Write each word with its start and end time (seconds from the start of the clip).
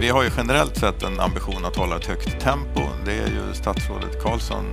vi 0.00 0.08
har 0.08 0.22
ju 0.22 0.30
generellt 0.36 0.76
sett 0.76 1.02
en 1.02 1.20
ambition 1.20 1.64
att 1.64 1.76
hålla 1.76 1.96
ett 1.96 2.06
högt 2.06 2.40
tempo. 2.40 2.80
Det 3.04 3.12
är 3.12 3.26
ju 3.26 3.54
statsrådet 3.54 4.22
Karlsson 4.22 4.64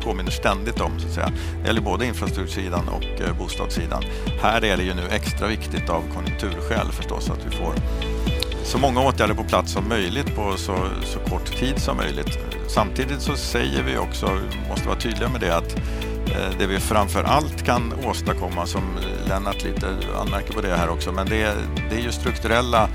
påminner 0.00 0.30
ständigt 0.30 0.80
om. 0.80 1.00
Så 1.00 1.06
att 1.06 1.14
säga. 1.14 1.32
Det 1.60 1.66
gäller 1.66 1.80
både 1.80 2.06
infrastruktursidan 2.06 2.88
och 2.88 3.20
eh, 3.20 3.36
bostadssidan. 3.38 4.02
Här 4.42 4.64
är 4.64 4.76
det 4.76 4.82
ju 4.82 4.94
nu 4.94 5.02
extra 5.10 5.48
viktigt 5.48 5.90
av 5.90 6.02
konjunkturskäl 6.14 6.92
förstås 6.92 7.30
att 7.30 7.46
vi 7.46 7.56
får 7.56 7.74
så 8.64 8.78
många 8.78 9.00
åtgärder 9.00 9.34
på 9.34 9.44
plats 9.44 9.72
som 9.72 9.88
möjligt 9.88 10.36
på 10.36 10.56
så, 10.56 10.76
så 11.04 11.18
kort 11.18 11.56
tid 11.56 11.78
som 11.78 11.96
möjligt. 11.96 12.38
Samtidigt 12.68 13.20
så 13.20 13.36
säger 13.36 13.82
vi 13.82 13.98
också, 13.98 14.38
vi 14.50 14.68
måste 14.68 14.88
vara 14.88 14.98
tydliga 14.98 15.28
med 15.28 15.40
det, 15.40 15.56
att 15.56 15.76
eh, 16.26 16.58
det 16.58 16.66
vi 16.66 16.80
framför 16.80 17.22
allt 17.22 17.64
kan 17.64 17.92
åstadkomma, 18.04 18.66
som 18.66 18.82
Lennart 19.28 19.64
lite 19.64 19.86
anmärker 20.20 20.52
på 20.52 20.60
det 20.60 20.76
här 20.76 20.88
också, 20.88 21.12
men 21.12 21.26
det, 21.26 21.54
det 21.90 21.96
är 21.96 22.00
ju 22.00 22.12
strukturella 22.12 22.88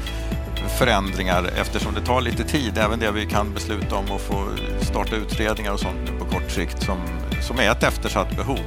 förändringar 0.67 1.49
eftersom 1.57 1.93
det 1.93 2.01
tar 2.01 2.21
lite 2.21 2.43
tid, 2.43 2.77
även 2.77 2.99
det 2.99 3.11
vi 3.11 3.25
kan 3.25 3.53
besluta 3.53 3.95
om 3.95 4.11
och 4.11 4.21
få 4.21 4.47
starta 4.81 5.15
utredningar 5.15 5.73
och 5.73 5.79
sånt 5.79 6.19
på 6.19 6.25
kort 6.25 6.51
sikt 6.51 6.83
som, 6.83 6.97
som 7.41 7.59
är 7.59 7.71
ett 7.71 7.83
eftersatt 7.83 8.35
behov. 8.35 8.59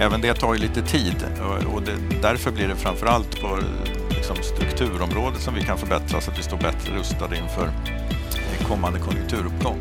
Även 0.00 0.20
det 0.20 0.34
tar 0.34 0.54
ju 0.54 0.60
lite 0.60 0.82
tid 0.82 1.16
och 1.74 1.82
det, 1.82 1.92
därför 2.22 2.50
blir 2.50 2.68
det 2.68 2.76
framför 2.76 3.06
allt 3.06 3.40
på 3.40 3.58
liksom 4.10 4.36
strukturområdet 4.42 5.40
som 5.40 5.54
vi 5.54 5.62
kan 5.62 5.78
förbättra 5.78 6.20
så 6.20 6.30
att 6.30 6.38
vi 6.38 6.42
står 6.42 6.56
bättre 6.56 6.94
rustade 6.94 7.36
inför 7.36 7.70
kommande 8.70 8.98
konjunkturuppgång. 8.98 9.78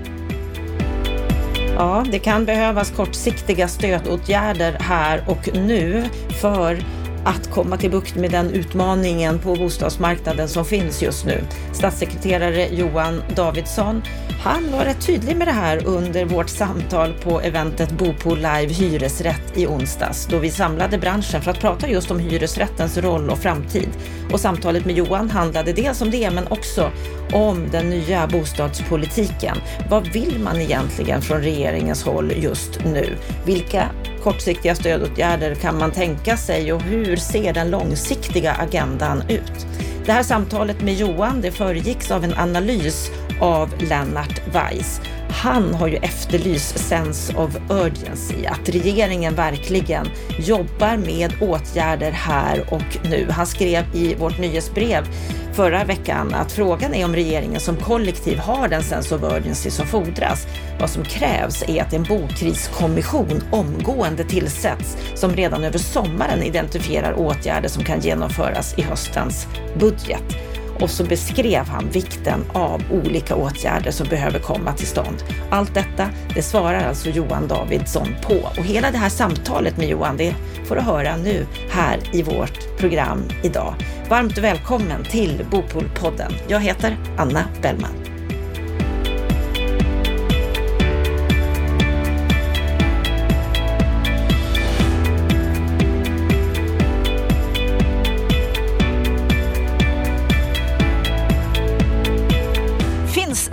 Ja, 1.75 2.05
det 2.11 2.19
kan 2.19 2.45
behövas 2.45 2.91
kortsiktiga 2.91 3.67
stödåtgärder 3.67 4.77
här 4.79 5.23
och 5.27 5.49
nu 5.53 6.05
för 6.41 6.83
att 7.25 7.51
komma 7.51 7.77
till 7.77 7.91
bukt 7.91 8.15
med 8.15 8.31
den 8.31 8.51
utmaningen 8.51 9.39
på 9.39 9.55
bostadsmarknaden 9.55 10.49
som 10.49 10.65
finns 10.65 11.01
just 11.01 11.25
nu. 11.25 11.43
Statssekreterare 11.73 12.67
Johan 12.67 13.23
Davidsson, 13.35 14.01
han 14.43 14.71
var 14.71 14.85
rätt 14.85 15.05
tydlig 15.05 15.37
med 15.37 15.47
det 15.47 15.51
här 15.51 15.85
under 15.85 16.25
vårt 16.25 16.49
samtal 16.49 17.13
på 17.13 17.41
eventet 17.41 17.91
Bopo 17.91 18.35
Live 18.35 18.73
Hyresrätt 18.73 19.57
i 19.57 19.67
onsdags, 19.67 20.25
då 20.25 20.37
vi 20.37 20.49
samlade 20.49 20.97
branschen 20.97 21.41
för 21.41 21.51
att 21.51 21.59
prata 21.59 21.89
just 21.89 22.11
om 22.11 22.19
hyresrättens 22.19 22.97
roll 22.97 23.29
och 23.29 23.37
framtid. 23.37 23.89
Och 24.31 24.39
samtalet 24.39 24.85
med 24.85 24.97
Johan 24.97 25.29
handlade 25.29 25.73
dels 25.73 26.01
om 26.01 26.11
det, 26.11 26.31
men 26.31 26.47
också 26.47 26.91
om 27.33 27.67
den 27.71 27.89
nya 27.89 28.27
bostadspolitiken. 28.27 29.57
Vad 29.89 30.07
vill 30.07 30.39
man 30.43 30.61
egentligen 30.61 31.21
från 31.21 31.41
regeringens 31.41 32.03
håll 32.03 32.33
just 32.37 32.79
nu? 32.85 33.15
Vilka 33.45 33.89
kortsiktiga 34.19 34.75
stödåtgärder 34.75 35.55
kan 35.55 35.77
man 35.77 35.91
tänka 35.91 36.37
sig 36.37 36.73
och 36.73 36.81
hur 36.81 37.15
ser 37.15 37.53
den 37.53 37.71
långsiktiga 37.71 38.53
agendan 38.53 39.23
ut? 39.29 39.67
Det 40.05 40.11
här 40.11 40.23
samtalet 40.23 40.81
med 40.81 40.93
Johan 40.93 41.41
det 41.41 41.51
föregicks 41.51 42.11
av 42.11 42.23
en 42.23 42.33
analys 42.33 43.11
av 43.41 43.69
Lennart 43.89 44.41
Weiss. 44.53 45.01
Han 45.29 45.73
har 45.73 45.87
ju 45.87 45.95
efterlyst 45.95 46.79
sense 46.79 47.37
of 47.37 47.57
urgency, 47.69 48.45
att 48.45 48.69
regeringen 48.69 49.35
verkligen 49.35 50.07
jobbar 50.39 50.97
med 50.97 51.33
åtgärder 51.41 52.11
här 52.11 52.73
och 52.73 52.97
nu. 53.09 53.27
Han 53.29 53.47
skrev 53.47 53.95
i 53.95 54.15
vårt 54.15 54.39
nyhetsbrev 54.39 55.07
förra 55.53 55.83
veckan 55.83 56.33
att 56.33 56.51
frågan 56.51 56.93
är 56.93 57.05
om 57.05 57.15
regeringen 57.15 57.59
som 57.59 57.75
kollektiv 57.75 58.37
har 58.37 58.67
den 58.67 58.83
sense 58.83 59.15
of 59.15 59.23
urgency 59.23 59.69
som 59.69 59.87
fordras. 59.87 60.47
Vad 60.79 60.89
som 60.89 61.03
krävs 61.03 61.63
är 61.67 61.81
att 61.81 61.93
en 61.93 62.03
bokriskommission 62.03 63.43
omgående 63.51 64.23
tillsätts 64.23 64.97
som 65.15 65.33
redan 65.35 65.63
över 65.63 65.79
sommaren 65.79 66.43
identifierar 66.43 67.13
åtgärder 67.13 67.69
som 67.69 67.83
kan 67.83 67.99
genomföras 67.99 68.73
i 68.77 68.81
höstens 68.81 69.47
budget. 69.79 70.48
Och 70.81 70.89
så 70.89 71.03
beskrev 71.03 71.65
han 71.67 71.89
vikten 71.89 72.43
av 72.53 72.81
olika 72.91 73.35
åtgärder 73.35 73.91
som 73.91 74.07
behöver 74.07 74.39
komma 74.39 74.73
till 74.73 74.87
stånd. 74.87 75.23
Allt 75.49 75.73
detta, 75.73 76.09
det 76.35 76.41
svarar 76.41 76.87
alltså 76.87 77.09
Johan 77.09 77.47
Davidsson 77.47 78.07
på. 78.21 78.33
Och 78.33 78.65
hela 78.65 78.91
det 78.91 78.97
här 78.97 79.09
samtalet 79.09 79.77
med 79.77 79.89
Johan, 79.89 80.17
det 80.17 80.35
får 80.65 80.75
du 80.75 80.81
höra 80.81 81.17
nu 81.17 81.45
här 81.69 81.99
i 82.13 82.23
vårt 82.23 82.77
program 82.77 83.23
idag. 83.43 83.73
Varmt 84.09 84.37
välkommen 84.37 85.03
till 85.03 85.45
Bopolpodden. 85.51 86.31
Jag 86.47 86.59
heter 86.59 86.97
Anna 87.17 87.43
Bellman. 87.61 88.18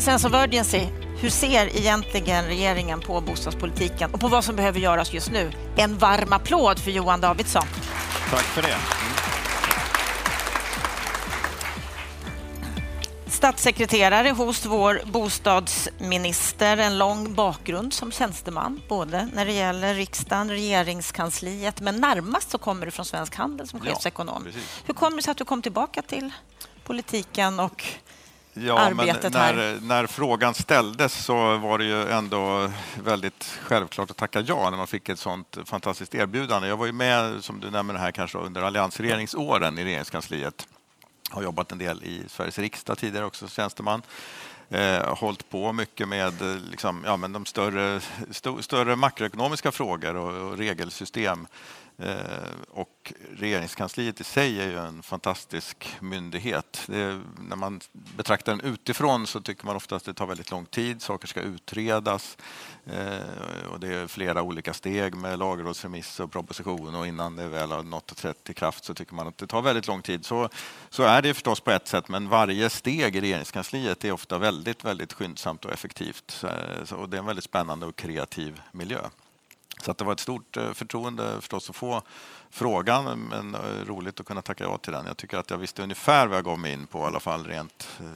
Finns 0.07 0.23
sense 0.23 0.37
of 0.37 0.45
urgency 0.45 0.87
hur 1.21 1.31
ser 1.31 1.77
egentligen 1.77 2.45
regeringen 2.45 3.01
på 3.01 3.21
bostadspolitiken 3.21 4.15
och 4.15 4.21
på 4.21 4.29
vad 4.29 4.45
som 4.45 4.57
behöver 4.57 4.81
göras 4.81 5.13
just 5.13 5.31
nu? 5.31 5.53
En 5.77 5.99
varm 5.99 6.33
applåd 6.33 6.79
för 6.79 6.91
Johan 6.91 7.21
Davidsson. 7.21 7.67
Tack 8.31 8.43
för 8.43 8.63
det. 8.63 8.77
Statssekreterare 13.27 14.31
hos 14.31 14.67
vår 14.67 15.01
bostadsminister, 15.05 16.77
en 16.77 16.99
lång 16.99 17.35
bakgrund 17.35 17.93
som 17.93 18.13
tjänsteman, 18.13 18.81
både 18.89 19.29
när 19.33 19.47
det 19.47 19.53
gäller 19.53 19.95
riksdagen, 19.95 20.51
regeringskansliet, 20.51 21.81
men 21.81 22.01
närmast 22.01 22.51
så 22.51 22.59
kommer 22.59 22.87
du 22.87 22.93
från 22.93 23.05
Svensk 23.05 23.35
Handel 23.35 23.69
som 23.69 23.81
chefsekonom. 23.81 24.47
Ja, 24.47 24.61
Hur 24.85 24.95
kommer 24.95 25.17
det 25.17 25.23
sig 25.23 25.31
att 25.31 25.39
du 25.39 25.45
kom 25.45 25.63
tillbaka 25.63 26.03
till 26.03 26.31
politiken 26.85 27.61
och 27.61 27.85
Ja, 28.59 28.79
arbetet 28.79 29.33
när, 29.33 29.41
här? 29.41 29.79
När 29.83 30.07
frågan 30.07 30.55
ställdes 30.55 31.25
så 31.25 31.57
var 31.57 31.79
det 31.79 31.85
ju 31.85 32.09
ändå 32.09 32.71
väldigt 33.03 33.59
självklart 33.63 34.11
att 34.11 34.17
tacka 34.17 34.41
ja 34.41 34.71
när 34.71 34.77
man 34.77 34.87
fick 34.87 35.09
ett 35.09 35.19
sånt 35.19 35.59
fantastiskt 35.65 36.15
erbjudande. 36.15 36.69
Jag 36.69 36.77
var 36.77 36.87
ju 36.87 36.93
med, 36.93 37.45
som 37.45 37.61
du 37.61 37.71
nämner 37.71 37.95
här, 37.95 38.11
kanske 38.11 38.39
under 38.39 38.63
alliansregeringsåren 38.63 39.79
i 39.79 39.85
regeringskansliet 39.85 40.69
har 41.31 41.43
jobbat 41.43 41.73
en 41.73 41.79
del 41.79 42.05
i 42.05 42.25
Sveriges 42.29 42.59
riksdag 42.59 42.99
tidigare 42.99 43.27
också, 43.27 43.49
tjänsteman. 43.49 44.03
Eh, 44.69 45.15
hållit 45.15 45.51
på 45.51 45.73
mycket 45.73 46.09
med 46.09 46.33
liksom, 46.71 47.03
ja, 47.07 47.17
men 47.17 47.33
de 47.33 47.47
större, 47.47 48.01
st 48.31 48.51
större 48.61 48.97
makroekonomiska 48.97 49.73
frågor 49.73 50.17
och, 50.17 50.51
och 50.51 50.59
regelsystem. 50.59 51.47
Eh, 51.99 52.17
och 52.71 53.13
regeringskansliet 53.37 54.21
i 54.21 54.25
sig 54.25 54.61
är 54.61 54.69
ju 54.69 54.79
en 54.79 55.03
fantastisk 55.03 55.97
myndighet. 56.01 56.89
Är, 56.89 57.23
när 57.49 57.57
man 57.57 57.81
betraktar 57.93 58.57
den 58.57 58.61
utifrån 58.61 59.27
så 59.27 59.41
tycker 59.41 59.67
man 59.67 59.77
ofta 59.77 59.97
att 59.97 60.05
det 60.05 60.15
tar 60.15 60.27
väldigt 60.27 60.51
lång 60.51 60.67
tid. 60.67 61.03
Saker 61.03 61.29
ska 61.29 61.41
utredas 61.41 62.37
eh, 62.87 63.67
och 63.73 63.81
det 63.81 63.95
är 63.95 64.07
flera 64.07 64.43
olika 64.43 64.75
steg 64.75 65.15
med 65.15 65.39
lagrådsremiss 65.39 66.21
och 66.21 66.33
proposition 66.33 66.95
och 66.95 67.07
innan 67.07 67.37
det 67.37 67.49
väl 67.49 67.73
har 67.73 67.83
nått 67.83 68.11
och 68.11 68.17
trätt 68.17 68.51
i 68.51 68.55
kraft 68.55 68.85
så 68.85 68.95
tycker 68.95 69.15
man 69.15 69.29
att 69.29 69.39
det 69.39 69.47
tar 69.47 69.63
väldigt 69.63 69.87
lång 69.87 70.03
tid. 70.03 70.25
Så, 70.25 70.49
så 70.91 71.03
är 71.03 71.23
det 71.23 71.35
förstås 71.35 71.61
på 71.61 71.71
ett 71.71 71.89
sätt 71.89 72.09
men 72.09 72.29
varje 72.29 72.71
steg 72.71 73.17
i 73.17 73.21
regeringskansliet 73.21 74.05
är 74.05 74.13
ofta 74.13 74.39
väldigt, 74.39 74.85
väldigt 74.85 75.13
skyndsamt 75.13 75.65
och 75.65 75.73
effektivt. 75.73 76.45
Så, 76.85 76.97
och 76.97 77.09
det 77.09 77.17
är 77.17 77.19
en 77.19 77.27
väldigt 77.27 77.45
spännande 77.45 77.87
och 77.87 77.97
kreativ 77.97 78.61
miljö. 78.73 79.01
Så 79.83 79.91
att 79.91 79.99
det 79.99 80.05
var 80.05 80.13
ett 80.13 80.21
stort 80.21 80.57
eh, 80.57 80.73
förtroende 80.73 81.41
förstås 81.41 81.71
att 81.71 81.77
få 81.77 82.03
frågan, 82.51 83.21
men 83.21 83.55
eh, 83.55 83.61
roligt 83.87 84.21
att 84.21 84.27
kunna 84.27 84.43
tacka 84.43 84.65
ja 84.65 84.79
till 84.79 84.93
den. 84.93 85.07
Jag 85.07 85.17
tycker 85.17 85.39
att 85.39 85.51
jag 85.51 85.59
visste 85.59 85.83
ungefär 85.83 86.27
vad 86.27 86.37
jag 86.37 86.45
gav 86.45 86.59
mig 86.59 86.73
in 86.73 86.87
på, 86.87 86.99
i 86.99 87.03
alla 87.03 87.21
fall 87.21 87.45
rent 87.45 87.89
eh, 88.01 88.07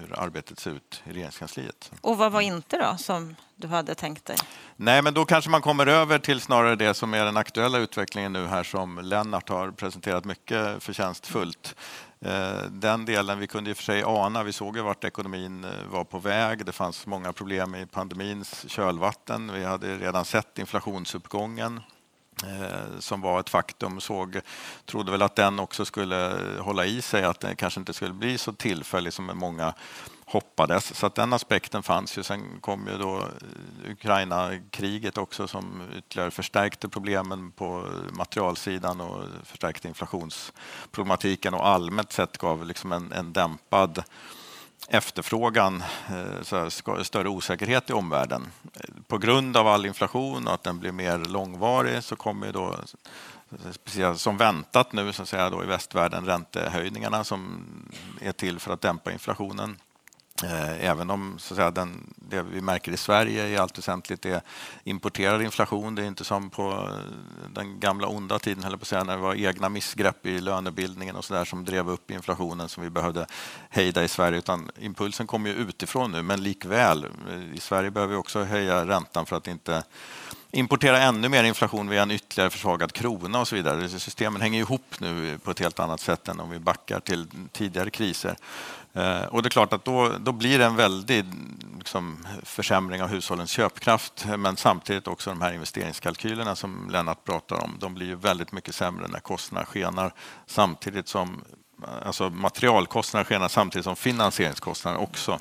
hur 0.00 0.18
arbetet 0.18 0.60
ser 0.60 0.70
ut 0.70 1.02
i 1.04 1.12
regeringskansliet. 1.12 1.90
Och 2.00 2.18
vad 2.18 2.32
var 2.32 2.40
inte 2.40 2.76
då, 2.76 2.96
som 2.98 3.36
du 3.56 3.68
hade 3.68 3.94
tänkt 3.94 4.24
dig? 4.24 4.36
Nej, 4.76 5.02
men 5.02 5.14
då 5.14 5.24
kanske 5.24 5.50
man 5.50 5.62
kommer 5.62 5.86
över 5.86 6.18
till 6.18 6.40
snarare 6.40 6.76
det 6.76 6.94
som 6.94 7.14
är 7.14 7.24
den 7.24 7.36
aktuella 7.36 7.78
utvecklingen 7.78 8.32
nu 8.32 8.46
här 8.46 8.62
som 8.62 8.98
Lennart 9.02 9.48
har 9.48 9.70
presenterat 9.70 10.24
mycket 10.24 10.82
förtjänstfullt. 10.82 11.74
Eh, 12.24 12.62
den 12.70 13.04
delen 13.04 13.38
vi 13.38 13.46
kunde 13.46 13.70
i 13.70 13.72
och 13.72 13.76
för 13.76 13.84
sig 13.84 14.02
ana, 14.02 14.42
vi 14.42 14.52
såg 14.52 14.76
ju 14.76 14.82
vart 14.82 15.04
ekonomin 15.04 15.64
eh, 15.64 15.70
var 15.90 16.04
på 16.04 16.18
väg. 16.18 16.66
Det 16.66 16.72
fanns 16.72 17.06
många 17.06 17.32
problem 17.32 17.74
i 17.74 17.86
pandemins 17.86 18.64
kölvatten. 18.68 19.52
Vi 19.52 19.64
hade 19.64 19.96
redan 19.96 20.24
sett 20.24 20.58
inflationsuppgången 20.58 21.80
eh, 22.44 22.98
som 22.98 23.20
var 23.20 23.40
ett 23.40 23.50
faktum. 23.50 24.00
Såg, 24.00 24.40
trodde 24.86 25.12
väl 25.12 25.22
att 25.22 25.36
den 25.36 25.58
också 25.58 25.84
skulle 25.84 26.38
hålla 26.58 26.86
i 26.86 27.02
sig, 27.02 27.24
att 27.24 27.40
den 27.40 27.56
kanske 27.56 27.80
inte 27.80 27.92
skulle 27.92 28.14
bli 28.14 28.38
så 28.38 28.52
tillfällig 28.52 29.12
som 29.12 29.30
många 29.34 29.74
hoppades. 30.34 30.96
Så 30.96 31.06
att 31.06 31.14
den 31.14 31.32
aspekten 31.32 31.82
fanns 31.82 32.18
ju. 32.18 32.22
Sen 32.22 32.60
kom 32.60 32.86
ju 32.86 32.98
då 32.98 33.28
Ukraina-kriget 33.88 35.18
också 35.18 35.48
som 35.48 35.82
ytterligare 35.98 36.30
förstärkte 36.30 36.88
problemen 36.88 37.50
på 37.50 37.86
materialsidan 38.12 39.00
och 39.00 39.24
förstärkte 39.44 39.88
inflationsproblematiken 39.88 41.54
och 41.54 41.68
allmänt 41.68 42.12
sett 42.12 42.38
gav 42.38 42.66
liksom 42.66 42.92
en, 42.92 43.12
en 43.12 43.32
dämpad 43.32 44.02
efterfrågan, 44.88 45.82
eh, 46.08 46.42
så 46.42 46.70
större 47.04 47.28
osäkerhet 47.28 47.90
i 47.90 47.92
omvärlden. 47.92 48.46
På 49.06 49.18
grund 49.18 49.56
av 49.56 49.68
all 49.68 49.86
inflation 49.86 50.46
och 50.46 50.54
att 50.54 50.62
den 50.62 50.78
blir 50.78 50.92
mer 50.92 51.18
långvarig 51.18 52.04
så 52.04 52.16
kommer 52.16 52.52
då 52.52 52.76
som 54.16 54.36
väntat 54.36 54.92
nu 54.92 55.12
så 55.12 55.22
att 55.22 55.28
säga, 55.28 55.50
då 55.50 55.62
i 55.62 55.66
västvärlden 55.66 56.26
räntehöjningarna 56.26 57.24
som 57.24 57.64
är 58.20 58.32
till 58.32 58.58
för 58.58 58.72
att 58.72 58.80
dämpa 58.80 59.12
inflationen. 59.12 59.76
Eh, 60.42 60.84
även 60.84 61.10
om 61.10 61.38
så 61.38 61.54
att 61.54 61.56
säga, 61.56 61.70
den, 61.70 62.14
det 62.16 62.42
vi 62.42 62.60
märker 62.60 62.92
i 62.92 62.96
Sverige 62.96 63.48
i 63.48 63.56
allt 63.56 63.78
väsentligt 63.78 64.26
är 64.26 64.40
importerad 64.84 65.42
inflation. 65.42 65.94
Det 65.94 66.02
är 66.02 66.06
inte 66.06 66.24
som 66.24 66.50
på 66.50 66.72
eh, 66.72 67.50
den 67.52 67.80
gamla 67.80 68.08
onda 68.08 68.38
tiden, 68.38 68.62
på 68.62 68.74
att 68.74 68.86
säga, 68.86 69.04
när 69.04 69.16
det 69.16 69.22
var 69.22 69.34
egna 69.34 69.68
missgrepp 69.68 70.26
i 70.26 70.40
lönebildningen 70.40 71.16
och 71.16 71.24
så 71.24 71.34
där 71.34 71.44
som 71.44 71.64
drev 71.64 71.90
upp 71.90 72.10
inflationen 72.10 72.68
som 72.68 72.82
vi 72.82 72.90
behövde 72.90 73.26
hejda 73.68 74.04
i 74.04 74.08
Sverige. 74.08 74.38
Utan 74.38 74.70
impulsen 74.78 75.26
kommer 75.26 75.50
ju 75.50 75.56
utifrån 75.56 76.12
nu, 76.12 76.22
men 76.22 76.42
likväl. 76.42 77.04
Eh, 77.04 77.54
I 77.54 77.60
Sverige 77.60 77.90
behöver 77.90 78.12
vi 78.12 78.18
också 78.18 78.42
höja 78.42 78.86
räntan 78.86 79.26
för 79.26 79.36
att 79.36 79.48
inte 79.48 79.84
importera 80.54 80.98
ännu 80.98 81.28
mer 81.28 81.44
inflation 81.44 81.88
via 81.88 82.02
en 82.02 82.10
ytterligare 82.10 82.50
försvagad 82.50 82.92
krona 82.92 83.40
och 83.40 83.48
så 83.48 83.56
vidare. 83.56 83.88
Systemen 83.88 84.42
hänger 84.42 84.60
ihop 84.60 84.94
nu 84.98 85.38
på 85.38 85.50
ett 85.50 85.60
helt 85.60 85.80
annat 85.80 86.00
sätt 86.00 86.28
än 86.28 86.40
om 86.40 86.50
vi 86.50 86.58
backar 86.58 87.00
till 87.00 87.26
tidigare 87.52 87.90
kriser. 87.90 88.36
Eh, 88.92 89.22
och 89.22 89.42
det 89.42 89.48
är 89.48 89.50
klart 89.50 89.72
att 89.72 89.84
då, 89.84 90.12
då 90.20 90.32
blir 90.32 90.58
det 90.58 90.64
en 90.64 90.76
väldig 90.76 91.24
liksom, 91.78 92.26
försämring 92.42 93.02
av 93.02 93.08
hushållens 93.08 93.50
köpkraft 93.50 94.26
men 94.38 94.56
samtidigt 94.56 95.08
också 95.08 95.30
de 95.30 95.40
här 95.40 95.52
investeringskalkylerna 95.52 96.56
som 96.56 96.90
Lennart 96.90 97.24
pratar 97.24 97.64
om. 97.64 97.76
De 97.80 97.94
blir 97.94 98.06
ju 98.06 98.14
väldigt 98.14 98.52
mycket 98.52 98.74
sämre 98.74 99.08
när 99.08 99.20
kostnaderna 99.20 99.66
skenar 99.66 100.14
samtidigt 100.46 101.08
som 101.08 101.44
alltså 102.04 102.30
materialkostnaderna 102.30 103.24
skenar 103.24 103.48
samtidigt 103.48 103.84
som 103.84 103.96
finansieringskostnaderna 103.96 105.02
också 105.02 105.38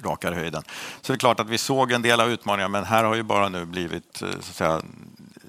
rakar 0.00 0.32
höjden. 0.32 0.62
Så 1.00 1.12
det 1.12 1.16
är 1.16 1.18
klart 1.18 1.40
att 1.40 1.48
vi 1.48 1.58
såg 1.58 1.92
en 1.92 2.02
del 2.02 2.20
av 2.20 2.30
utmaningarna 2.30 2.68
men 2.68 2.84
här 2.84 3.04
har 3.04 3.14
ju 3.14 3.22
bara 3.22 3.48
nu 3.48 3.64
blivit 3.64 4.22
eh, 4.22 4.30
så 4.30 4.36
att 4.36 4.44
säga, 4.44 4.82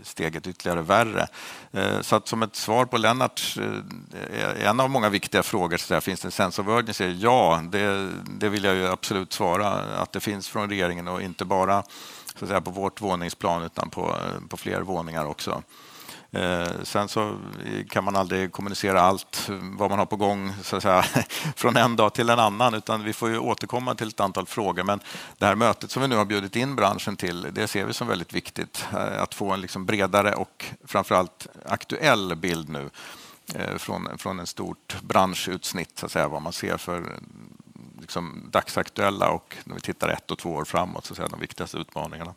steget 0.03 0.47
ytterligare 0.47 0.81
värre. 0.81 1.27
Eh, 1.71 2.01
så 2.01 2.15
att 2.15 2.27
som 2.27 2.43
ett 2.43 2.55
svar 2.55 2.85
på 2.85 2.97
Lennart, 2.97 3.57
eh, 3.57 4.67
en 4.67 4.79
av 4.79 4.89
många 4.89 5.09
viktiga 5.09 5.43
frågor, 5.43 5.77
så 5.77 5.93
där, 5.93 6.01
finns 6.01 6.21
det 6.21 6.27
en 6.27 6.31
sense 6.31 6.61
of 6.61 6.67
urgency? 6.67 7.11
Ja, 7.19 7.63
det, 7.71 8.11
det 8.39 8.49
vill 8.49 8.63
jag 8.63 8.75
ju 8.75 8.87
absolut 8.87 9.33
svara 9.33 9.67
att 9.71 10.11
det 10.11 10.19
finns 10.19 10.49
från 10.49 10.69
regeringen 10.69 11.07
och 11.07 11.21
inte 11.21 11.45
bara 11.45 11.83
så 12.35 12.45
att 12.45 12.49
säga, 12.49 12.61
på 12.61 12.71
vårt 12.71 13.01
våningsplan 13.01 13.63
utan 13.63 13.89
på, 13.89 14.15
på 14.49 14.57
fler 14.57 14.81
våningar 14.81 15.25
också. 15.25 15.63
Eh, 16.35 16.83
sen 16.83 17.07
så 17.07 17.37
kan 17.89 18.03
man 18.03 18.15
aldrig 18.15 18.51
kommunicera 18.51 19.01
allt 19.01 19.49
vad 19.61 19.89
man 19.89 19.99
har 19.99 20.05
på 20.05 20.15
gång 20.15 20.53
så 20.63 20.75
att 20.75 20.83
säga, 20.83 21.03
från 21.55 21.77
en 21.77 21.95
dag 21.95 22.13
till 22.13 22.29
en 22.29 22.39
annan 22.39 22.73
utan 22.73 23.03
vi 23.03 23.13
får 23.13 23.29
ju 23.29 23.37
återkomma 23.39 23.95
till 23.95 24.07
ett 24.07 24.19
antal 24.19 24.45
frågor. 24.45 24.83
Men 24.83 24.99
det 25.37 25.45
här 25.45 25.55
mötet 25.55 25.91
som 25.91 26.01
vi 26.01 26.07
nu 26.07 26.15
har 26.15 26.25
bjudit 26.25 26.55
in 26.55 26.75
branschen 26.75 27.15
till 27.15 27.47
det 27.51 27.67
ser 27.67 27.85
vi 27.85 27.93
som 27.93 28.07
väldigt 28.07 28.33
viktigt. 28.33 28.85
Eh, 28.93 29.21
att 29.21 29.33
få 29.33 29.51
en 29.51 29.61
liksom 29.61 29.85
bredare 29.85 30.33
och 30.33 30.65
framförallt 30.85 31.47
aktuell 31.65 32.35
bild 32.35 32.69
nu 32.69 32.89
eh, 33.55 33.77
från, 33.77 34.17
från 34.17 34.39
en 34.39 34.47
stort 34.47 35.01
branschutsnitt, 35.01 35.99
så 35.99 36.05
att 36.05 36.11
säga, 36.11 36.27
vad 36.27 36.41
man 36.41 36.53
ser 36.53 36.77
för 36.77 37.19
liksom, 38.01 38.47
dagsaktuella 38.51 39.29
och 39.29 39.57
när 39.63 39.75
vi 39.75 39.81
tittar 39.81 40.09
ett 40.09 40.31
och 40.31 40.37
två 40.37 40.53
år 40.53 40.65
framåt, 40.65 41.05
så 41.05 41.13
att 41.13 41.17
säga, 41.17 41.27
de 41.27 41.39
viktigaste 41.39 41.77
utmaningarna. 41.77 42.33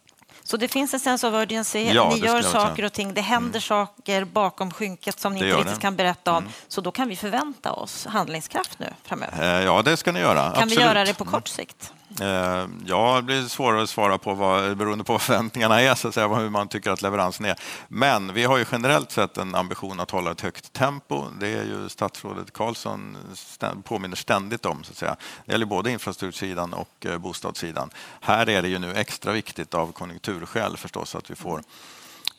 Så 0.50 0.56
det 0.56 0.69
finns 0.69 0.95
en 0.95 1.00
sense 1.00 1.29
of 1.29 1.35
urgency, 1.35 1.79
ja, 1.93 2.11
ni 2.15 2.19
gör 2.19 2.43
saker 2.43 2.85
och 2.85 2.93
ting, 2.93 3.15
det 3.15 3.21
händer 3.21 3.49
mm. 3.49 3.61
saker 3.61 4.25
bakom 4.25 4.71
skynket 4.71 5.21
som 5.21 5.33
ni 5.35 5.41
inte 5.41 5.59
riktigt 5.59 5.75
det. 5.75 5.81
kan 5.81 5.97
berätta 5.97 6.33
om. 6.33 6.39
Mm. 6.39 6.53
Så 6.69 6.81
då 6.81 6.91
kan 6.91 7.09
vi 7.09 7.17
förvänta 7.17 7.73
oss 7.73 8.06
handlingskraft 8.06 8.79
nu 8.79 8.87
framöver? 9.05 9.59
Eh, 9.59 9.65
ja, 9.65 9.83
det 9.83 9.97
ska 9.97 10.12
ni 10.12 10.21
göra. 10.21 10.43
Kan 10.43 10.50
Absolut. 10.50 10.79
vi 10.79 10.83
göra 10.83 11.05
det 11.05 11.15
på 11.15 11.25
kort 11.25 11.49
sikt? 11.49 11.93
Eh, 12.21 12.67
ja, 12.87 13.17
det 13.17 13.23
blir 13.23 13.43
svårare 13.43 13.83
att 13.83 13.91
svara 13.91 14.19
på 14.19 14.35
vad, 14.35 14.77
beroende 14.77 15.05
på 15.05 15.12
vad 15.12 15.23
förväntningarna 15.23 15.81
är, 15.81 15.95
så 15.95 16.09
att 16.09 16.15
säga, 16.15 16.29
hur 16.29 16.51
man 16.51 16.69
tycker 16.69 16.91
att 16.91 17.03
leveransen 17.03 17.47
är. 17.47 17.56
Men 17.89 18.35
vi 18.35 18.44
har 18.44 18.59
ju 18.59 18.65
generellt 18.73 19.12
sett 19.12 19.37
en 19.37 19.55
ambition 19.55 20.01
att 20.01 20.11
hålla 20.11 20.31
ett 20.31 20.41
högt 20.41 20.73
tempo. 20.73 21.25
Det 21.41 21.49
är 21.49 21.65
ju 21.65 21.89
statsrådet 21.89 22.53
Karlsson 22.53 23.17
påminner 23.85 24.17
ständigt 24.17 24.67
om. 24.67 24.85
Så 24.85 24.91
att 24.91 24.97
säga. 24.97 25.17
Det 25.44 25.53
gäller 25.53 25.67
både 25.67 25.91
infrastruktursidan 25.91 26.73
och 26.73 27.06
eh, 27.06 27.19
bostadssidan. 27.19 27.91
Här 28.21 28.49
är 28.49 28.62
det 28.62 28.69
ju 28.69 28.79
nu 28.79 28.94
extra 28.94 29.33
viktigt 29.33 29.75
av 29.75 29.93
konjunkturskäl 30.38 30.76
förstås 30.76 31.14
att 31.14 31.31
vi 31.31 31.35
får 31.35 31.62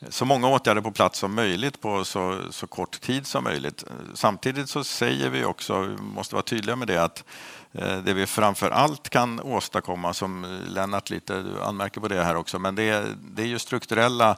så 0.08 0.24
många 0.24 0.48
åtgärder 0.48 0.80
på 0.80 0.92
plats 0.92 1.18
som 1.18 1.34
möjligt 1.34 1.80
på 1.80 2.04
så, 2.04 2.38
så 2.50 2.66
kort 2.66 3.00
tid 3.00 3.26
som 3.26 3.44
möjligt. 3.44 3.84
Samtidigt 4.14 4.68
så 4.68 4.84
säger 4.84 5.30
vi 5.30 5.44
också, 5.44 5.80
vi 5.80 5.96
måste 5.96 6.34
vara 6.34 6.42
tydliga 6.42 6.76
med 6.76 6.88
det, 6.88 7.02
att 7.02 7.24
eh, 7.72 7.98
det 7.98 8.14
vi 8.14 8.26
framför 8.26 8.70
allt 8.70 9.08
kan 9.08 9.40
åstadkomma, 9.40 10.14
som 10.14 10.46
Lennart 10.68 11.10
lite 11.10 11.44
anmärker 11.62 12.00
på 12.00 12.08
det 12.08 12.24
här 12.24 12.36
också, 12.36 12.58
men 12.58 12.74
det 12.74 12.88
är, 12.88 13.04
det 13.34 13.42
är 13.42 13.46
ju 13.46 13.58
strukturella 13.58 14.36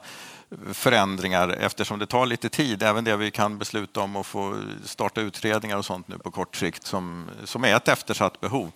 förändringar 0.73 1.49
eftersom 1.49 1.99
det 1.99 2.05
tar 2.05 2.25
lite 2.25 2.49
tid. 2.49 2.83
Även 2.83 3.03
det 3.03 3.17
vi 3.17 3.31
kan 3.31 3.57
besluta 3.57 4.01
om 4.01 4.15
och 4.15 4.25
få 4.25 4.63
starta 4.85 5.21
utredningar 5.21 5.77
och 5.77 5.85
sånt 5.85 6.07
nu 6.07 6.17
på 6.17 6.31
kort 6.31 6.55
sikt 6.55 6.85
som, 6.85 7.29
som 7.43 7.63
är 7.63 7.75
ett 7.75 7.87
eftersatt 7.87 8.41
behov. 8.41 8.71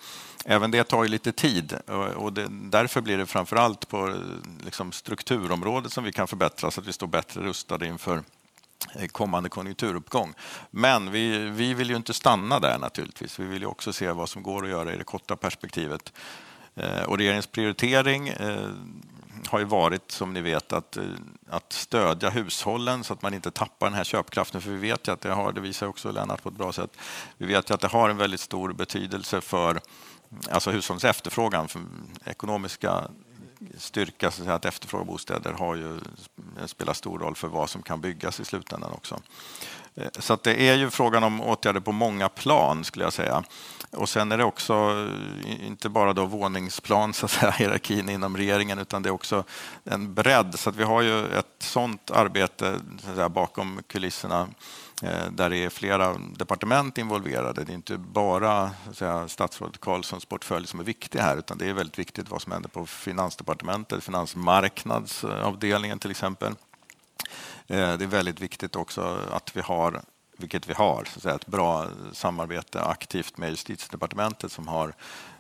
Även 0.50 0.72
det 0.72 0.84
tar 0.84 1.04
ju 1.04 1.10
lite 1.10 1.32
tid 1.32 1.74
och 2.16 2.34
det, 2.34 2.48
därför 2.50 3.02
blir 3.02 3.18
det 3.18 3.26
framför 3.26 3.56
allt 3.56 3.88
på 3.88 4.22
liksom 4.66 4.92
strukturområdet 4.92 5.92
som 5.92 6.04
vi 6.04 6.12
kan 6.12 6.28
förbättra 6.28 6.72
så 6.72 6.82
att 6.82 6.88
vi 6.88 6.94
står 6.94 7.08
bättre 7.08 7.42
rustade 7.42 7.88
inför 7.88 8.24
eh, 8.96 9.08
kommande 9.08 9.50
konjunkturuppgång. 9.50 10.34
Men 10.72 11.12
vi, 11.12 11.38
vi 11.38 11.74
vill 11.74 11.90
ju 11.90 11.96
inte 11.96 12.14
stanna 12.14 12.60
där 12.60 12.80
naturligtvis. 12.80 13.40
Vi 13.40 13.46
vill 13.46 13.62
ju 13.62 13.68
också 13.68 13.94
se 13.94 14.12
vad 14.12 14.30
som 14.30 14.44
går 14.44 14.64
att 14.64 14.70
göra 14.70 14.94
i 14.94 14.98
det 14.98 15.04
korta 15.04 15.36
perspektivet. 15.36 16.14
Eh, 16.76 17.04
och 17.04 17.18
regeringens 17.18 17.48
prioritering 17.48 18.28
eh, 18.28 18.70
har 19.48 19.60
ju 19.60 19.66
varit, 19.66 20.12
som 20.12 20.34
ni 20.34 20.42
vet, 20.42 20.74
att, 20.74 20.98
att 21.50 21.74
stödja 21.74 22.30
hushållen 22.30 23.04
så 23.04 23.14
att 23.14 23.22
man 23.22 23.34
inte 23.34 23.52
tappar 23.52 23.88
den 23.88 23.96
här 23.96 24.04
köpkraften. 24.04 24.62
För 24.62 24.70
vi 24.70 24.78
vet 24.78 25.08
ju 25.08 25.12
att 25.12 25.22
det 25.22 25.34
har, 25.34 25.52
det 25.52 25.62
visar 25.62 25.88
också 25.88 26.12
Lennart 26.12 26.44
på 26.44 26.50
ett 26.50 26.56
bra 26.56 26.72
sätt, 26.74 26.98
vi 27.38 27.46
vet 27.46 27.70
ju 27.70 27.74
att 27.74 27.82
det 27.82 27.88
har 27.88 28.10
en 28.10 28.18
väldigt 28.18 28.40
stor 28.40 28.74
betydelse 28.74 29.42
för 29.42 29.80
alltså 30.50 30.72
hushållens 30.72 31.06
efterfrågan, 31.06 31.68
för 31.68 31.82
ekonomiska 32.26 33.08
styrka 33.78 34.32
så 34.32 34.42
att, 34.44 34.50
att 34.50 34.66
efterfråga 34.66 35.04
bostäder 35.04 35.52
har 35.52 35.76
ju, 35.76 36.00
spelar 36.66 36.94
stor 36.94 37.20
roll 37.20 37.36
för 37.36 37.48
vad 37.48 37.70
som 37.70 37.82
kan 37.82 38.02
byggas 38.02 38.40
i 38.40 38.46
slutändan 38.46 38.92
också. 38.92 39.20
Eh, 39.96 40.08
så 40.20 40.34
att 40.34 40.44
det 40.44 40.70
är 40.70 40.76
ju 40.76 40.90
frågan 40.90 41.24
om 41.24 41.42
åtgärder 41.42 41.80
på 41.80 41.92
många 41.92 42.30
plan 42.30 42.84
skulle 42.84 43.06
jag 43.06 43.14
säga. 43.14 43.44
Och 43.92 44.10
sen 44.10 44.32
är 44.32 44.38
det 44.38 44.44
också 44.44 45.08
inte 45.46 45.90
bara 45.90 46.14
då 46.14 46.26
våningsplan, 46.26 47.14
så 47.14 47.26
att 47.26 47.32
säga, 47.32 47.52
hierarkin 47.58 48.10
inom 48.10 48.38
regeringen, 48.38 48.80
utan 48.80 49.04
det 49.04 49.10
är 49.10 49.14
också 49.14 49.44
en 49.84 50.14
bredd. 50.14 50.60
Så 50.60 50.70
att 50.70 50.76
vi 50.76 50.84
har 50.84 51.02
ju 51.02 51.26
ett 51.28 51.56
sådant 51.60 52.12
arbete 52.12 52.80
så 53.04 53.10
att 53.10 53.16
säga, 53.16 53.30
bakom 53.30 53.82
kulisserna 53.88 54.48
Eh, 55.04 55.32
där 55.32 55.50
det 55.50 55.58
är 55.58 55.70
flera 55.70 56.18
departement 56.18 56.98
involverade. 56.98 57.64
Det 57.64 57.72
är 57.72 57.76
inte 57.76 57.98
bara 57.98 58.72
säga, 58.94 59.28
statsrådet 59.28 59.82
Carlssons 59.82 60.26
portfölj 60.26 60.68
som 60.68 60.80
är 60.80 60.84
viktig 60.84 61.20
här 61.20 61.38
utan 61.38 61.58
det 61.58 61.70
är 61.70 61.74
väldigt 61.74 62.00
viktigt 62.00 62.30
vad 62.30 62.42
som 62.42 62.52
händer 62.52 62.70
på 62.70 62.86
Finansdepartementet, 62.86 64.04
finansmarknadsavdelningen 64.04 66.00
till 66.00 66.12
exempel. 66.12 66.54
Eh, 67.68 67.98
det 67.98 68.04
är 68.04 68.08
väldigt 68.08 68.40
viktigt 68.40 68.76
också 68.76 69.22
att 69.32 69.56
vi 69.56 69.62
har, 69.62 70.02
vilket 70.38 70.70
vi 70.70 70.74
har, 70.74 71.04
så 71.06 71.18
att 71.18 71.24
säga, 71.24 71.36
ett 71.36 71.48
bra 71.48 71.88
samarbete 72.14 72.82
aktivt 72.82 73.38
med 73.38 73.50
justitiedepartementet 73.50 74.52
som 74.52 74.68
har 74.68 74.94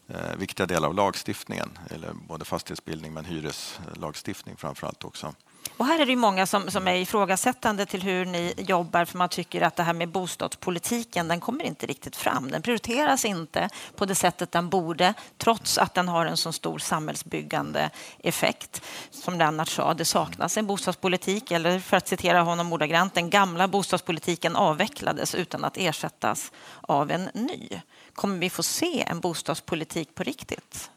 eh, 0.08 0.36
viktiga 0.38 0.65
delar 0.65 0.88
av 0.88 0.96
lagstiftningen, 0.96 1.79
eller 1.89 2.13
både 2.13 2.46
fastighetsbildning 2.46 3.13
men 3.13 3.25
hyreslagstiftning 3.25 4.58
framför 4.58 4.88
allt 4.88 5.03
också. 5.03 5.34
Och 5.77 5.86
här 5.86 6.00
är 6.00 6.05
det 6.05 6.15
många 6.15 6.45
som, 6.45 6.71
som 6.71 6.88
är 6.88 6.95
ifrågasättande 6.95 7.86
till 7.86 8.03
hur 8.03 8.25
ni 8.25 8.53
jobbar 8.57 9.05
för 9.05 9.17
man 9.17 9.29
tycker 9.29 9.62
att 9.62 9.75
det 9.75 9.83
här 9.83 9.93
med 9.93 10.09
bostadspolitiken 10.09 11.27
den 11.27 11.39
kommer 11.39 11.63
inte 11.63 11.86
riktigt 11.86 12.15
fram. 12.15 12.51
Den 12.51 12.62
prioriteras 12.62 13.25
inte 13.25 13.69
på 13.95 14.05
det 14.05 14.15
sättet 14.15 14.51
den 14.51 14.69
borde 14.69 15.13
trots 15.38 15.77
att 15.77 15.93
den 15.93 16.07
har 16.07 16.25
en 16.25 16.38
så 16.38 16.51
stor 16.51 16.79
samhällsbyggande 16.79 17.89
effekt. 18.19 18.81
Som 19.12 19.38
Lennart 19.38 19.67
sa, 19.67 19.93
det 19.93 20.05
saknas 20.05 20.57
en 20.57 20.67
bostadspolitik 20.67 21.51
eller 21.51 21.79
för 21.79 21.97
att 21.97 22.07
citera 22.07 22.41
honom 22.41 22.74
ordagrant, 22.74 23.13
den 23.13 23.29
gamla 23.29 23.67
bostadspolitiken 23.67 24.55
avvecklades 24.55 25.36
utan 25.36 25.65
att 25.65 25.77
ersättas 25.77 26.51
av 26.81 27.12
en 27.12 27.29
ny. 27.33 27.69
Kommer 28.13 28.38
vi 28.38 28.50
få 28.50 28.63
se 28.63 29.03
en 29.07 29.19
bostadspolitik 29.19 30.15
på 30.15 30.24
riktigt? 30.24 30.89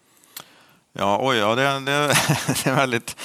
Ja, 0.92 1.18
oj, 1.22 1.36
ja, 1.36 1.54
det, 1.54 1.62
det, 1.62 1.80
det, 2.46 2.66
är 2.66 2.68
en 2.68 2.76
väldigt 2.76 3.16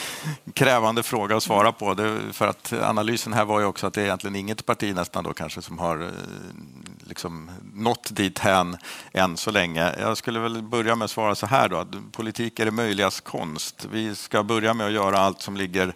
krävande 0.53 1.03
fråga 1.03 1.38
att 1.38 1.43
svara 1.43 1.72
på. 1.72 1.93
Det, 1.93 2.34
för 2.34 2.48
att 2.48 2.74
analysen 2.74 3.34
här 3.34 3.45
var 3.45 3.60
ju 3.60 3.65
också 3.65 3.88
att 3.88 3.93
det 3.93 4.01
är 4.01 4.05
egentligen 4.05 4.36
inget 4.36 4.65
parti 4.65 4.95
nästan 4.95 5.24
då 5.24 5.34
kanske 5.34 5.62
som 5.62 5.79
har 5.79 6.03
eh, 6.03 6.10
liksom 7.07 7.51
nått 7.74 8.15
dit 8.15 8.39
hän 8.39 8.77
än 9.13 9.38
så 9.38 9.51
länge. 9.51 9.95
Jag 10.00 10.17
skulle 10.17 10.39
väl 10.39 10.63
börja 10.63 10.95
med 10.95 11.05
att 11.05 11.12
svara 11.12 11.36
så 11.36 11.45
här 11.45 11.69
då, 11.69 11.77
att 11.77 12.12
politik 12.12 12.60
är 12.60 12.65
det 12.65 12.72
möjligas 12.72 13.22
konst. 13.22 13.88
Vi 13.91 14.15
ska 14.15 14.43
börja 14.43 14.74
med 14.74 14.88
att 14.88 14.93
göra 14.93 15.19
allt 15.19 15.41
som 15.41 15.57
ligger 15.57 15.93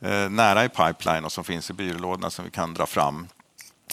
eh, 0.00 0.30
nära 0.30 0.64
i 0.64 0.68
pipeline 0.68 1.24
och 1.24 1.32
som 1.32 1.44
finns 1.44 1.70
i 1.70 1.72
byrålådorna 1.72 2.30
som 2.30 2.44
vi 2.44 2.50
kan 2.50 2.74
dra 2.74 2.86
fram. 2.86 3.26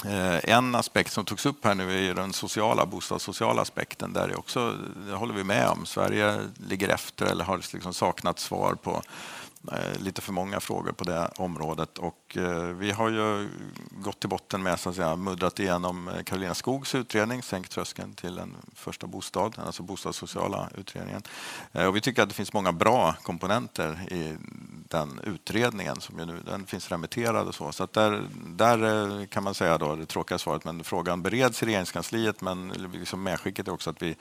Eh, 0.05 0.49
en 0.55 0.75
aspekt 0.75 1.13
som 1.13 1.25
togs 1.25 1.45
upp 1.45 1.65
här 1.65 1.75
nu 1.75 2.09
är 2.09 2.13
den 2.13 2.33
sociala, 2.33 2.85
bostadssociala 2.85 3.61
aspekten. 3.61 4.13
Där 4.13 4.27
det 4.27 4.35
också, 4.35 4.75
det 5.07 5.13
håller 5.13 5.33
vi 5.33 5.43
med 5.43 5.67
om. 5.67 5.85
Sverige 5.85 6.39
ligger 6.67 6.89
efter 6.89 7.25
eller 7.25 7.45
har 7.45 7.57
liksom 7.73 7.93
saknat 7.93 8.39
svar 8.39 8.75
på 8.75 9.01
eh, 9.71 9.99
lite 10.01 10.21
för 10.21 10.33
många 10.33 10.59
frågor 10.59 10.91
på 10.91 11.03
det 11.03 11.27
området. 11.35 11.97
Och 11.97 12.37
eh, 12.37 12.63
vi 12.63 12.91
har 12.91 13.09
ju 13.09 13.49
gått 13.91 14.19
till 14.19 14.29
botten 14.29 14.63
med, 14.63 14.79
så 14.79 14.89
att 14.89 14.95
säga, 14.95 15.15
muddrat 15.15 15.59
igenom 15.59 16.11
Karolina 16.25 16.53
Skogs 16.53 16.95
utredning, 16.95 17.43
Sänk 17.43 17.69
tröskeln 17.69 18.13
till 18.13 18.39
en 18.39 18.55
första 18.75 19.07
bostad, 19.07 19.59
alltså 19.65 19.83
bostadssociala 19.83 20.69
utredningen. 20.77 21.21
Och 21.71 21.95
vi 21.95 22.01
tycker 22.01 22.23
att 22.23 22.29
det 22.29 22.35
finns 22.35 22.53
många 22.53 22.71
bra 22.71 23.15
komponenter 23.23 24.07
i 24.11 24.37
den 24.89 25.19
utredningen 25.23 26.01
som 26.01 26.19
ju 26.19 26.25
nu 26.25 26.39
den 26.45 26.65
finns 26.65 26.91
remitterad 26.91 27.47
och 27.47 27.55
så. 27.55 27.71
Så 27.71 27.83
att 27.83 27.93
där, 27.93 28.27
där 28.45 29.25
kan 29.25 29.43
man 29.43 29.53
säga 29.53 29.77
då 29.77 29.95
det 29.95 30.05
tråkiga 30.05 30.37
svaret, 30.37 30.65
men 30.65 30.83
frågan 30.83 31.21
bereds 31.21 31.63
i 31.63 31.65
regeringskansliet 31.65 32.41
men 32.41 32.67
liksom 32.93 33.23
medskicket 33.23 33.67
är 33.67 33.71
också 33.71 33.89
att 33.89 34.01
vi 34.01 34.15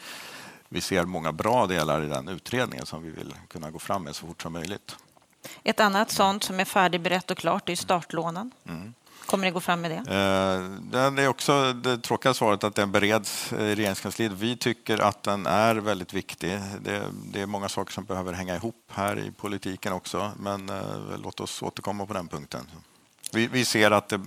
vi 0.69 0.81
ser 0.81 1.05
många 1.05 1.33
bra 1.33 1.67
delar 1.67 2.05
i 2.05 2.07
den 2.07 2.29
utredningen 2.29 2.87
som 2.87 3.03
vi 3.03 3.11
vill 3.11 3.35
kunna 3.49 3.71
gå 3.71 3.79
fram 3.79 4.05
med 4.05 4.17
så 4.17 4.27
fort 4.27 4.43
som 4.43 4.53
möjligt. 4.53 4.97
Ett 5.63 5.81
annat 5.81 6.11
sånt 6.11 6.43
som 6.43 6.61
är 6.61 6.65
färdigberett 6.65 7.31
och 7.31 7.39
klart 7.39 7.69
är 7.69 7.77
startlånen. 7.77 8.51
Mm. 8.69 8.95
Kommer 9.29 9.45
ni 9.45 9.51
gå 9.51 9.61
fram 9.61 9.81
med 9.81 9.91
det? 9.91 9.97
Eh, 9.97 11.11
det 11.11 11.23
är 11.23 11.29
också 11.29 11.73
det 11.73 11.99
tråkiga 11.99 12.35
svaret 12.35 12.65
att 12.65 12.75
den 12.75 12.93
bereds 12.93 13.53
i 13.53 13.75
regeringskansliet. 13.75 14.33
Vi 14.33 14.57
tycker 14.57 14.99
att 14.99 15.23
den 15.23 15.47
är 15.47 15.75
väldigt 15.75 16.15
viktig. 16.15 16.61
Det, 16.81 17.03
det 17.33 17.41
är 17.41 17.47
många 17.47 17.69
saker 17.69 17.93
som 17.93 18.05
behöver 18.05 18.33
hänga 18.33 18.57
ihop 18.57 18.85
här 18.89 19.19
i 19.19 19.31
politiken 19.31 19.93
också, 19.93 20.33
men 20.41 20.69
eh, 20.69 20.77
låt 21.23 21.41
oss 21.41 21.63
återkomma 21.63 22.07
på 22.07 22.13
den 22.13 22.29
punkten. 22.29 22.67
Vi, 23.33 23.47
vi 23.47 23.65
ser 23.65 23.91
att, 23.91 24.09
det, 24.09 24.21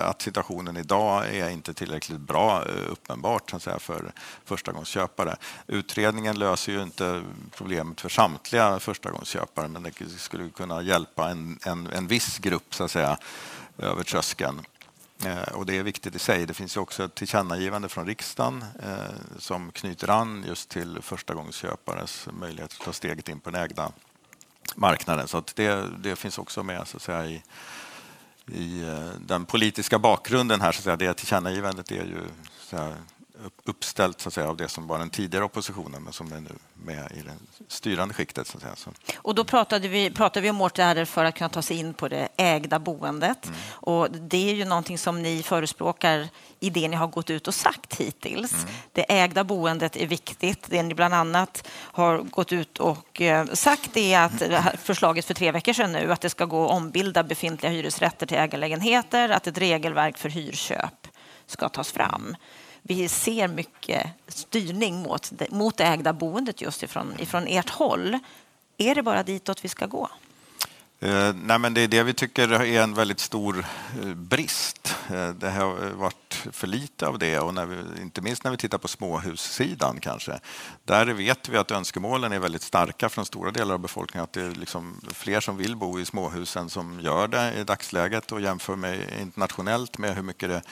att, 0.00 0.22
situationen 0.22 0.76
idag 0.76 1.34
är 1.34 1.50
inte 1.50 1.74
tillräckligt 1.74 2.20
bra, 2.20 2.64
eh, 2.68 2.92
uppenbart, 2.92 3.50
så 3.50 3.56
att 3.56 3.62
säga, 3.62 3.78
för 3.78 4.12
förstagångsköpare. 4.44 5.36
Utredningen 5.66 6.38
löser 6.38 6.72
ju 6.72 6.82
inte 6.82 7.22
problemet 7.56 8.00
för 8.00 8.08
samtliga 8.08 8.80
förstagångsköpare, 8.80 9.68
men 9.68 9.82
det 9.82 9.92
skulle 10.18 10.48
kunna 10.50 10.82
hjälpa 10.82 11.30
en, 11.30 11.58
en, 11.64 11.86
en 11.86 12.06
viss 12.06 12.38
grupp 12.38 12.74
så 12.74 12.84
att 12.84 12.90
säga, 12.90 13.18
över 13.78 14.02
tröskeln. 14.02 14.60
Eh, 15.24 15.52
och 15.52 15.66
det 15.66 15.78
är 15.78 15.82
viktigt 15.82 16.14
i 16.14 16.18
sig. 16.18 16.46
Det 16.46 16.54
finns 16.54 16.76
också 16.76 17.04
ett 17.04 17.14
tillkännagivande 17.14 17.88
från 17.88 18.06
riksdagen 18.06 18.64
eh, 18.82 19.38
som 19.38 19.72
knyter 19.72 20.10
an 20.10 20.44
just 20.48 20.68
till 20.68 20.98
förstagångsköpares 21.02 22.28
möjlighet 22.40 22.72
att 22.72 22.84
ta 22.84 22.92
steget 22.92 23.28
in 23.28 23.40
på 23.40 23.50
den 23.50 23.62
ägda 23.62 23.92
marknaden. 24.74 25.28
Så 25.28 25.42
det, 25.54 25.84
det 25.98 26.16
finns 26.16 26.38
också 26.38 26.62
med 26.62 26.88
så 26.88 26.96
att 26.96 27.02
säga, 27.02 27.26
i 27.26 27.42
i 28.52 28.82
eh, 28.82 29.20
den 29.20 29.44
politiska 29.44 29.98
bakgrunden 29.98 30.60
här, 30.60 30.72
så 30.72 30.78
att 30.78 30.84
säga, 30.84 30.96
det 30.96 31.14
tillkännagivandet 31.14 31.90
är 31.90 32.04
ju 32.04 32.22
så 32.60 32.76
här, 32.76 32.94
uppställt 33.64 34.20
så 34.20 34.28
att 34.28 34.34
säga, 34.34 34.48
av 34.48 34.56
det 34.56 34.68
som 34.68 34.86
var 34.86 34.98
den 34.98 35.10
tidigare 35.10 35.44
oppositionen 35.44 36.02
men 36.02 36.12
som 36.12 36.32
är 36.32 36.40
nu 36.40 36.50
med 36.74 37.12
i 37.14 37.20
det 37.20 37.32
styrande 37.68 38.14
skiktet. 38.14 38.46
Så 38.46 38.56
att 38.56 38.62
säga. 38.62 38.76
Så. 38.76 38.90
Och 39.16 39.34
då 39.34 39.44
pratade 39.44 39.88
vi, 39.88 40.10
pratade 40.10 40.40
vi 40.40 40.50
om 40.50 40.60
åtgärder 40.60 41.04
för 41.04 41.24
att 41.24 41.34
kunna 41.34 41.48
ta 41.48 41.62
sig 41.62 41.76
in 41.76 41.94
på 41.94 42.08
det 42.08 42.28
ägda 42.36 42.78
boendet. 42.78 43.46
Mm. 43.46 43.58
Och 43.70 44.10
det 44.10 44.50
är 44.50 44.54
ju 44.54 44.64
någonting 44.64 44.98
som 44.98 45.22
ni 45.22 45.42
förespråkar 45.42 46.28
i 46.60 46.70
det 46.70 46.88
ni 46.88 46.96
har 46.96 47.06
gått 47.06 47.30
ut 47.30 47.48
och 47.48 47.54
sagt 47.54 47.94
hittills. 47.94 48.52
Mm. 48.52 48.66
Det 48.92 49.12
ägda 49.12 49.44
boendet 49.44 49.96
är 49.96 50.06
viktigt. 50.06 50.66
Det 50.70 50.82
ni 50.82 50.94
bland 50.94 51.14
annat 51.14 51.68
har 51.72 52.18
gått 52.18 52.52
ut 52.52 52.78
och 52.78 53.20
eh, 53.20 53.46
sagt 53.46 53.96
är 53.96 54.20
att 54.20 54.42
förslaget 54.80 55.24
för 55.24 55.34
tre 55.34 55.52
veckor 55.52 55.72
sedan 55.72 55.92
nu 55.92 56.12
att 56.12 56.20
det 56.20 56.30
ska 56.30 56.44
gå 56.44 56.64
att 56.64 56.70
ombilda 56.70 57.22
befintliga 57.22 57.72
hyresrätter 57.72 58.26
till 58.26 58.36
ägarlägenheter, 58.36 59.28
att 59.28 59.46
ett 59.46 59.58
regelverk 59.58 60.18
för 60.18 60.28
hyrköp 60.28 61.08
ska 61.46 61.68
tas 61.68 61.92
fram 61.92 62.36
vi 62.88 63.08
ser 63.08 63.48
mycket 63.48 64.06
styrning 64.28 65.02
mot, 65.02 65.32
mot 65.50 65.76
det 65.76 65.84
ägda 65.84 66.12
boendet 66.12 66.60
just 66.60 66.82
ifrån, 66.82 67.14
ifrån 67.18 67.46
ert 67.46 67.70
håll. 67.70 68.18
Är 68.78 68.94
det 68.94 69.02
bara 69.02 69.22
ditåt 69.22 69.64
vi 69.64 69.68
ska 69.68 69.86
gå? 69.86 70.08
Eh, 71.00 71.34
nej, 71.34 71.58
men 71.58 71.74
det 71.74 71.80
är 71.80 71.88
det 71.88 72.02
vi 72.02 72.14
tycker 72.14 72.52
är 72.52 72.82
en 72.82 72.94
väldigt 72.94 73.20
stor 73.20 73.66
eh, 74.02 74.14
brist. 74.14 74.96
Eh, 75.10 75.28
det 75.28 75.50
har 75.50 75.90
varit 75.90 76.46
för 76.52 76.66
lite 76.66 77.06
av 77.06 77.18
det, 77.18 77.38
och 77.38 77.54
när 77.54 77.66
vi, 77.66 78.02
inte 78.02 78.20
minst 78.20 78.44
när 78.44 78.50
vi 78.50 78.56
tittar 78.56 78.78
på 78.78 78.88
småhussidan 78.88 80.00
kanske. 80.00 80.40
Där 80.84 81.06
vet 81.06 81.48
vi 81.48 81.56
att 81.56 81.70
önskemålen 81.70 82.32
är 82.32 82.38
väldigt 82.38 82.62
starka 82.62 83.08
från 83.08 83.26
stora 83.26 83.50
delar 83.50 83.74
av 83.74 83.80
befolkningen. 83.80 84.24
Att 84.24 84.32
det 84.32 84.42
är 84.42 84.50
liksom 84.50 85.00
fler 85.12 85.40
som 85.40 85.56
vill 85.56 85.76
bo 85.76 86.00
i 86.00 86.04
småhusen 86.04 86.70
som 86.70 87.00
gör 87.00 87.28
det 87.28 87.54
i 87.54 87.64
dagsläget 87.64 88.32
och 88.32 88.40
jämför 88.40 88.76
med 88.76 89.20
internationellt 89.20 89.98
med 89.98 90.14
hur 90.14 90.22
mycket 90.22 90.48
det 90.48 90.62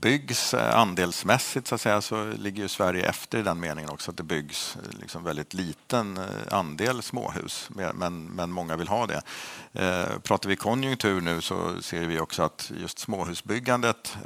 byggs 0.00 0.54
eh, 0.54 0.78
andelsmässigt 0.78 1.66
så, 1.66 1.74
att 1.74 1.80
säga, 1.80 2.00
så 2.00 2.24
ligger 2.24 2.62
ju 2.62 2.68
Sverige 2.68 3.08
efter 3.08 3.38
i 3.38 3.42
den 3.42 3.60
meningen 3.60 3.90
också 3.90 4.10
att 4.10 4.16
det 4.16 4.22
byggs 4.22 4.76
eh, 4.76 4.98
liksom 5.00 5.24
väldigt 5.24 5.54
liten 5.54 6.16
eh, 6.16 6.24
andel 6.58 7.02
småhus, 7.02 7.70
men, 7.94 8.24
men 8.24 8.50
många 8.50 8.76
vill 8.76 8.88
ha 8.88 9.06
det. 9.06 9.22
pratar 10.22 10.48
vi 10.48 10.56
konjunktur 10.56 11.20
nu 11.20 11.40
så 11.40 11.82
ser 11.82 12.06
vi 12.06 12.20
också 12.20 12.42
att 12.42 12.72
just 12.80 12.98
småhusbyggandet, 12.98 14.16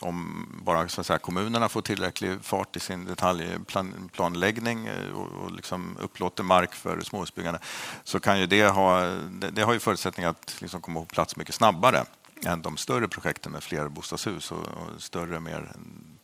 om 0.00 0.46
bara 0.64 0.88
så 0.88 1.00
att 1.00 1.06
säga, 1.06 1.18
kommunerna 1.18 1.68
får 1.68 1.82
tillräcklig 1.82 2.38
fart 2.42 2.76
i 2.76 2.80
sin 2.80 3.04
detaljplanläggning 3.04 4.90
och, 5.14 5.44
och 5.44 5.52
liksom 5.52 5.96
upplåter 6.00 6.42
mark 6.42 6.74
för 6.74 7.00
småhusbyggande 7.00 7.60
så 8.04 8.20
kan 8.20 8.40
ju 8.40 8.46
det 8.46 8.66
ha, 8.66 9.00
det, 9.30 9.50
det 9.50 9.62
har 9.62 9.72
ju 9.72 9.78
förutsättningar 9.78 10.30
att 10.30 10.56
liksom 10.58 10.80
komma 10.80 11.00
på 11.00 11.06
plats 11.06 11.36
mycket 11.36 11.54
snabbare 11.54 12.04
än 12.44 12.62
de 12.62 12.76
större 12.76 13.08
projekten 13.08 13.52
med 13.52 13.62
fler 13.62 13.88
bostadshus 13.88 14.52
och, 14.52 14.58
och 14.58 15.02
större, 15.02 15.40
mer 15.40 15.72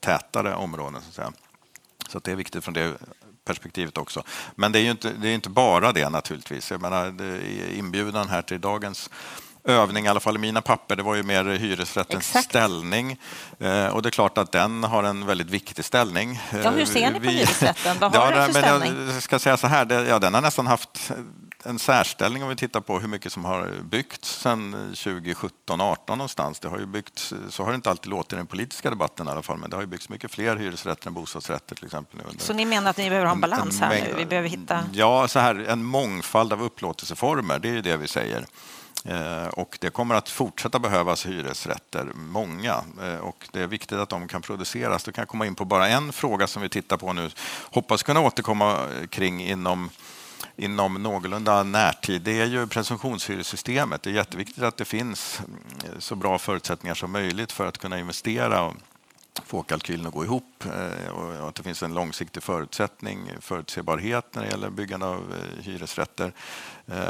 tätare 0.01 0.55
områden. 0.55 1.03
Så, 1.03 1.09
att 1.09 1.15
säga. 1.15 1.33
så 2.09 2.19
att 2.19 2.25
det 2.25 2.33
är 2.33 2.37
viktigt 2.37 2.65
från 2.65 2.75
det 2.75 2.95
perspektivet 3.45 3.99
också. 3.99 4.23
Men 4.55 4.73
det 4.73 4.79
är 4.79 4.83
ju 4.83 4.91
inte, 4.91 5.13
det 5.13 5.29
är 5.29 5.35
inte 5.35 5.51
bara 5.51 5.93
det 5.93 6.09
naturligtvis. 6.09 6.71
Jag 6.71 6.81
menar, 6.81 7.15
inbjudan 7.75 8.29
här 8.29 8.43
till 8.43 8.61
dagens 8.61 9.11
övning, 9.65 10.05
i 10.05 10.09
alla 10.09 10.21
fall 10.21 10.37
i 10.37 10.39
mina 10.39 10.63
papper, 10.63 10.97
det 10.97 11.03
var 11.03 11.15
ju 11.15 11.23
mer 11.23 11.45
hyresrättens 11.45 12.29
Exakt. 12.29 12.45
ställning. 12.45 13.17
Eh, 13.59 13.87
och 13.87 14.03
det 14.03 14.09
är 14.09 14.11
klart 14.11 14.39
att 14.39 14.53
den 14.53 14.85
har 14.85 15.03
en 15.03 15.27
väldigt 15.27 15.51
viktig 15.51 15.85
ställning. 15.85 16.41
Ja, 16.65 16.71
hur 16.71 16.85
ser 16.85 17.11
ni 17.11 17.21
på 17.21 17.27
Vi, 17.27 17.33
hyresrätten? 17.33 17.97
Vad 18.01 18.15
har 18.17 18.33
ja, 18.33 18.37
den 18.37 18.53
för 18.53 18.61
ställning? 18.61 19.13
Jag 19.13 19.23
ska 19.23 19.39
säga 19.39 19.57
så 19.57 19.67
här, 19.67 19.85
det, 19.85 20.09
ja, 20.09 20.19
den 20.19 20.35
har 20.35 20.41
nästan 20.41 20.67
haft 20.67 21.11
en 21.63 21.79
särställning 21.79 22.43
om 22.43 22.49
vi 22.49 22.57
tittar 22.57 22.81
på 22.81 22.99
hur 22.99 23.09
mycket 23.09 23.33
som 23.33 23.45
har 23.45 23.71
byggts 23.83 24.41
sedan 24.41 24.73
2017 24.73 25.81
18 25.81 26.19
någonstans. 26.19 26.61
Det 26.61 26.69
har 26.69 26.79
ju 26.79 26.87
byggts, 26.87 27.35
så 27.49 27.65
har 27.65 27.71
det 27.71 27.75
inte 27.75 27.91
alltid 27.91 28.11
låtit 28.11 28.33
i 28.33 28.37
den 28.37 28.47
politiska 28.47 28.91
debatten 28.91 29.29
i 29.29 29.31
alla 29.31 29.43
fall, 29.43 29.59
men 29.59 29.71
det 29.71 29.77
har 29.77 29.81
ju 29.83 29.87
byggts 29.87 30.09
mycket 30.09 30.31
fler 30.31 30.57
hyresrätter 30.57 31.07
än 31.09 31.15
bostadsrätter 31.15 31.75
till 31.75 31.85
exempel. 31.85 32.21
Nu 32.33 32.39
så 32.39 32.53
ni 32.53 32.65
menar 32.65 32.91
att 32.91 32.97
ni 32.97 33.09
behöver 33.09 33.27
ha 33.27 33.35
en 33.35 33.41
balans 33.41 33.81
här 33.81 33.91
nu? 33.91 34.15
Vi 34.17 34.27
behöver 34.27 34.49
hitta... 34.49 34.85
Ja, 34.93 35.29
så 35.29 35.39
här, 35.39 35.55
en 35.55 35.85
mångfald 35.85 36.53
av 36.53 36.63
upplåtelseformer, 36.63 37.59
det 37.59 37.69
är 37.69 37.73
ju 37.73 37.83
det 37.83 37.97
vi 37.97 38.09
säger. 38.09 38.47
Eh, 39.05 39.47
och 39.47 39.79
det 39.81 39.91
kommer 39.91 40.15
att 40.15 40.29
fortsätta 40.29 40.79
behövas 40.79 41.27
hyresrätter, 41.27 42.05
många. 42.15 42.85
Eh, 43.03 43.17
och 43.17 43.49
det 43.53 43.61
är 43.61 43.67
viktigt 43.67 43.99
att 43.99 44.09
de 44.09 44.29
kan 44.29 44.43
produceras. 44.43 45.05
Då 45.05 45.13
kan 45.13 45.23
jag 45.23 45.29
komma 45.29 45.47
in 45.47 45.55
på 45.55 45.65
bara 45.65 45.89
en 45.89 46.13
fråga 46.13 46.47
som 46.47 46.63
vi 46.63 46.69
tittar 46.69 46.97
på 46.97 47.13
nu. 47.13 47.31
Hoppas 47.71 48.03
kunna 48.03 48.21
återkomma 48.21 48.89
kring 49.11 49.43
inom 49.43 49.91
inom 50.57 50.95
någorlunda 50.95 51.63
närtid, 51.63 52.23
det 52.23 52.41
är 52.41 52.47
ju 52.47 52.67
presumtionshyressystemet. 52.67 54.03
Det 54.03 54.11
är 54.11 54.15
jätteviktigt 54.15 54.65
att 54.65 54.77
det 54.77 54.85
finns 54.85 55.41
eh, 55.85 55.99
så 55.99 56.15
bra 56.15 56.39
förutsättningar 56.39 56.95
som 56.95 57.13
möjligt 57.13 57.53
för 57.53 57.67
att 57.67 57.79
kunna 57.79 57.99
investera 57.99 58.63
och 58.63 58.75
få 59.47 59.63
kalkylen 59.63 60.07
att 60.07 60.13
gå 60.13 60.25
ihop 60.25 60.65
eh, 60.65 61.11
och 61.11 61.49
att 61.49 61.55
det 61.55 61.63
finns 61.63 61.83
en 61.83 61.95
långsiktig 61.95 62.43
förutsättning, 62.43 63.31
förutsebarhet 63.41 64.35
när 64.35 64.43
det 64.43 64.49
gäller 64.49 64.71
byggande 64.71 65.07
av 65.07 65.35
eh, 65.35 65.63
hyresrätter. 65.65 66.33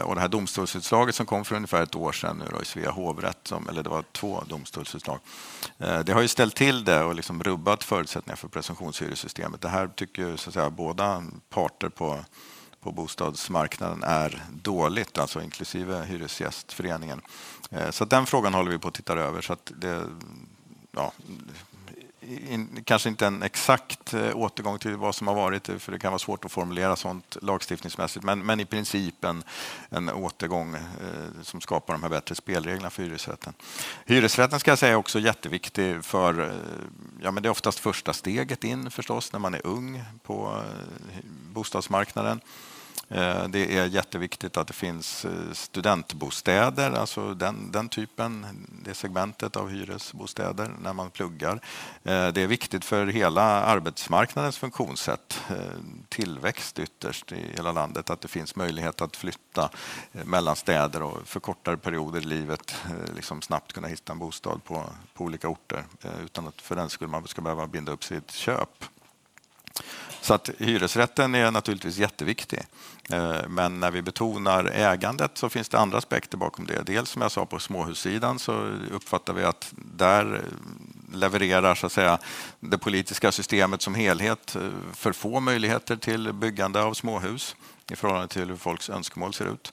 Och 0.05 0.15
det 0.15 0.21
här 0.21 0.29
domstolsutslaget 0.29 1.15
som 1.15 1.27
kom 1.27 1.45
för 1.45 1.57
ungefär 1.57 1.83
ett 1.83 1.97
år 1.97 2.13
sedan 2.13 2.37
nu 2.39 2.45
då, 2.51 2.63
i 2.63 2.65
Svea 2.65 2.91
hovrätt, 2.91 3.53
eller 3.69 3.83
det 3.83 3.91
var 3.91 4.05
två 4.13 4.45
domstolsutslag, 4.49 5.19
det 5.79 6.13
har 6.13 6.23
ju 6.23 6.29
ställt 6.29 6.57
till 6.57 6.85
det 6.85 7.03
och 7.03 7.15
liksom 7.15 7.43
rubbat 7.43 7.85
förutsättningar 7.85 8.37
för 8.37 8.49
presumtionshyressystemet. 8.49 9.61
Det 9.61 9.69
här 9.69 9.89
tycker 9.89 10.37
så 10.37 10.51
att 10.51 10.55
säga, 10.55 10.71
båda 10.71 11.25
parter 11.51 11.89
på 11.89 12.25
på 12.83 12.93
bostadsmarknaden 12.93 14.03
är 14.03 14.45
dåligt, 14.51 15.19
alltså 15.19 15.43
inklusive 15.43 16.05
Hyresgästföreningen. 16.05 17.21
Eh, 17.71 17.91
så 17.91 18.05
den 18.05 18.27
frågan 18.27 18.55
håller 18.55 18.71
vi 18.71 18.79
på 18.79 18.89
att 18.89 18.95
titta 18.95 19.13
över. 19.13 19.41
Så 19.41 19.53
att 19.53 19.73
det, 19.77 20.07
ja, 20.93 21.13
in, 22.49 22.83
kanske 22.85 23.09
inte 23.09 23.27
en 23.27 23.43
exakt 23.43 24.15
eh, 24.15 24.37
återgång 24.37 24.79
till 24.79 24.97
vad 24.97 25.15
som 25.15 25.27
har 25.27 25.35
varit, 25.35 25.67
för 25.79 25.93
det 25.93 25.99
kan 25.99 26.13
vara 26.13 26.19
svårt 26.19 26.45
att 26.45 26.53
formulera 26.53 26.97
sånt 26.97 27.37
lagstiftningsmässigt, 27.43 28.25
men, 28.25 28.47
men 28.47 28.61
i 28.61 28.65
princip 28.65 29.25
en, 29.25 29.45
en 29.91 30.09
återgång 30.09 30.75
eh, 30.75 31.43
som 31.43 31.61
skapar 31.61 31.95
de 31.95 32.03
här 32.03 32.11
bättre 32.11 32.35
spelreglerna 32.35 32.91
för 32.91 33.03
hyresrätten. 33.03 33.53
Hyresrätten 34.07 34.61
ska 34.61 34.71
jag 34.71 34.79
säga 34.79 34.93
är 34.93 34.97
också 34.97 35.21
jätteviktig 35.21 36.05
för, 36.05 36.41
eh, 36.41 36.57
ja 37.23 37.31
men 37.31 37.43
det 37.43 37.49
är 37.49 37.51
oftast 37.51 37.79
första 37.79 38.13
steget 38.13 38.65
in 38.65 38.91
förstås 38.91 39.33
när 39.33 39.41
man 39.41 39.55
är 39.55 39.67
ung 39.67 40.05
på 40.23 40.63
bostadsmarknaden. 41.53 42.41
Eh, 43.15 43.49
det 43.49 43.79
är 43.79 43.87
jätteviktigt 43.87 44.57
att 44.57 44.67
det 44.67 44.73
finns 44.73 45.25
eh, 45.25 45.53
studentbostäder, 45.53 46.91
alltså 46.91 47.35
den, 47.35 47.73
den 47.73 47.89
typen, 47.89 48.47
det 48.85 48.95
segmentet 48.95 49.57
av 49.57 49.71
hyresbostäder 49.71 50.71
när 50.83 50.93
man 50.93 51.11
pluggar. 51.11 51.61
Eh, 52.05 52.29
det 52.29 52.43
är 52.43 52.47
viktigt 52.47 52.85
för 52.85 53.07
hela 53.07 53.43
arbetsmarknadens 53.43 54.59
funktionssätt, 54.59 55.41
tillväxt 56.09 56.79
ytterst 56.79 57.33
i 57.33 57.53
hela 57.57 57.73
landet, 57.73 58.11
att 58.11 58.21
det 58.21 58.29
finns 58.29 58.57
möjlighet 58.57 59.01
att 59.01 59.17
flytta 59.17 59.71
mellan 60.13 60.57
städer 60.57 61.03
och 61.03 61.29
för 61.29 61.41
kortare 61.41 61.77
perioder 61.77 62.21
i 62.21 62.25
livet 62.25 62.75
liksom 63.17 63.43
snabbt 63.43 63.73
kunna 63.73 63.89
hitta 63.89 64.13
en 64.13 64.19
bostad 64.19 64.65
på, 64.65 64.85
på 65.15 65.25
olika 65.25 65.49
orter 65.49 65.85
utan 66.25 66.49
att 66.49 66.61
för 66.61 66.77
den 66.77 66.91
skull 66.91 67.09
man 67.09 67.29
ska 67.29 67.43
behöva 67.43 67.67
binda 67.67 67.93
upp 67.93 68.05
sitt 68.05 68.31
köp. 68.31 68.85
Så 70.23 70.35
att 70.35 70.51
hyresrätten 70.59 71.35
är 71.35 71.51
naturligtvis 71.51 71.97
jätteviktig. 71.97 72.61
Eh, 73.11 73.49
men 73.49 73.81
när 73.81 73.91
vi 73.91 74.03
betonar 74.03 74.65
ägandet 74.65 75.31
så 75.35 75.49
finns 75.49 75.69
det 75.69 75.79
andra 75.79 75.99
aspekter 75.99 76.37
bakom 76.37 76.67
det. 76.67 76.83
Dels 76.87 77.11
som 77.11 77.23
jag 77.23 77.33
sa 77.33 77.47
på 77.47 77.59
småhussidan 77.59 78.39
så 78.39 78.53
uppfattar 78.93 79.33
vi 79.33 79.45
att 79.45 79.73
där 79.77 80.35
eh, 80.35 81.17
levererar 81.17 81.75
så 81.75 81.87
att 81.87 81.93
säga, 81.93 82.19
det 82.61 82.79
politiska 82.79 83.33
systemet 83.33 83.83
som 83.83 83.95
helhet 83.95 84.57
eh, 84.57 84.63
för 84.93 85.13
få 85.13 85.41
möjligheter 85.41 85.97
till 85.97 86.33
byggande 86.33 86.83
av 86.83 86.95
småhus 86.95 87.57
i 87.91 87.97
förhållande 87.97 88.29
till 88.29 88.49
hur 88.49 88.57
folks 88.57 88.91
önskemål 88.91 89.35
ser 89.35 89.53
ut. 89.53 89.73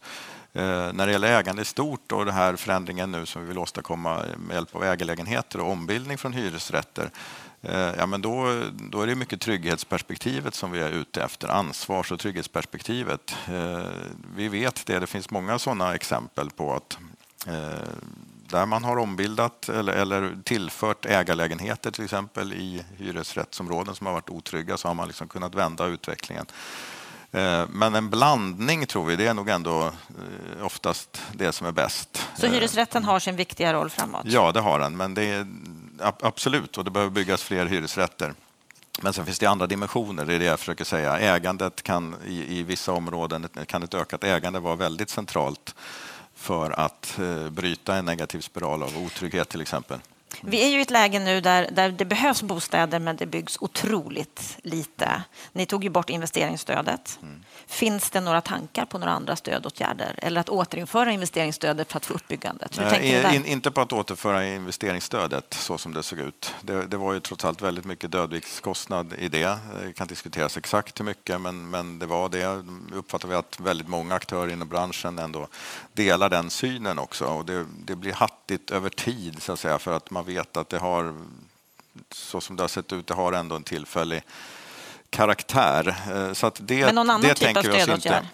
När 0.53 1.05
det 1.05 1.11
gäller 1.11 1.39
ägande 1.39 1.61
i 1.61 1.65
stort 1.65 2.11
och 2.11 2.25
den 2.25 2.33
här 2.33 2.55
förändringen 2.55 3.11
nu 3.11 3.25
som 3.25 3.41
vi 3.41 3.47
vill 3.47 3.57
åstadkomma 3.57 4.25
med 4.37 4.55
hjälp 4.55 4.75
av 4.75 4.83
ägarlägenheter 4.83 5.59
och 5.59 5.71
ombildning 5.71 6.17
från 6.17 6.33
hyresrätter 6.33 7.11
ja, 7.97 8.05
men 8.05 8.21
då, 8.21 8.63
då 8.71 9.01
är 9.01 9.07
det 9.07 9.15
mycket 9.15 9.41
trygghetsperspektivet 9.41 10.55
som 10.55 10.71
vi 10.71 10.79
är 10.79 10.91
ute 10.91 11.23
efter, 11.23 11.47
ansvars 11.47 12.11
och 12.11 12.19
trygghetsperspektivet. 12.19 13.35
Eh, 13.47 13.83
vi 14.35 14.47
vet 14.47 14.85
det, 14.85 14.99
det 14.99 15.07
finns 15.07 15.31
många 15.31 15.59
sådana 15.59 15.95
exempel 15.95 16.49
på 16.49 16.73
att 16.73 16.97
eh, 17.47 17.89
där 18.49 18.65
man 18.65 18.83
har 18.83 18.97
ombildat 18.97 19.69
eller, 19.69 19.93
eller 19.93 20.37
tillfört 20.43 21.05
ägarlägenheter 21.05 21.91
till 21.91 22.03
exempel 22.03 22.53
i 22.53 22.83
hyresrättsområden 22.97 23.95
som 23.95 24.07
har 24.07 24.13
varit 24.13 24.29
otrygga 24.29 24.77
så 24.77 24.87
har 24.87 24.95
man 24.95 25.07
liksom 25.07 25.27
kunnat 25.27 25.55
vända 25.55 25.85
utvecklingen. 25.85 26.45
Men 27.67 27.95
en 27.95 28.09
blandning 28.09 28.85
tror 28.85 29.05
vi, 29.05 29.15
det 29.15 29.27
är 29.27 29.33
nog 29.33 29.49
ändå 29.49 29.91
oftast 30.61 31.21
det 31.33 31.51
som 31.51 31.67
är 31.67 31.71
bäst. 31.71 32.27
Så 32.37 32.47
hyresrätten 32.47 33.03
har 33.03 33.19
sin 33.19 33.35
viktiga 33.35 33.73
roll 33.73 33.89
framåt? 33.89 34.21
Ja, 34.25 34.51
det 34.51 34.59
har 34.59 34.79
den, 34.79 34.97
men 34.97 35.13
det 35.13 35.23
är, 35.23 35.47
absolut, 36.01 36.77
och 36.77 36.83
det 36.83 36.91
behöver 36.91 37.11
byggas 37.11 37.43
fler 37.43 37.65
hyresrätter. 37.65 38.33
Men 39.01 39.13
sen 39.13 39.25
finns 39.25 39.39
det 39.39 39.45
andra 39.45 39.67
dimensioner, 39.67 40.25
det 40.25 40.33
är 40.33 40.39
det 40.39 40.45
jag 40.45 40.59
försöker 40.59 40.83
säga. 40.83 41.19
Ägandet 41.19 41.83
kan 41.83 42.15
i, 42.25 42.59
i 42.59 42.63
vissa 42.63 42.91
områden, 42.91 43.47
kan 43.65 43.83
ett 43.83 43.93
ökat 43.93 44.23
ägande 44.23 44.59
vara 44.59 44.75
väldigt 44.75 45.09
centralt 45.09 45.75
för 46.35 46.71
att 46.79 47.19
eh, 47.19 47.49
bryta 47.49 47.95
en 47.95 48.05
negativ 48.05 48.41
spiral 48.41 48.83
av 48.83 48.97
otrygghet 48.97 49.49
till 49.49 49.61
exempel. 49.61 49.99
Vi 50.41 50.63
är 50.63 50.67
ju 50.67 50.79
i 50.79 50.81
ett 50.81 50.89
läge 50.89 51.19
nu 51.19 51.41
där, 51.41 51.69
där 51.71 51.89
det 51.89 52.05
behövs 52.05 52.41
bostäder 52.41 52.99
men 52.99 53.15
det 53.15 53.25
byggs 53.25 53.57
otroligt 53.61 54.57
lite. 54.63 55.23
Ni 55.51 55.65
tog 55.65 55.83
ju 55.83 55.89
bort 55.89 56.09
investeringsstödet. 56.09 57.19
Mm. 57.21 57.43
Finns 57.67 58.09
det 58.09 58.21
några 58.21 58.41
tankar 58.41 58.85
på 58.85 58.97
några 58.97 59.13
andra 59.13 59.35
stödåtgärder 59.35 60.15
eller 60.17 60.41
att 60.41 60.49
återinföra 60.49 61.11
investeringsstödet 61.11 61.91
för 61.91 61.97
att 61.97 62.05
få 62.05 62.13
upp 62.13 62.27
byggandet? 62.27 62.77
Nej, 62.77 63.35
in, 63.35 63.45
inte 63.45 63.71
på 63.71 63.81
att 63.81 63.93
återföra 63.93 64.47
investeringsstödet 64.47 65.53
så 65.53 65.77
som 65.77 65.93
det 65.93 66.03
såg 66.03 66.19
ut. 66.19 66.53
Det, 66.61 66.87
det 66.87 66.97
var 66.97 67.13
ju 67.13 67.19
trots 67.19 67.45
allt 67.45 67.61
väldigt 67.61 67.85
mycket 67.85 68.11
dödviktskostnad 68.11 69.13
i 69.19 69.27
det. 69.27 69.57
Det 69.85 69.93
kan 69.93 70.07
diskuteras 70.07 70.57
exakt 70.57 70.99
hur 70.99 71.05
mycket 71.05 71.41
men, 71.41 71.69
men 71.69 71.99
det 71.99 72.05
var 72.05 72.29
det. 72.29 72.63
uppfattar 72.93 73.27
vi 73.27 73.35
att 73.35 73.59
väldigt 73.59 73.87
många 73.87 74.15
aktörer 74.15 74.51
inom 74.51 74.67
branschen 74.67 75.19
ändå 75.19 75.47
delar 75.93 76.29
den 76.29 76.49
synen 76.49 76.99
också 76.99 77.25
och 77.25 77.45
det, 77.45 77.65
det 77.85 77.95
blir 77.95 78.13
hattigt 78.13 78.71
över 78.71 78.89
tid 78.89 79.41
så 79.41 79.51
att 79.53 79.59
säga 79.59 79.79
för 79.79 79.93
att 79.93 80.11
man 80.11 80.18
vet 80.25 80.57
att 80.57 80.69
det 80.69 80.77
har 80.77 81.13
så 82.11 82.41
som 82.41 82.55
det 82.55 82.63
har 82.63 82.67
sett 82.67 82.93
ut, 82.93 83.07
det 83.07 83.13
har 83.13 83.33
ändå 83.33 83.55
en 83.55 83.63
tillfällig 83.63 84.23
karaktär. 85.09 85.95
Eh, 86.11 86.33
så 86.33 86.47
att 86.47 86.59
det, 86.63 86.85
Men 86.85 86.95
någon 86.95 87.09
annan 87.09 87.21
det 87.21 87.33
typ 87.33 87.57
av 87.57 87.61
stödåtgärd? 87.61 88.25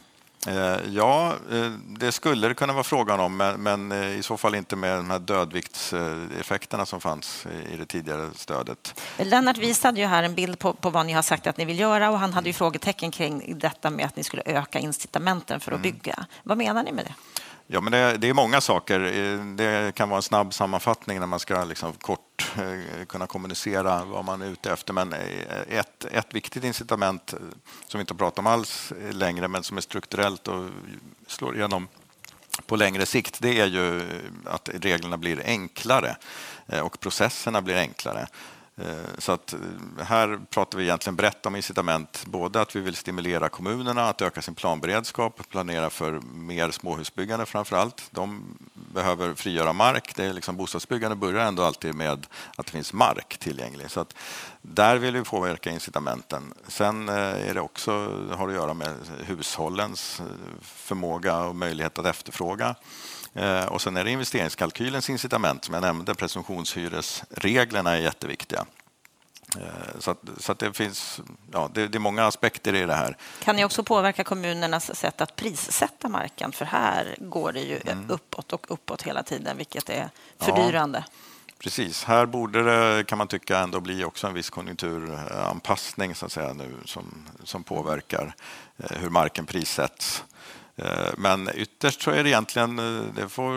Eh, 0.47 0.77
ja, 0.89 1.33
eh, 1.51 1.71
det 1.87 2.11
skulle 2.11 2.47
det 2.47 2.53
kunna 2.53 2.73
vara 2.73 2.83
frågan 2.83 3.19
om, 3.19 3.37
men 3.57 3.91
i 3.91 4.23
så 4.23 4.37
fall 4.37 4.55
inte 4.55 4.75
med 4.75 4.97
de 4.97 5.09
här 5.09 5.19
dödviktseffekterna 5.19 6.85
som 6.85 7.01
fanns 7.01 7.45
i 7.73 7.77
det 7.77 7.85
tidigare 7.85 8.29
stödet. 8.35 9.01
Lennart 9.17 9.57
visade 9.57 9.99
ju 9.99 10.05
här 10.05 10.23
en 10.23 10.35
bild 10.35 10.59
på, 10.59 10.73
på 10.73 10.89
vad 10.89 11.05
ni 11.05 11.13
har 11.13 11.21
sagt 11.21 11.47
att 11.47 11.57
ni 11.57 11.65
vill 11.65 11.79
göra 11.79 12.09
och 12.09 12.19
han 12.19 12.33
hade 12.33 12.49
ju 12.49 12.53
frågetecken 12.53 13.11
kring 13.11 13.59
detta 13.59 13.89
med 13.89 14.05
att 14.05 14.15
ni 14.15 14.23
skulle 14.23 14.43
öka 14.45 14.79
incitamenten 14.79 15.59
för 15.59 15.71
att 15.71 15.79
mm. 15.79 15.91
bygga. 15.91 16.25
Vad 16.43 16.57
menar 16.57 16.83
ni 16.83 16.91
med 16.91 17.05
det? 17.05 17.13
Ja, 17.67 17.81
men 17.81 17.91
det, 17.91 18.17
det, 18.17 18.29
är 18.29 18.33
många 18.33 18.61
saker. 18.61 18.99
Eh, 18.99 19.45
det 19.45 19.95
kan 19.95 20.09
vara 20.09 20.17
en 20.17 20.21
snabb 20.21 20.53
sammanfattning 20.53 21.19
när 21.19 21.27
man 21.27 21.39
ska 21.39 21.63
liksom 21.63 21.93
kort 21.93 22.51
eh, 22.57 23.05
kunna 23.05 23.27
kommunicera 23.27 24.05
vad 24.05 24.25
man 24.25 24.41
är 24.41 24.49
ute 24.49 24.71
efter. 24.71 24.93
Men 24.93 25.13
eh, 25.13 25.79
ett, 25.79 26.05
ett 26.05 26.33
viktigt 26.35 26.63
incitament 26.63 27.33
som 27.87 27.97
vi 27.97 27.99
inte 27.99 28.15
pratar 28.15 28.41
om 28.41 28.47
alls 28.47 28.93
längre, 29.11 29.47
men 29.47 29.63
som 29.63 29.77
är 29.77 29.81
strukturellt 29.81 30.47
och 30.47 30.69
slår 31.27 31.55
igenom 31.55 31.87
på 32.65 32.75
längre 32.75 33.05
sikt, 33.05 33.41
det 33.41 33.59
är 33.59 33.65
ju 33.65 34.01
att 34.45 34.69
reglerna 34.73 35.17
blir 35.17 35.41
enklare 35.45 36.15
och 36.83 36.99
processerna 36.99 37.61
blir 37.61 37.75
enklare. 37.75 38.27
Eh, 38.77 39.17
så 39.17 39.31
att 39.31 39.53
eh, 39.53 39.59
här 40.05 40.39
pratar 40.49 40.77
vi 40.77 40.83
egentligen 40.83 41.15
brett 41.15 41.45
om 41.45 41.55
incitament, 41.55 42.23
både 42.25 42.61
att 42.61 42.75
vi 42.75 42.79
vill 42.79 42.95
stimulera 42.95 43.49
kommunerna 43.49 44.09
att 44.09 44.21
öka 44.21 44.41
sin 44.41 44.55
planberedskap, 44.55 45.49
planera 45.49 45.89
för 45.89 46.11
mer 46.33 46.71
småhusbyggande 46.71 47.45
framför 47.45 47.75
allt. 47.75 48.07
De 48.11 48.57
behöver 48.73 49.33
frigöra 49.33 49.73
mark. 49.73 50.15
Det 50.15 50.25
är 50.25 50.33
liksom, 50.33 50.57
bostadsbyggande 50.57 51.15
börjar 51.15 51.45
ändå 51.45 51.63
alltid 51.63 51.95
med 51.95 52.25
att 52.55 52.65
det 52.65 52.71
finns 52.71 52.93
mark 52.93 53.37
tillgänglig. 53.37 53.91
Så 53.91 53.99
att 53.99 54.15
där 54.61 54.97
vill 54.97 55.13
vi 55.13 55.23
påverka 55.23 55.71
incitamenten. 55.71 56.53
Sen 56.67 57.09
eh, 57.09 57.49
är 57.49 57.53
det 57.53 57.61
också, 57.61 57.91
har 58.31 58.47
att 58.47 58.53
göra 58.53 58.73
med 58.73 58.95
hushållens 59.25 60.21
förmåga 60.61 61.37
och 61.37 61.55
möjlighet 61.55 61.99
att 61.99 62.05
efterfråga. 62.05 62.75
Eh, 63.35 63.65
och 63.65 63.81
sen 63.81 63.97
är 63.97 64.03
det 64.03 64.11
investeringskalkylens 64.11 65.09
incitament 65.09 65.65
som 65.65 65.73
jag 65.73 65.81
nämnde, 65.81 66.15
presumtionshyresreglerna 66.15 67.91
är 67.91 67.99
jätteviktiga. 67.99 68.65
Eh, 69.55 69.99
så, 69.99 70.11
att, 70.11 70.19
så 70.37 70.51
att 70.51 70.59
det 70.59 70.73
finns 70.73 71.21
ja, 71.51 71.69
det, 71.73 71.87
det, 71.87 71.97
är 71.97 71.99
många 71.99 72.25
aspekter 72.25 72.73
i 72.73 72.85
det 72.85 72.95
här. 72.95 73.17
Kan 73.43 73.55
ni 73.55 73.65
också 73.65 73.83
påverka 73.83 74.23
kommunernas 74.23 74.95
sätt 74.95 75.21
att 75.21 75.35
prissätta 75.35 76.09
marken? 76.09 76.51
För 76.51 76.65
här 76.65 77.15
går 77.19 77.51
det 77.51 77.59
ju 77.59 77.79
mm. 77.85 78.09
uppåt 78.09 78.53
och 78.53 78.65
uppåt 78.71 79.01
hela 79.01 79.23
tiden, 79.23 79.57
vilket 79.57 79.89
är 79.89 80.09
fördyrande. 80.39 81.03
Ja, 81.07 81.13
precis, 81.59 82.03
här 82.03 82.25
borde 82.25 82.63
det 82.63 83.03
kan 83.03 83.17
man 83.17 83.27
tycka 83.27 83.59
ändå 83.59 83.79
bli 83.79 84.03
också 84.03 84.27
en 84.27 84.33
viss 84.33 84.49
konjunkturanpassning 84.49 86.15
så 86.15 86.25
att 86.25 86.31
säga, 86.31 86.53
nu, 86.53 86.75
som, 86.85 87.05
som 87.43 87.63
påverkar 87.63 88.35
eh, 88.77 88.97
hur 88.97 89.09
marken 89.09 89.45
prissätts. 89.45 90.23
Eh, 90.77 91.13
men 91.17 91.49
ytterst 91.55 92.01
så 92.01 92.11
är 92.11 92.23
det 92.23 92.29
egentligen, 92.29 92.79
eh, 92.79 93.03
det, 93.15 93.29
får, 93.29 93.53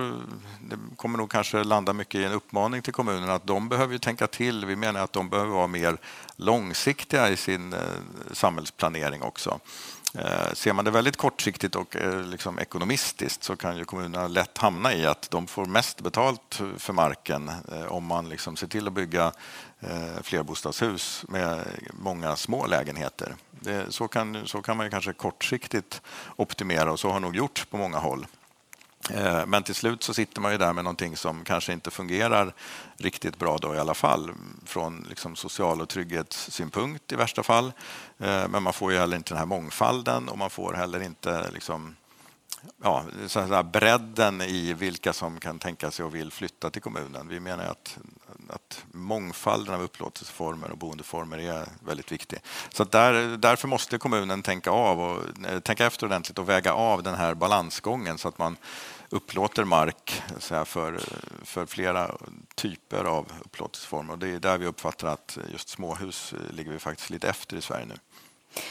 det 0.60 0.76
kommer 0.96 1.18
nog 1.18 1.30
kanske 1.30 1.64
landa 1.64 1.92
mycket 1.92 2.20
i 2.20 2.24
en 2.24 2.32
uppmaning 2.32 2.82
till 2.82 2.92
kommunerna 2.92 3.34
att 3.34 3.46
de 3.46 3.68
behöver 3.68 3.98
tänka 3.98 4.26
till. 4.26 4.66
Vi 4.66 4.76
menar 4.76 5.00
att 5.00 5.12
de 5.12 5.28
behöver 5.28 5.50
vara 5.50 5.66
mer 5.66 5.98
långsiktiga 6.36 7.28
i 7.28 7.36
sin 7.36 7.72
eh, 7.72 7.80
samhällsplanering 8.32 9.22
också. 9.22 9.60
Ser 10.52 10.72
man 10.72 10.84
det 10.84 10.90
väldigt 10.90 11.16
kortsiktigt 11.16 11.74
och 11.74 11.96
liksom 12.24 12.58
ekonomistiskt 12.58 13.44
så 13.44 13.56
kan 13.56 13.76
ju 13.76 13.84
kommunerna 13.84 14.28
lätt 14.28 14.58
hamna 14.58 14.94
i 14.94 15.06
att 15.06 15.30
de 15.30 15.46
får 15.46 15.64
mest 15.64 16.00
betalt 16.00 16.60
för 16.76 16.92
marken 16.92 17.50
om 17.88 18.04
man 18.04 18.28
liksom 18.28 18.56
ser 18.56 18.66
till 18.66 18.86
att 18.86 18.92
bygga 18.92 19.32
Eh, 19.80 20.22
flerbostadshus 20.22 21.24
med 21.28 21.66
många 21.92 22.36
små 22.36 22.66
lägenheter. 22.66 23.34
Det, 23.50 23.92
så, 23.92 24.08
kan, 24.08 24.46
så 24.46 24.62
kan 24.62 24.76
man 24.76 24.90
kanske 24.90 25.12
kortsiktigt 25.12 26.02
optimera 26.36 26.92
och 26.92 27.00
så 27.00 27.10
har 27.10 27.20
nog 27.20 27.36
gjorts 27.36 27.64
på 27.64 27.76
många 27.76 27.98
håll. 27.98 28.26
Eh, 29.10 29.46
men 29.46 29.62
till 29.62 29.74
slut 29.74 30.02
så 30.02 30.14
sitter 30.14 30.40
man 30.40 30.52
ju 30.52 30.58
där 30.58 30.72
med 30.72 30.84
någonting 30.84 31.16
som 31.16 31.44
kanske 31.44 31.72
inte 31.72 31.90
fungerar 31.90 32.54
riktigt 32.96 33.38
bra 33.38 33.58
då 33.58 33.74
i 33.74 33.78
alla 33.78 33.94
fall 33.94 34.30
från 34.64 35.06
liksom 35.08 35.36
social 35.36 35.80
och 35.80 35.88
trygghetssynpunkt 35.88 37.12
i 37.12 37.16
värsta 37.16 37.42
fall. 37.42 37.72
Eh, 38.18 38.48
men 38.48 38.62
man 38.62 38.72
får 38.72 38.92
ju 38.92 38.98
heller 38.98 39.16
inte 39.16 39.30
den 39.30 39.38
här 39.38 39.46
mångfalden 39.46 40.28
och 40.28 40.38
man 40.38 40.50
får 40.50 40.72
heller 40.72 41.00
inte 41.00 41.50
liksom 41.50 41.96
ja, 42.82 43.04
så 43.26 43.40
här 43.40 43.62
bredden 43.62 44.40
i 44.40 44.72
vilka 44.72 45.12
som 45.12 45.40
kan 45.40 45.58
tänka 45.58 45.90
sig 45.90 46.04
och 46.04 46.14
vill 46.14 46.32
flytta 46.32 46.70
till 46.70 46.82
kommunen. 46.82 47.28
Vi 47.28 47.40
menar 47.40 47.64
att, 47.64 47.98
att 48.48 48.84
mångfalden 48.92 49.74
av 49.74 49.82
upplåtelseformer 49.82 50.70
och 50.70 50.78
boendeformer 50.78 51.38
är 51.38 51.68
väldigt 51.80 52.12
viktig. 52.12 52.38
Så 52.72 52.84
där, 52.84 53.36
därför 53.36 53.68
måste 53.68 53.98
kommunen 53.98 54.42
tänka 54.42 54.70
av 54.70 55.00
och 55.00 55.46
eh, 55.48 55.60
tänka 55.60 55.86
efter 55.86 56.06
ordentligt 56.06 56.38
och 56.38 56.48
väga 56.48 56.72
av 56.72 57.02
den 57.02 57.14
här 57.14 57.34
balansgången 57.34 58.18
så 58.18 58.28
att 58.28 58.38
man 58.38 58.56
upplåter 59.10 59.64
mark 59.64 60.22
så 60.38 60.64
för, 60.64 61.00
för 61.42 61.66
flera 61.66 62.14
typer 62.54 63.04
av 63.04 63.32
upplåtelseformer. 63.44 64.12
Och 64.12 64.18
det 64.18 64.28
är 64.28 64.38
där 64.38 64.58
vi 64.58 64.66
uppfattar 64.66 65.08
att 65.08 65.38
just 65.52 65.68
småhus 65.68 66.34
ligger 66.50 66.72
vi 66.72 66.78
faktiskt 66.78 67.10
lite 67.10 67.28
efter 67.28 67.56
i 67.56 67.62
Sverige 67.62 67.86
nu. 67.86 67.94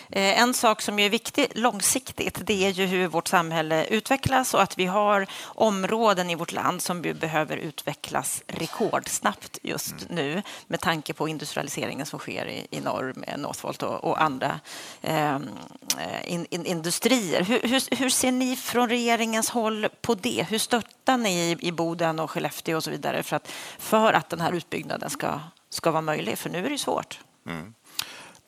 Eh, 0.10 0.40
en 0.40 0.54
sak 0.54 0.82
som 0.82 1.00
är 1.00 1.10
viktig 1.10 1.48
långsiktigt 1.56 2.42
det 2.46 2.66
är 2.66 2.70
ju 2.70 2.86
hur 2.86 3.08
vårt 3.08 3.28
samhälle 3.28 3.86
utvecklas 3.86 4.54
och 4.54 4.62
att 4.62 4.80
vi 4.80 4.86
har 4.86 5.28
områden 5.44 6.30
i 6.30 6.36
vårt 6.36 6.52
land 6.52 6.82
som 6.82 7.02
behöver 7.02 7.58
utvecklas 7.58 8.44
rekordsnabbt 8.48 9.60
just 9.64 9.92
mm. 9.92 10.16
nu 10.16 10.44
med 10.68 10.82
tanke 10.82 11.14
på 11.14 11.28
industrialiseringen 11.28 12.06
som 12.06 12.20
sker 12.20 12.46
i, 12.46 12.68
i 12.70 12.80
norr 12.80 13.14
med 13.16 13.40
Northvolt 13.40 13.84
och, 13.84 14.04
och 14.04 14.22
andra 14.22 14.60
ehm, 15.02 15.50
eh, 15.98 16.34
in, 16.34 16.46
in, 16.50 16.66
industrier. 16.66 17.44
Hur, 17.44 17.62
hur, 17.62 17.96
hur, 17.96 18.10
ser 18.10 18.32
ni 18.32 18.56
från 18.56 18.90
regeringens 18.90 19.50
håll 19.50 19.88
på 20.02 20.16
det? 20.16 20.46
Hur 20.50 20.58
stöttar 20.58 21.18
ni 21.18 21.52
i, 21.52 21.68
i 21.68 21.72
Boden 21.72 22.20
och 22.20 22.32
Skellefteå 22.32 22.78
och 22.78 22.84
så 22.84 22.92
vidare 22.92 23.24
för 23.24 23.36
att, 23.36 23.52
för 23.78 24.14
att 24.14 24.30
den 24.30 24.42
här 24.42 24.52
utbyggnaden 24.52 25.10
ska, 25.10 25.40
ska 25.70 25.92
vara 25.92 26.02
möjlig? 26.02 26.38
För 26.38 26.50
nu 26.50 26.66
är 26.66 26.70
det 26.70 26.78
svårt. 26.78 27.20
Mm. 27.48 27.74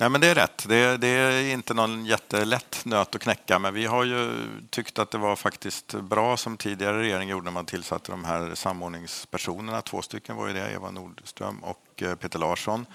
Nej, 0.02 0.10
men 0.10 0.22
det 0.22 0.28
är 0.28 0.36
rätt. 0.36 0.66
Det, 0.68 0.98
det, 0.98 1.08
är 1.08 1.54
inte 1.54 1.74
någon 1.74 2.06
jättelätt 2.06 2.82
nöt 2.86 3.16
att 3.16 3.22
knäcka, 3.22 3.60
men 3.60 3.74
vi 3.74 3.86
har 3.86 4.04
ju 4.04 4.48
tyckt 4.70 5.00
att 5.00 5.12
det 5.12 5.18
var 5.18 5.36
faktiskt 5.36 5.94
bra 5.94 6.38
som 6.38 6.58
tidigare 6.58 7.00
regering 7.00 7.30
gjorde 7.30 7.46
när 7.46 7.52
man 7.52 7.66
tillsatte 7.66 8.12
de 8.12 8.24
här 8.24 8.56
samordningspersonerna. 8.56 9.82
Två 9.82 10.02
stycken 10.02 10.36
var 10.36 10.48
ju 10.48 10.54
det, 10.54 10.72
Eva 10.72 10.92
Nordström 10.92 11.64
och 11.64 12.04
eh, 12.04 12.16
Peter 12.16 12.40
Larsson. 12.40 12.86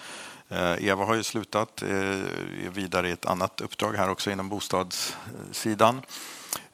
Eh, 0.49 0.87
Eva 0.87 1.05
har 1.05 1.15
ju 1.15 1.23
slutat, 1.23 1.83
är 1.83 2.71
vidare 2.71 3.09
i 3.09 3.13
ett 3.13 3.27
annat 3.27 3.61
uppdrag 3.61 3.93
här 3.93 4.11
också 4.11 4.31
inom 4.31 4.49
bostadssidan. 4.49 6.03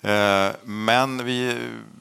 Eh, 0.03 0.51
men 0.65 1.25
vi, 1.25 1.57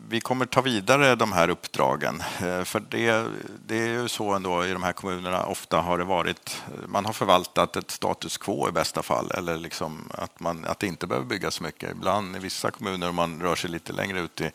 vi 0.10 0.22
kommer 0.22 0.46
ta 0.46 0.62
vidare 0.62 1.16
de 1.16 1.32
här 1.32 1.50
uppdragen. 1.50 2.24
Eh, 2.42 2.64
för 2.64 2.80
det, 2.80 3.26
det 3.68 3.80
är 3.80 3.88
ju 3.88 4.08
så 4.08 4.34
ändå 4.34 4.66
i 4.66 4.72
de 4.72 4.84
här 4.84 4.94
kommunerna, 4.94 5.46
ofta 5.46 5.82
har 5.82 5.98
det 5.98 6.04
varit, 6.04 6.62
eh, 6.68 6.88
man 6.88 7.06
har 7.06 7.14
förvaltat 7.14 7.76
ett 7.76 7.92
status 7.92 8.38
quo 8.38 8.70
i 8.70 8.72
bästa 8.72 9.04
fall, 9.04 9.32
eller 9.32 9.58
liksom 9.58 10.10
att, 10.12 10.40
man, 10.40 10.66
att 10.66 10.80
det 10.80 10.88
inte 10.88 11.08
behöver 11.08 11.28
byggas 11.28 11.54
så 11.54 11.64
mycket. 11.64 11.92
Ibland 11.92 12.36
i 12.36 12.40
vissa 12.40 12.72
kommuner, 12.72 13.10
om 13.10 13.16
man 13.16 13.42
rör 13.42 13.56
sig 13.56 13.70
lite 13.70 13.94
längre 13.94 14.20
ut 14.20 14.42
i 14.42 14.52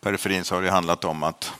periferin, 0.00 0.44
så 0.44 0.54
har 0.54 0.62
det 0.62 0.70
handlat 0.70 1.04
om 1.04 1.22
att 1.22 1.52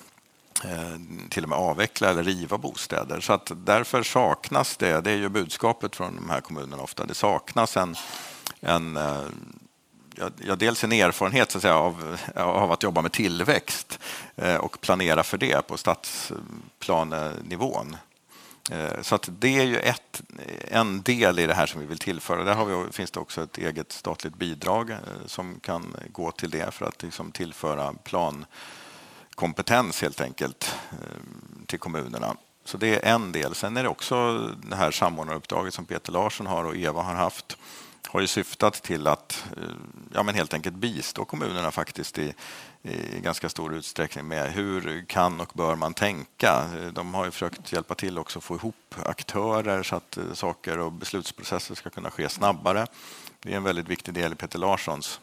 till 1.28 1.42
och 1.42 1.48
med 1.48 1.58
avveckla 1.58 2.10
eller 2.10 2.22
riva 2.22 2.58
bostäder. 2.58 3.20
Så 3.20 3.32
att 3.32 3.52
därför 3.54 4.02
saknas 4.02 4.76
det, 4.76 5.00
det 5.00 5.10
är 5.10 5.16
ju 5.16 5.28
budskapet 5.28 5.96
från 5.96 6.16
de 6.16 6.30
här 6.30 6.40
kommunerna 6.40 6.82
ofta, 6.82 7.06
det 7.06 7.14
saknas 7.14 7.76
en, 7.76 7.96
en 8.60 8.98
ja, 10.16 10.30
dels 10.56 10.84
en 10.84 10.92
erfarenhet 10.92 11.50
så 11.50 11.58
att 11.58 11.62
säga, 11.62 11.76
av, 11.76 12.18
av 12.34 12.72
att 12.72 12.82
jobba 12.82 13.02
med 13.02 13.12
tillväxt 13.12 13.98
eh, 14.36 14.56
och 14.56 14.80
planera 14.80 15.22
för 15.22 15.38
det 15.38 15.66
på 15.66 15.76
stadsplanenivån. 15.76 17.96
Eh, 18.70 19.02
så 19.02 19.14
att 19.14 19.28
det 19.32 19.58
är 19.58 19.64
ju 19.64 19.78
ett, 19.78 20.22
en 20.68 21.02
del 21.02 21.38
i 21.38 21.46
det 21.46 21.54
här 21.54 21.66
som 21.66 21.80
vi 21.80 21.86
vill 21.86 21.98
tillföra. 21.98 22.44
Där 22.44 22.54
har 22.54 22.64
vi, 22.64 22.92
finns 22.92 23.10
det 23.10 23.20
också 23.20 23.42
ett 23.42 23.58
eget 23.58 23.92
statligt 23.92 24.34
bidrag 24.34 24.90
eh, 24.90 24.98
som 25.26 25.60
kan 25.60 25.96
gå 26.12 26.30
till 26.30 26.50
det 26.50 26.74
för 26.74 26.86
att 26.86 27.02
liksom 27.02 27.32
tillföra 27.32 27.94
plankompetens 28.04 30.02
helt 30.02 30.20
enkelt 30.20 30.74
eh, 30.90 30.96
till 31.66 31.78
kommunerna. 31.78 32.36
Så 32.64 32.76
det 32.76 33.06
är 33.06 33.14
en 33.14 33.32
del. 33.32 33.54
Sen 33.54 33.76
är 33.76 33.82
det 33.82 33.88
också 33.88 34.38
det 34.62 34.76
här 34.76 34.90
samordnaruppdraget 34.90 35.74
som 35.74 35.84
Peter 35.84 36.12
Larsson 36.12 36.46
har 36.46 36.64
och 36.64 36.76
Eva 36.76 37.02
har 37.02 37.14
haft 37.14 37.56
har 38.12 38.20
ju 38.20 38.26
syftat 38.26 38.74
till 38.74 39.06
att 39.06 39.44
eh, 39.56 39.62
ja, 40.12 40.22
men 40.22 40.34
helt 40.34 40.54
enkelt 40.54 40.76
bistå 40.76 41.24
kommunerna 41.24 41.70
faktiskt 41.70 42.18
i, 42.18 42.34
i 42.82 43.20
ganska 43.20 43.48
stor 43.48 43.74
utsträckning 43.74 44.28
med 44.28 44.52
hur 44.52 45.04
kan 45.08 45.40
och 45.40 45.50
bör 45.54 45.74
man 45.74 45.94
tänka. 45.94 46.64
Eh, 46.78 46.92
de 46.92 47.14
har 47.14 47.24
ju 47.24 47.30
försökt 47.30 47.72
hjälpa 47.72 47.94
till 47.94 48.18
också 48.18 48.38
att 48.38 48.44
få 48.44 48.54
ihop 48.54 48.94
aktörer 49.06 49.82
så 49.82 49.96
att 49.96 50.16
eh, 50.16 50.32
saker 50.32 50.78
och 50.78 50.92
beslutsprocesser 50.92 51.74
ska 51.74 51.90
kunna 51.90 52.10
ske 52.10 52.28
snabbare. 52.28 52.86
Det 53.42 53.52
är 53.52 53.56
en 53.56 53.62
väldigt 53.62 53.88
viktig 53.88 54.14
del 54.14 54.32
i 54.32 54.34
Peter 54.34 54.58
Larssons 54.58 55.20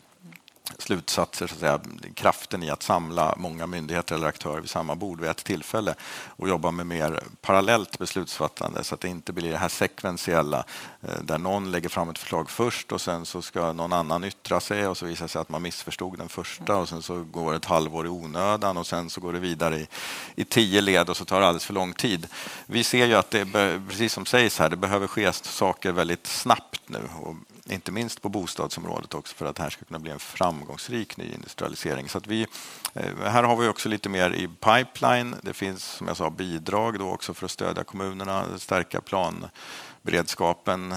slutsatser, 0.77 1.47
så 1.47 1.53
att 1.53 1.59
säga, 1.59 1.79
kraften 2.13 2.63
i 2.63 2.69
att 2.69 2.83
samla 2.83 3.33
många 3.37 3.67
myndigheter 3.67 4.15
eller 4.15 4.27
aktörer 4.27 4.61
vid 4.61 4.69
samma 4.69 4.95
bord 4.95 5.21
vid 5.21 5.29
ett 5.29 5.43
tillfälle 5.43 5.95
och 6.27 6.49
jobba 6.49 6.71
med 6.71 6.87
mer 6.87 7.23
parallellt 7.41 7.99
beslutsfattande 7.99 8.83
så 8.83 8.95
att 8.95 9.01
det 9.01 9.07
inte 9.07 9.33
blir 9.33 9.51
det 9.51 9.57
här 9.57 9.69
sekventiella 9.69 10.65
eh, 11.01 11.21
där 11.21 11.37
någon 11.37 11.71
lägger 11.71 11.89
fram 11.89 12.09
ett 12.09 12.17
förslag 12.17 12.49
först 12.49 12.91
och 12.91 13.01
sen 13.01 13.25
så 13.25 13.41
ska 13.41 13.73
någon 13.73 13.93
annan 13.93 14.23
yttra 14.23 14.59
sig 14.59 14.87
och 14.87 14.97
så 14.97 15.05
visar 15.05 15.25
det 15.25 15.29
sig 15.29 15.41
att 15.41 15.49
man 15.49 15.61
missförstod 15.61 16.17
den 16.17 16.29
första 16.29 16.75
och 16.75 16.89
sen 16.89 17.01
så 17.01 17.23
går 17.23 17.53
ett 17.55 17.65
halvår 17.65 18.05
i 18.05 18.09
onödan 18.09 18.77
och 18.77 18.87
sen 18.87 19.09
så 19.09 19.21
går 19.21 19.33
det 19.33 19.39
vidare 19.39 19.77
i, 19.77 19.87
i 20.35 20.43
tio 20.43 20.81
led 20.81 21.09
och 21.09 21.17
så 21.17 21.25
tar 21.25 21.41
det 21.41 21.47
alldeles 21.47 21.65
för 21.65 21.73
lång 21.73 21.93
tid. 21.93 22.27
Vi 22.65 22.83
ser 22.83 23.05
ju 23.05 23.15
att 23.15 23.31
det, 23.31 23.45
precis 23.87 24.13
som 24.13 24.25
sägs 24.25 24.59
här, 24.59 24.69
det 24.69 24.77
behöver 24.77 25.07
ske 25.07 25.33
saker 25.33 25.91
väldigt 25.91 26.27
snabbt 26.27 26.81
nu 26.85 27.09
och 27.21 27.35
inte 27.69 27.91
minst 27.91 28.21
på 28.21 28.29
bostadsområdet 28.29 29.13
också 29.13 29.35
för 29.35 29.45
att 29.45 29.55
det 29.55 29.63
här 29.63 29.69
ska 29.69 29.85
kunna 29.85 29.99
bli 29.99 30.11
en 30.11 30.19
framgångsrik 30.19 31.17
ny 31.17 31.33
industrialisering. 31.33 32.09
Så 32.09 32.17
att 32.17 32.27
vi, 32.27 32.47
eh, 32.93 33.03
här 33.23 33.43
har 33.43 33.55
vi 33.55 33.67
också 33.67 33.89
lite 33.89 34.09
mer 34.09 34.29
i 34.29 34.47
pipeline. 34.47 35.35
Det 35.41 35.53
finns 35.53 35.83
som 35.83 36.07
jag 36.07 36.17
sa 36.17 36.29
bidrag 36.29 36.99
då 36.99 37.09
också 37.09 37.33
för 37.33 37.45
att 37.45 37.51
stödja 37.51 37.83
kommunerna, 37.83 38.45
stärka 38.57 39.01
planberedskapen, 39.01 40.95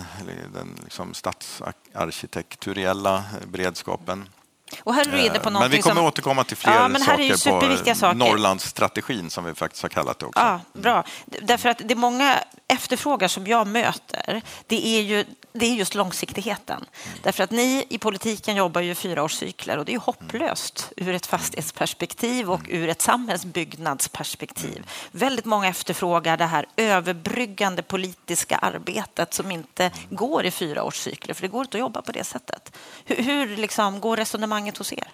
den 0.53 0.79
liksom 0.85 1.15
stadsarkitekturiella 1.15 3.25
beredskapen. 3.47 4.29
Och 4.83 4.95
här 4.95 5.09
är 5.09 5.13
du 5.13 5.27
inne 5.27 5.39
på 5.39 5.51
men 5.51 5.71
vi 5.71 5.83
kommer 5.83 5.97
som... 5.97 6.05
återkomma 6.05 6.45
till 6.45 6.57
fler 6.57 6.73
ja, 6.73 6.99
saker 6.99 7.31
på 7.31 7.37
saker. 7.95 8.15
Norrlandsstrategin 8.15 9.31
som 9.31 9.45
vi 9.45 9.55
faktiskt 9.55 9.83
har 9.83 9.89
kallat 9.89 10.19
det 10.19 10.27
också. 10.27 10.41
Ja, 10.41 10.61
bra. 10.73 11.05
Därför 11.27 11.69
att 11.69 11.83
det 11.85 11.95
många 11.95 12.39
efterfrågar 12.69 13.29
som 13.29 13.47
jag 13.47 13.67
möter, 13.67 14.43
det 14.67 14.87
är 14.87 15.03
ju 15.03 15.25
det 15.53 15.67
är 15.67 15.75
just 15.75 15.95
långsiktigheten. 15.95 16.85
Därför 17.23 17.45
att 17.45 17.51
ni 17.51 17.87
i 17.89 17.99
politiken 17.99 18.57
jobbar 18.57 18.81
ju 18.81 18.95
fyraårscykler 18.95 19.79
och 19.79 19.85
det 19.85 19.95
är 19.95 19.99
hopplöst 19.99 20.93
ur 20.97 21.15
ett 21.15 21.27
fastighetsperspektiv 21.27 22.51
och 22.51 22.61
ur 22.69 22.89
ett 22.89 23.03
samhällsbyggnadsperspektiv. 23.03 24.87
Väldigt 25.13 25.45
många 25.45 25.69
efterfrågar 25.69 26.37
det 26.37 26.45
här 26.45 26.67
överbryggande 26.77 27.83
politiska 27.83 28.57
arbetet 28.57 29.35
som 29.35 29.51
inte 29.51 29.91
går 30.11 30.47
i 30.47 30.51
fyraårscykler, 30.51 31.35
för 31.35 31.43
det 31.43 31.49
går 31.49 31.61
inte 31.61 31.77
att 31.77 31.81
jobba 31.81 32.03
på 32.03 32.13
det 32.13 32.25
sättet. 32.25 32.77
Hur, 33.05 33.17
hur 33.17 33.57
liksom 33.57 34.01
går 34.01 34.17
resonemanget 34.17 34.79
hos 34.79 34.93
er? 34.93 35.09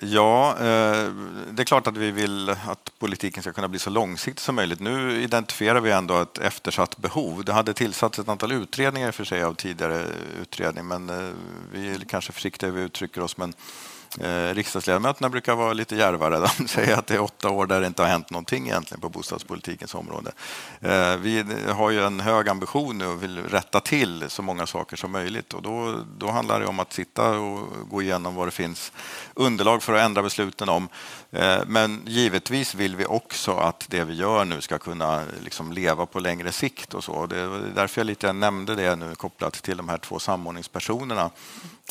Ja, 0.00 0.50
eh, 0.50 1.10
det 1.50 1.62
är 1.62 1.64
klart 1.64 1.86
att 1.86 1.96
vi 1.96 2.10
vill 2.10 2.50
att 2.50 2.92
politiken 2.98 3.42
ska 3.42 3.52
kunna 3.52 3.68
bli 3.68 3.78
så 3.78 3.90
långsiktig 3.90 4.40
som 4.40 4.54
möjligt. 4.54 4.80
Nu 4.80 5.22
identifierar 5.22 5.80
vi 5.80 5.90
ändå 5.90 6.20
ett 6.20 6.38
eftersatt 6.38 6.96
behov. 6.96 7.44
Det 7.44 7.52
hade 7.52 7.74
tillsatts 7.74 8.18
ett 8.18 8.28
antal 8.28 8.52
utredningar 8.52 9.12
för 9.12 9.24
sig 9.24 9.42
av 9.42 9.54
tidigare 9.54 10.06
utredning, 10.42 10.86
men 10.86 11.10
eh, 11.10 11.30
vi 11.72 11.90
är 11.90 11.98
kanske 11.98 12.32
försiktiga 12.32 12.70
hur 12.70 12.76
vi 12.76 12.82
uttrycker 12.82 13.20
oss. 13.20 13.36
Men 13.36 13.52
Eh, 14.18 14.54
riksdagsledamöterna 14.54 15.28
brukar 15.28 15.54
vara 15.54 15.72
lite 15.72 15.96
djärvare. 15.96 16.38
De 16.58 16.68
säger 16.68 16.96
att 16.96 17.06
det 17.06 17.14
är 17.14 17.22
åtta 17.22 17.50
år 17.50 17.66
där 17.66 17.80
det 17.80 17.86
inte 17.86 18.02
har 18.02 18.08
hänt 18.08 18.30
någonting 18.30 18.66
egentligen 18.66 19.00
på 19.00 19.08
bostadspolitikens 19.08 19.94
område. 19.94 20.32
Eh, 20.80 21.16
vi 21.16 21.44
har 21.68 21.90
ju 21.90 22.04
en 22.04 22.20
hög 22.20 22.48
ambition 22.48 22.98
nu 22.98 23.06
och 23.06 23.22
vill 23.22 23.38
rätta 23.38 23.80
till 23.80 24.24
så 24.28 24.42
många 24.42 24.66
saker 24.66 24.96
som 24.96 25.12
möjligt 25.12 25.54
och 25.54 25.62
då, 25.62 26.04
då 26.18 26.30
handlar 26.30 26.60
det 26.60 26.66
om 26.66 26.80
att 26.80 26.92
sitta 26.92 27.30
och 27.38 27.88
gå 27.88 28.02
igenom 28.02 28.34
vad 28.34 28.46
det 28.46 28.50
finns 28.50 28.92
underlag 29.34 29.82
för 29.82 29.92
att 29.92 30.04
ändra 30.04 30.22
besluten 30.22 30.68
om. 30.68 30.88
Eh, 31.32 31.62
men 31.66 32.02
givetvis 32.06 32.74
vill 32.74 32.96
vi 32.96 33.06
också 33.06 33.52
att 33.52 33.86
det 33.88 34.04
vi 34.04 34.14
gör 34.14 34.44
nu 34.44 34.60
ska 34.60 34.78
kunna 34.78 35.24
liksom 35.44 35.72
leva 35.72 36.06
på 36.06 36.20
längre 36.20 36.52
sikt 36.52 36.94
och 36.94 37.04
så. 37.04 37.26
Det 37.26 37.38
är 37.38 37.72
därför 37.74 38.00
jag 38.00 38.06
lite 38.06 38.32
nämnde 38.32 38.74
det 38.74 38.96
nu 38.96 39.14
kopplat 39.14 39.52
till 39.52 39.76
de 39.76 39.88
här 39.88 39.98
två 39.98 40.18
samordningspersonerna 40.18 41.30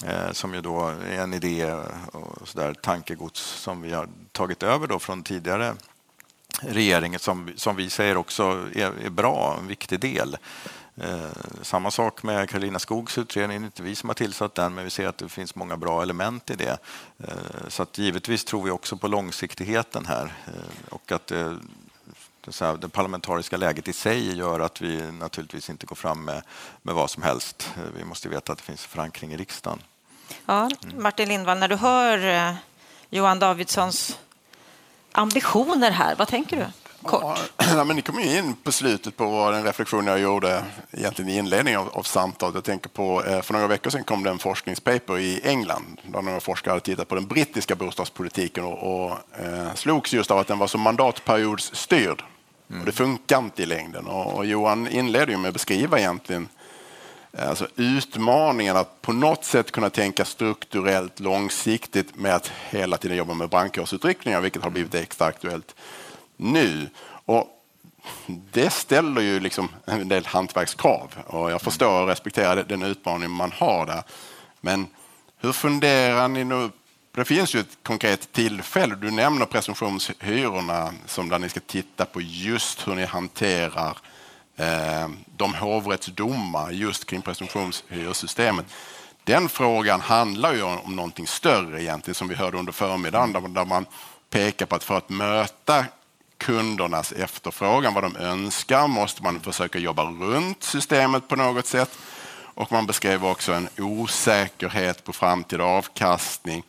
eh, 0.06 0.32
som 0.32 0.54
ju 0.54 0.62
då 0.62 0.88
är 0.88 1.20
en 1.20 1.34
idé 1.34 1.74
och 2.12 2.48
så 2.48 2.60
där, 2.60 2.74
tankegods 2.74 3.42
som 3.42 3.82
vi 3.82 3.94
har 3.94 4.08
tagit 4.32 4.64
över 4.64 4.88
då 4.88 5.00
från 5.00 5.24
tidigare 5.24 5.74
regeringen 6.62 7.20
som, 7.20 7.52
som 7.56 7.76
vi 7.76 7.90
säger 7.90 8.18
också 8.18 8.44
är, 8.76 9.06
är 9.06 9.10
bra, 9.10 9.58
en 9.60 9.68
viktig 9.68 10.00
del. 10.00 10.38
Eh, 11.04 11.62
samma 11.62 11.92
sak 11.92 12.24
med 12.24 12.50
Karolina 12.50 12.80
Skogs 12.80 13.18
utredning, 13.18 13.62
det 13.62 13.64
är 13.64 13.66
inte 13.66 13.84
vi 13.84 13.96
som 13.96 14.10
har 14.10 14.14
tillsatt 14.14 14.56
den, 14.56 14.74
men 14.74 14.84
vi 14.84 14.90
ser 14.90 15.08
att 15.08 15.18
det 15.18 15.30
finns 15.30 15.56
många 15.56 15.78
bra 15.78 16.02
element 16.02 16.50
i 16.50 16.56
det. 16.56 16.78
Eh, 17.18 17.68
så 17.68 17.84
att 17.84 17.98
givetvis 17.98 18.46
tror 18.46 18.64
vi 18.64 18.72
också 18.72 18.98
på 18.98 19.08
långsiktigheten 19.08 20.06
här 20.06 20.34
eh, 20.48 20.90
och 20.90 21.12
att 21.12 21.32
eh, 21.32 21.54
det, 22.42 22.78
det 22.82 22.90
parlamentariska 22.90 23.58
läget 23.58 23.88
i 23.88 23.94
sig 23.94 24.38
gör 24.38 24.60
att 24.60 24.82
vi 24.82 25.12
naturligtvis 25.12 25.70
inte 25.70 25.86
går 25.86 25.96
fram 25.96 26.26
med, 26.26 26.44
med 26.82 26.96
vad 26.96 27.10
som 27.10 27.24
helst. 27.24 27.72
Eh, 27.78 27.84
vi 27.98 28.04
måste 28.04 28.30
veta 28.30 28.52
att 28.52 28.58
det 28.58 28.64
finns 28.64 28.86
förankring 28.86 29.34
i 29.34 29.38
riksdagen. 29.38 29.80
Ja, 30.46 30.70
Martin 30.98 31.30
Lindvall, 31.30 31.60
när 31.60 31.68
du 31.68 31.76
hör 31.76 32.48
eh, 32.50 32.56
Johan 33.10 33.40
Davidssons 33.40 34.20
ambitioner 35.12 35.92
här, 35.92 36.16
vad 36.16 36.28
tänker 36.28 36.58
du? 36.58 36.66
Kort. 37.04 37.52
Ja, 37.58 37.84
men 37.86 37.96
ni 37.96 38.02
kom 38.02 38.20
in 38.20 38.56
på 38.64 38.72
slutet 38.72 39.18
på 39.18 39.52
den 39.52 39.64
reflektion 39.64 40.08
jag 40.08 40.20
gjorde 40.20 40.64
egentligen 40.92 41.32
i 41.32 41.38
inledningen 41.38 41.80
av, 41.80 41.90
av 41.94 42.04
samtalet. 42.04 42.56
Jag 42.56 42.64
tänker 42.64 42.90
på, 42.90 43.24
eh, 43.24 43.42
för 43.42 43.54
några 43.54 43.68
veckor 43.68 43.90
sedan 43.90 44.04
kom 44.04 44.24
det 44.24 44.30
en 44.30 44.40
forskningspaper 44.40 45.20
i 45.20 45.42
England 45.44 46.00
där 46.04 46.22
några 46.22 46.40
forskare 46.40 46.72
hade 46.72 46.82
tittat 46.82 47.08
på 47.08 47.16
den 47.16 47.28
brittiska 47.28 47.76
bostadspolitiken 47.76 48.64
och, 48.64 49.04
och 49.04 49.12
eh, 49.40 49.74
slogs 49.76 50.14
just 50.14 50.32
av 50.32 50.38
att 50.38 50.48
den 50.48 50.60
var 50.60 50.68
så 50.68 50.78
mandatperiodsstyrd. 50.78 52.24
Mm. 52.70 52.80
Och 52.80 52.86
det 52.86 52.92
funkar 52.92 53.38
inte 53.38 53.64
i 53.64 53.66
längden. 53.66 54.08
Och, 54.08 54.34
och 54.34 54.46
Johan 54.46 54.88
inledde 54.88 55.32
ju 55.32 55.38
med 55.38 55.48
att 55.48 55.54
beskriva 55.54 56.00
egentligen 56.00 56.48
eh, 57.32 57.50
Alltså 57.50 57.68
utmaningen 57.76 58.78
att 58.78 59.02
på 59.02 59.14
något 59.14 59.46
sätt 59.46 59.72
kunna 59.72 59.90
tänka 59.90 60.26
strukturellt 60.26 61.20
långsiktigt 61.20 62.16
med 62.16 62.36
att 62.36 62.52
hela 62.70 62.98
tiden 62.98 63.18
jobba 63.18 63.34
med 63.34 63.50
brandkårsutryckningar, 63.50 64.42
vilket 64.42 64.64
har 64.64 64.70
blivit 64.70 64.96
extra 64.96 65.28
aktuellt 65.28 65.76
nu. 66.40 66.90
Och 67.26 67.48
det 68.28 68.70
ställer 68.70 69.22
ju 69.22 69.40
liksom 69.40 69.70
en 69.86 70.10
del 70.10 70.26
hantverkskrav 70.26 71.16
och 71.28 71.52
jag 71.52 71.62
förstår 71.62 72.02
och 72.02 72.08
respekterar 72.08 72.64
den 72.64 72.84
utmaning 72.84 73.32
man 73.32 73.52
har 73.52 73.86
där. 73.86 74.04
Men 74.62 74.88
hur 75.38 75.52
funderar 75.52 76.28
ni 76.28 76.44
nu? 76.44 76.70
Det 77.12 77.26
finns 77.26 77.56
ju 77.56 77.60
ett 77.60 77.78
konkret 77.84 78.32
tillfälle. 78.32 78.96
Du 78.96 79.12
nämner 79.12 79.46
presumtionshyrorna 79.46 80.94
som 81.06 81.30
där 81.30 81.40
ni 81.40 81.50
ska 81.50 81.60
titta 81.60 82.06
på 82.06 82.22
just 82.22 82.88
hur 82.88 82.96
ni 82.96 83.06
hanterar 83.06 83.98
eh, 84.56 85.10
de 85.26 85.54
hovrättsdomar 85.54 86.72
just 86.72 87.06
kring 87.06 87.22
presumtionshyressystemet. 87.22 88.66
Den 89.24 89.50
frågan 89.50 90.02
handlar 90.02 90.54
ju 90.54 90.62
om, 90.62 90.96
någonting 90.96 91.28
större 91.28 91.84
egentligen 91.84 92.16
som 92.16 92.28
vi 92.28 92.36
hörde 92.36 92.58
under 92.58 92.72
förmiddagen 92.72 93.54
där 93.54 93.66
man 93.66 93.86
pekar 94.30 94.66
på 94.66 94.76
att 94.76 94.84
för 94.84 94.98
att 94.98 95.10
möta 95.10 95.86
kundernas 96.40 97.12
efterfrågan, 97.12 97.94
vad 97.94 98.04
de 98.04 98.16
önskar, 98.16 98.88
måste 98.88 99.24
man 99.24 99.40
försöka 99.40 99.80
jobba 99.80 100.04
runt 100.04 100.64
systemet 100.64 101.28
på 101.28 101.36
något 101.36 101.66
sätt. 101.66 101.98
Och 102.42 102.72
man 102.72 102.86
beskrev 102.86 103.26
också 103.26 103.54
en 103.54 103.70
osäkerhet 103.78 105.04
på 105.04 105.14
framtida 105.14 105.64
avkastning 105.64 106.64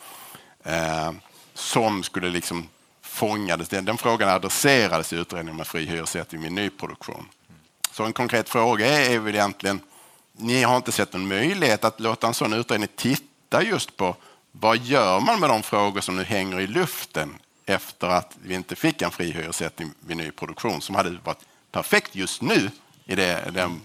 eh, 0.64 1.12
som 1.54 2.02
skulle 2.02 2.30
liksom 2.30 2.68
fångades. 3.02 3.68
Den, 3.68 3.84
den 3.84 3.98
frågan 3.98 4.28
adresserades 4.28 5.12
i 5.12 5.16
utredningen 5.16 5.56
med 5.56 5.66
fri 5.66 5.86
hyressättning 5.86 6.42
vid 6.42 6.52
nyproduktion. 6.52 7.28
Så 7.92 8.04
en 8.04 8.12
konkret 8.12 8.48
fråga 8.48 8.86
är, 8.86 9.10
är 9.10 9.18
väl 9.18 9.34
egentligen, 9.34 9.80
ni 10.32 10.62
har 10.62 10.76
inte 10.76 10.92
sett 10.92 11.14
en 11.14 11.28
möjlighet 11.28 11.84
att 11.84 12.00
låta 12.00 12.26
en 12.26 12.34
sån 12.34 12.52
utredning 12.52 12.88
titta 12.96 13.62
just 13.62 13.96
på 13.96 14.16
vad 14.52 14.78
gör 14.78 15.20
man 15.20 15.40
med 15.40 15.50
de 15.50 15.62
frågor 15.62 16.00
som 16.00 16.16
nu 16.16 16.24
hänger 16.24 16.60
i 16.60 16.66
luften 16.66 17.38
efter 17.70 18.08
att 18.08 18.36
vi 18.42 18.54
inte 18.54 18.76
fick 18.76 19.02
en 19.02 19.10
fri 19.10 19.30
hyressättning 19.30 19.90
vid 20.00 20.16
nyproduktion 20.16 20.80
som 20.80 20.94
hade 20.94 21.10
varit 21.24 21.44
perfekt 21.72 22.14
just 22.14 22.42
nu 22.42 22.70
i 23.04 23.14
det, 23.14 23.50
den 23.54 23.80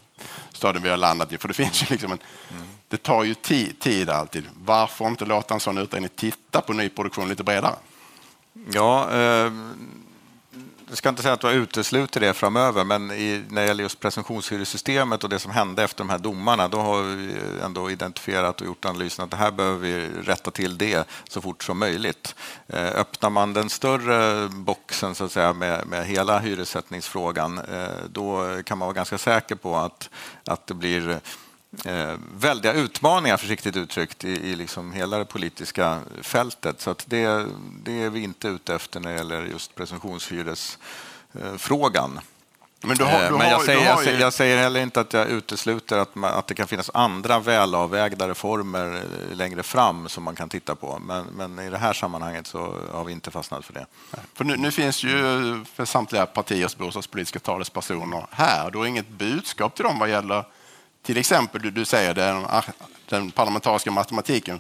stadion 0.53 0.83
vi 0.83 0.89
har 0.89 0.97
landat 0.97 1.33
i. 1.33 1.37
För 1.37 1.47
det 1.47 1.53
finns 1.53 1.83
ju 1.83 1.85
liksom 1.89 2.11
en, 2.11 2.19
mm. 2.51 2.63
det 2.87 2.97
tar 2.97 3.23
ju 3.23 3.33
tid, 3.33 3.79
tid 3.79 4.09
alltid. 4.09 4.43
Varför 4.63 5.07
inte 5.07 5.25
låta 5.25 5.53
en 5.53 5.59
sån 5.59 5.77
utredning 5.77 6.09
titta 6.15 6.61
på 6.61 6.73
nyproduktion 6.73 7.29
lite 7.29 7.43
bredare? 7.43 7.75
Ja, 8.71 9.11
eh, 9.11 9.51
jag 10.87 10.97
ska 10.97 11.09
inte 11.09 11.21
säga 11.21 11.33
att 11.33 11.43
jag 11.43 11.53
utesluter 11.53 12.19
det 12.19 12.33
framöver, 12.33 12.83
men 12.83 13.11
i, 13.11 13.43
när 13.49 13.61
det 13.61 13.67
gäller 13.67 13.83
just 13.83 13.99
presumtionshyressystemet 13.99 15.23
och 15.23 15.29
det 15.29 15.39
som 15.39 15.51
hände 15.51 15.83
efter 15.83 15.97
de 15.97 16.09
här 16.09 16.17
domarna, 16.17 16.67
då 16.67 16.77
har 16.77 17.01
vi 17.03 17.37
ändå 17.63 17.91
identifierat 17.91 18.61
och 18.61 18.67
gjort 18.67 18.85
analysen 18.85 19.25
att 19.25 19.31
det 19.31 19.37
här 19.37 19.51
behöver 19.51 19.79
vi 19.79 20.09
rätta 20.23 20.51
till 20.51 20.77
det 20.77 21.07
så 21.29 21.41
fort 21.41 21.63
som 21.63 21.79
möjligt. 21.79 22.35
Eh, 22.67 22.85
öppnar 22.85 23.29
man 23.29 23.53
den 23.53 23.69
större 23.69 24.49
boxen 24.49 25.15
så 25.15 25.25
att 25.25 25.31
säga, 25.31 25.53
med, 25.53 25.87
med 25.87 26.05
hela 26.05 26.39
hyressättningsfrågan, 26.39 27.57
eh, 27.57 27.87
då 28.09 28.57
kan 28.65 28.77
man 28.77 28.85
vara 28.85 28.95
ganska 28.95 29.17
säker 29.17 29.55
på 29.55 29.75
att, 29.75 30.09
att 30.45 30.67
det 30.67 30.73
blir 30.73 31.19
eh, 31.85 32.13
väldiga 32.37 32.73
utmaningar, 32.73 33.37
försiktigt 33.37 33.75
uttryckt, 33.75 34.23
i, 34.23 34.31
i 34.31 34.55
liksom 34.55 34.93
hela 34.93 35.17
det 35.17 35.25
politiska 35.25 35.99
fältet. 36.21 36.81
Så 36.81 36.95
det, 37.05 37.45
det 37.83 38.03
är 38.03 38.09
vi 38.09 38.23
inte 38.23 38.47
ute 38.47 38.75
efter 38.75 38.99
när 38.99 39.09
det 39.09 39.15
gäller 39.17 39.45
just 39.45 39.75
presumtionshyresfrågan. 39.75 42.19
Men, 42.85 42.99
har, 42.99 43.23
eh, 43.23 43.37
Men 43.37 43.49
jag, 43.49 43.61
säger, 43.61 44.19
jag, 44.19 44.33
säger, 44.33 44.57
heller 44.57 44.81
inte 44.81 44.99
att 44.99 45.13
jag 45.13 45.27
utesluter 45.27 45.97
att, 45.97 46.15
man, 46.15 46.33
att 46.33 46.47
det 46.47 46.55
kan 46.55 46.67
finnas 46.67 46.91
andra 46.93 47.39
välavvägda 47.39 48.29
reformer 48.29 48.95
eh, 48.95 49.35
längre 49.35 49.63
fram 49.63 50.09
som 50.09 50.23
man 50.23 50.35
kan 50.35 50.49
titta 50.49 50.75
på. 50.75 50.99
Men, 50.99 51.25
men, 51.25 51.59
i 51.59 51.69
det 51.69 51.77
här 51.77 51.93
sammanhanget 51.93 52.47
så 52.47 52.75
har 52.91 53.03
vi 53.03 53.11
inte 53.11 53.31
fastnat 53.31 53.65
för 53.65 53.73
det. 53.73 53.85
För 54.33 54.45
nu, 54.45 54.57
nu 54.57 54.71
finns 54.71 55.03
ju 55.03 55.09
för 55.73 55.85
samtliga 55.85 56.25
partiers 56.25 56.75
bostadspolitiska 56.75 57.39
talespersoner 57.39 58.27
här. 58.31 58.71
Du 58.71 58.77
har 58.77 58.85
inget 58.85 59.09
budskap 59.09 59.75
till 59.75 59.85
dem 59.85 59.99
vad 59.99 60.09
gäller 60.09 60.43
till 61.05 61.17
exempel, 61.17 61.61
du, 61.61 61.71
du 61.71 61.85
säger 61.85 62.13
den, 62.13 62.45
den 63.09 63.31
parlamentariska 63.31 63.91
matematiken 63.91 64.59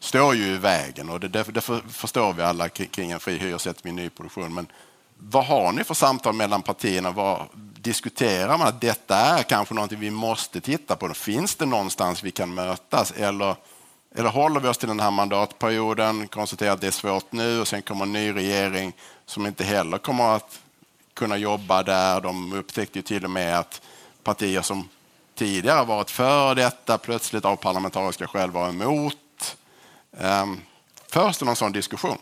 står 0.00 0.34
ju 0.34 0.46
i 0.46 0.58
vägen 0.58 1.10
och 1.10 1.20
det, 1.20 1.28
det, 1.28 1.42
det 1.42 1.60
förstår 1.88 2.32
vi 2.32 2.42
alla 2.42 2.68
kring 2.68 3.10
en 3.10 3.20
fri 3.20 3.38
hyressättning 3.38 3.98
i 3.98 4.02
nyproduktion. 4.02 4.54
Men 4.54 4.66
vad 5.18 5.44
har 5.44 5.72
ni 5.72 5.84
för 5.84 5.94
samtal 5.94 6.34
mellan 6.34 6.62
partierna? 6.62 7.10
Vad, 7.10 7.46
diskuterar 7.82 8.58
man 8.58 8.68
att 8.68 8.80
detta 8.80 9.16
är 9.16 9.42
kanske 9.42 9.74
någonting 9.74 10.00
vi 10.00 10.10
måste 10.10 10.60
titta 10.60 10.96
på? 10.96 11.14
Finns 11.14 11.54
det 11.54 11.66
någonstans 11.66 12.24
vi 12.24 12.30
kan 12.30 12.54
mötas? 12.54 13.12
Eller, 13.12 13.56
eller 14.14 14.30
håller 14.30 14.60
vi 14.60 14.68
oss 14.68 14.78
till 14.78 14.88
den 14.88 15.00
här 15.00 15.10
mandatperioden, 15.10 16.28
konstaterar 16.28 16.72
att 16.72 16.80
det 16.80 16.86
är 16.86 16.90
svårt 16.90 17.32
nu 17.32 17.60
och 17.60 17.68
sen 17.68 17.82
kommer 17.82 18.04
en 18.04 18.12
ny 18.12 18.32
regering 18.32 18.92
som 19.26 19.46
inte 19.46 19.64
heller 19.64 19.98
kommer 19.98 20.36
att 20.36 20.60
kunna 21.14 21.36
jobba 21.36 21.82
där. 21.82 22.20
De 22.20 22.52
upptäckte 22.52 22.98
ju 22.98 23.02
till 23.02 23.24
och 23.24 23.30
med 23.30 23.58
att 23.58 23.80
partier 24.22 24.62
som 24.62 24.88
tidigare 25.42 25.84
varit 25.84 26.10
för 26.10 26.54
detta, 26.54 26.98
plötsligt 26.98 27.44
av 27.44 27.56
parlamentariska 27.56 28.26
skäl 28.26 28.50
var 28.50 28.68
emot. 28.68 29.56
Ehm, 30.18 30.60
förs 31.08 31.38
det 31.38 31.44
någon 31.44 31.56
sån 31.56 31.72
diskussion? 31.72 32.18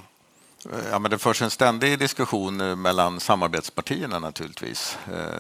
Ja, 0.90 0.98
men 0.98 1.11
det 1.11 1.18
förs 1.18 1.42
en 1.42 1.50
ständig 1.50 1.98
diskussion 1.98 2.61
eh, 2.61 2.76
mellan 2.76 3.20
samarbetspartierna 3.20 4.18
naturligtvis. 4.18 4.98
Eh, 5.12 5.38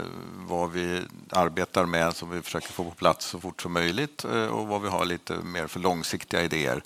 vad 0.48 0.70
vi 0.70 1.02
arbetar 1.30 1.84
med 1.84 2.16
som 2.16 2.30
vi 2.30 2.42
försöker 2.42 2.72
få 2.72 2.84
på 2.84 2.90
plats 2.90 3.26
så 3.26 3.40
fort 3.40 3.62
som 3.62 3.72
möjligt 3.72 4.24
eh, 4.24 4.46
och 4.46 4.66
vad 4.66 4.82
vi 4.82 4.88
har 4.88 5.04
lite 5.04 5.34
mer 5.34 5.66
för 5.66 5.80
långsiktiga 5.80 6.42
idéer. 6.42 6.82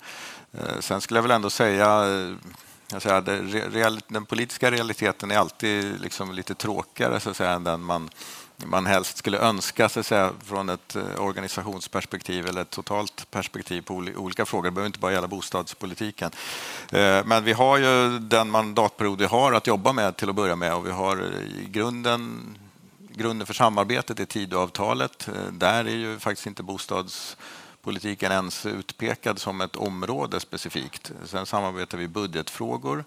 Sen 0.79 1.01
skulle 1.01 1.17
jag 1.17 1.23
väl 1.23 1.31
ändå 1.31 1.49
säga 1.49 2.05
Säga, 2.99 3.21
den 4.07 4.25
politiska 4.25 4.71
realiteten 4.71 5.31
är 5.31 5.37
alltid 5.37 6.01
liksom 6.01 6.31
lite 6.31 6.55
tråkigare 6.55 7.19
så 7.19 7.29
att 7.29 7.37
säga, 7.37 7.51
än 7.51 7.63
den 7.63 7.81
man 7.81 8.09
man 8.57 8.85
helst 8.85 9.17
skulle 9.17 9.37
önska 9.37 9.89
sig 9.89 10.03
säga, 10.03 10.31
från 10.43 10.69
ett 10.69 10.95
eh, 10.95 11.03
organisationsperspektiv 11.19 12.47
eller 12.47 12.61
ett 12.61 12.69
totalt 12.69 13.31
perspektiv 13.31 13.81
på 13.81 13.95
olika 13.95 14.45
frågor. 14.45 14.65
Det 14.65 14.71
behöver 14.71 14.87
inte 14.87 14.99
bara 14.99 15.11
gälla 15.11 15.27
bostadspolitiken. 15.27 16.31
Eh, 16.91 17.25
men 17.25 17.43
vi 17.43 17.53
har 17.53 17.77
ju 17.77 18.19
den 18.19 18.49
mandatperiod 18.49 19.19
vi 19.19 19.25
har 19.25 19.53
att 19.53 19.67
jobba 19.67 19.93
med 19.93 20.17
till 20.17 20.29
att 20.29 20.35
börja 20.35 20.55
med 20.55 20.73
och 20.73 20.87
vi 20.87 20.91
har 20.91 21.17
eh, 21.17 21.39
i 21.39 21.67
grunden 21.69 22.57
grunden 23.17 23.47
för 23.47 23.53
samarbetet 23.53 24.19
är 24.19 24.25
Tidöavtalet. 24.25 25.29
Där 25.51 25.85
är 25.85 25.95
ju 25.95 26.19
faktiskt 26.19 26.47
inte 26.47 26.63
bostadspolitiken 26.63 28.31
ens 28.31 28.65
utpekad 28.65 29.39
som 29.39 29.61
ett 29.61 29.75
område 29.75 30.39
specifikt. 30.39 31.11
Sen 31.25 31.45
samarbetar 31.45 31.97
vi 31.97 32.03
i 32.03 32.07
budgetfrågor 32.07 33.03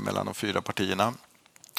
mellan 0.00 0.26
de 0.26 0.34
fyra 0.34 0.62
partierna. 0.62 1.14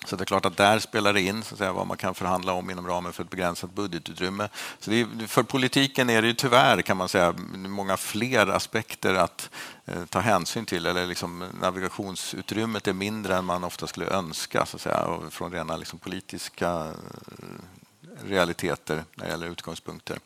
Så 0.05 0.15
det 0.15 0.23
är 0.23 0.25
klart 0.25 0.45
att 0.45 0.57
där 0.57 0.79
spelar 0.79 1.13
det 1.13 1.21
in 1.21 1.43
så 1.43 1.55
att 1.55 1.57
säga, 1.57 1.73
vad 1.73 1.87
man 1.87 1.97
kan 1.97 2.15
förhandla 2.15 2.53
om 2.53 2.69
inom 2.69 2.87
ramen 2.87 3.13
för 3.13 3.23
ett 3.23 3.29
begränsat 3.29 3.73
budgetutrymme. 3.73 4.49
Så 4.79 4.91
är, 4.91 5.27
för 5.27 5.43
politiken 5.43 6.09
är 6.09 6.21
det 6.21 6.27
ju 6.27 6.33
tyvärr 6.33 6.81
kan 6.81 6.97
man 6.97 7.09
säga 7.09 7.33
många 7.55 7.97
fler 7.97 8.47
aspekter 8.47 9.15
att 9.15 9.49
eh, 9.85 10.05
ta 10.05 10.19
hänsyn 10.19 10.65
till. 10.65 10.85
Eller 10.85 11.07
liksom, 11.07 11.45
navigationsutrymmet 11.61 12.87
är 12.87 12.93
mindre 12.93 13.35
än 13.35 13.45
man 13.45 13.63
ofta 13.63 13.87
skulle 13.87 14.07
önska 14.07 14.65
så 14.65 14.77
att 14.77 14.81
säga, 14.81 15.19
från 15.29 15.51
rena 15.51 15.77
liksom, 15.77 15.99
politiska 15.99 16.69
eh, 16.69 18.27
realiteter 18.27 19.03
när 19.15 19.25
det 19.25 19.31
gäller 19.31 19.47
utgångspunkter. 19.47 20.19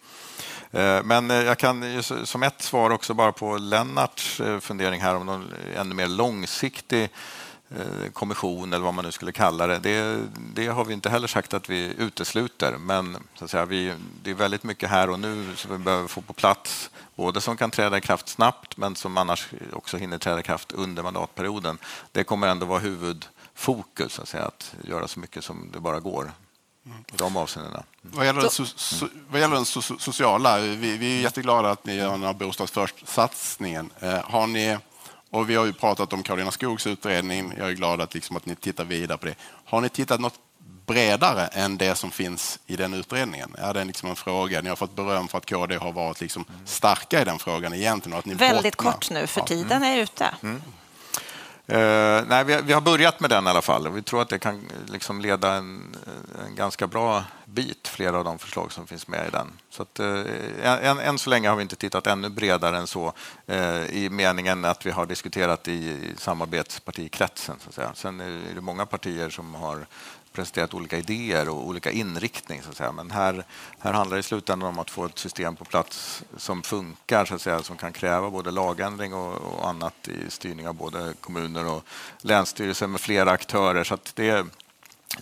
Eh, 0.72 1.04
men 1.04 1.32
eh, 1.32 1.38
jag 1.38 1.58
kan 1.58 2.04
som 2.04 2.44
ett 2.44 2.62
svar 2.62 2.90
också 2.90 3.14
bara 3.14 3.32
på 3.32 3.58
Lennarts 3.58 4.42
fundering 4.62 5.02
här 5.02 5.16
om 5.16 5.26
någon 5.26 5.54
ännu 5.76 5.96
mer 5.96 6.08
långsiktig 6.08 7.10
kommission 8.14 8.74
eller 8.74 8.86
vad 8.86 8.94
man 8.94 9.06
nu 9.06 9.12
skulle 9.12 9.32
kalla 9.32 9.68
det. 9.68 9.80
det. 9.80 10.20
det. 10.54 10.68
har 10.68 10.86
vi 10.86 10.94
inte 10.94 11.10
heller 11.10 11.28
sagt 11.28 11.54
att 11.54 11.70
vi 11.70 11.94
utesluter, 11.98 12.78
men 12.78 13.18
så 13.36 13.46
att 13.46 13.52
säga, 13.52 13.66
vi, 13.66 13.94
det 14.24 14.30
är 14.30 14.36
väldigt 14.36 14.64
mycket 14.64 14.90
här 14.90 15.10
och 15.10 15.20
nu 15.20 15.56
som 15.56 15.72
vi 15.72 15.78
behöver 15.78 16.08
få 16.08 16.22
på 16.22 16.34
plats, 16.34 16.90
både 17.16 17.42
som 17.42 17.58
kan 17.58 17.72
träda 17.72 17.98
i 17.98 18.02
kraft 18.02 18.30
snabbt 18.30 18.78
men 18.78 18.96
som 18.96 19.18
annars 19.18 19.48
också 19.74 19.98
hinner 19.98 20.18
träda 20.18 20.40
i 20.40 20.44
kraft 20.44 20.72
under 20.72 21.04
mandatperioden. 21.04 21.78
Det 22.12 22.24
kommer 22.24 22.48
ändå 22.48 22.66
vara 22.66 22.80
huvudfokus, 22.80 24.14
så 24.14 24.22
att, 24.22 24.28
säga, 24.28 24.46
att 24.46 24.76
göra 24.84 25.08
så 25.08 25.20
mycket 25.20 25.44
som 25.44 25.70
det 25.74 25.80
bara 25.80 26.00
går 26.00 26.32
i 27.14 27.18
de 27.18 27.38
avseendena. 27.38 27.84
Vad 28.02 28.26
gäller 28.26 28.42
den, 28.42 28.50
so 28.50 28.66
so 28.66 29.08
vad 29.30 29.42
gäller 29.42 29.56
den 29.56 29.66
so 29.66 29.82
sociala, 29.82 30.60
vi, 30.60 30.98
vi, 30.98 31.18
är 31.18 31.22
jätteglada 31.22 31.70
att 31.70 31.86
ni 31.86 31.96
gör 31.96 32.12
den 32.12 32.24
här 32.24 32.34
Bostad 32.34 32.70
först-satsningen. 32.70 33.90
Eh, 34.00 34.20
har 34.24 34.48
ni 34.48 34.78
och 35.32 35.50
vi 35.50 35.56
har 35.56 35.66
ju 35.66 35.74
pratat 35.74 36.14
om 36.14 36.24
Karolina 36.24 36.52
Skogs 36.52 36.88
utredning. 36.88 37.54
Jag 37.58 37.70
är 37.70 37.74
glad 37.74 38.02
att, 38.02 38.14
liksom, 38.14 38.38
att 38.38 38.46
ni 38.46 38.56
tittar 38.56 38.84
vidare 38.86 39.18
på 39.18 39.26
det. 39.26 39.36
Har 39.66 39.82
ni 39.82 39.90
tittat 39.90 40.20
något 40.20 40.40
bredare 40.86 41.48
än 41.48 41.78
det 41.78 41.96
som 41.96 42.12
finns 42.12 42.60
i 42.66 42.76
den 42.76 42.94
utredningen? 42.94 43.56
Är 43.58 43.74
det 43.74 43.84
liksom 43.84 44.10
en 44.10 44.16
fråga? 44.16 44.62
Ni 44.62 44.70
har 44.70 44.76
fått 44.76 44.96
beröm 44.96 45.28
för 45.28 45.38
att 45.38 45.46
KD 45.50 45.76
har 45.76 45.92
varit 45.92 46.22
liksom 46.22 46.46
starka 46.66 47.22
i 47.22 47.26
den 47.26 47.40
frågan 47.40 47.74
egentligen. 47.74 48.14
Och 48.14 48.20
att 48.20 48.26
ni 48.26 48.34
Väldigt 48.34 48.78
bottnar. 48.78 48.92
kort 48.92 49.10
nu, 49.12 49.28
för 49.28 49.42
tiden 49.42 49.84
är 49.84 49.98
ute. 49.98 50.34
Mm. 50.44 50.62
Eh, 51.70 52.24
nej, 52.28 52.44
vi, 52.44 52.62
vi, 52.62 52.74
har 52.74 52.82
börjat 52.82 53.20
med 53.20 53.30
den 53.30 53.48
i 53.48 53.50
alla 53.50 53.62
fall. 53.62 53.90
Vi 53.90 54.02
tror 54.02 54.22
att 54.22 54.30
det 54.30 54.40
kan 54.40 54.70
liksom 54.86 55.22
leda 55.22 55.54
en, 55.54 55.96
en 56.46 56.56
ganska 56.56 56.88
bra 56.88 57.24
bit, 57.46 57.88
flera 57.88 58.18
av 58.18 58.24
de 58.24 58.40
förslag 58.40 58.72
som 58.72 58.88
finns 58.88 59.08
med 59.08 59.28
i 59.28 59.32
den. 59.32 59.48
Så 59.70 59.82
att, 59.84 60.00
eh, 60.00 60.90
än, 60.90 61.00
än, 61.00 61.18
så 61.18 61.30
länge 61.30 61.50
har 61.50 61.56
vi 61.56 61.62
inte 61.62 61.76
tittat 61.76 62.08
ännu 62.08 62.30
bredare 62.30 62.78
än 62.78 62.88
så 62.88 63.14
eh, 63.48 63.86
i 63.86 64.10
meningen 64.12 64.66
att 64.66 64.86
vi 64.86 64.92
har 64.92 65.06
diskuterat 65.06 65.68
i, 65.68 65.72
i 65.72 66.14
samarbetspartikretsen. 66.18 67.56
Så 67.60 67.70
att 67.70 67.76
säga. 67.76 67.92
Sen 67.94 68.20
är 68.22 68.56
det 68.56 68.62
många 68.62 68.86
partier 68.86 69.30
som 69.30 69.56
har 69.56 69.86
presenterat 70.38 70.74
olika 70.74 70.98
idéer 70.98 71.50
och 71.50 71.68
olika 71.68 71.92
inriktning. 71.92 72.62
Så 72.62 72.70
att 72.70 72.78
säga. 72.78 72.92
Men 72.92 73.12
här, 73.12 73.44
här 73.80 73.94
handlar 73.94 74.18
det 74.18 74.20
i 74.20 74.24
slutändan 74.24 74.70
om 74.70 74.80
att 74.80 74.90
få 74.90 75.06
ett 75.06 75.20
system 75.20 75.56
på 75.56 75.66
plats 75.66 76.24
som 76.38 76.64
funkar, 76.64 77.26
så 77.26 77.36
att 77.36 77.42
säga, 77.42 77.64
som 77.64 77.78
kan 77.78 77.94
kräva 77.94 78.30
både 78.30 78.52
lagändring 78.52 79.14
och, 79.14 79.36
och 79.36 79.70
annat 79.70 80.08
i 80.08 80.32
styrning 80.32 80.68
av 80.68 80.74
både 80.74 81.14
kommuner 81.22 81.66
och 81.66 81.84
länsstyrelser 82.22 82.88
med 82.88 83.02
flera 83.02 83.32
aktörer. 83.32 83.84
Så 83.84 83.98
det, 84.14 84.46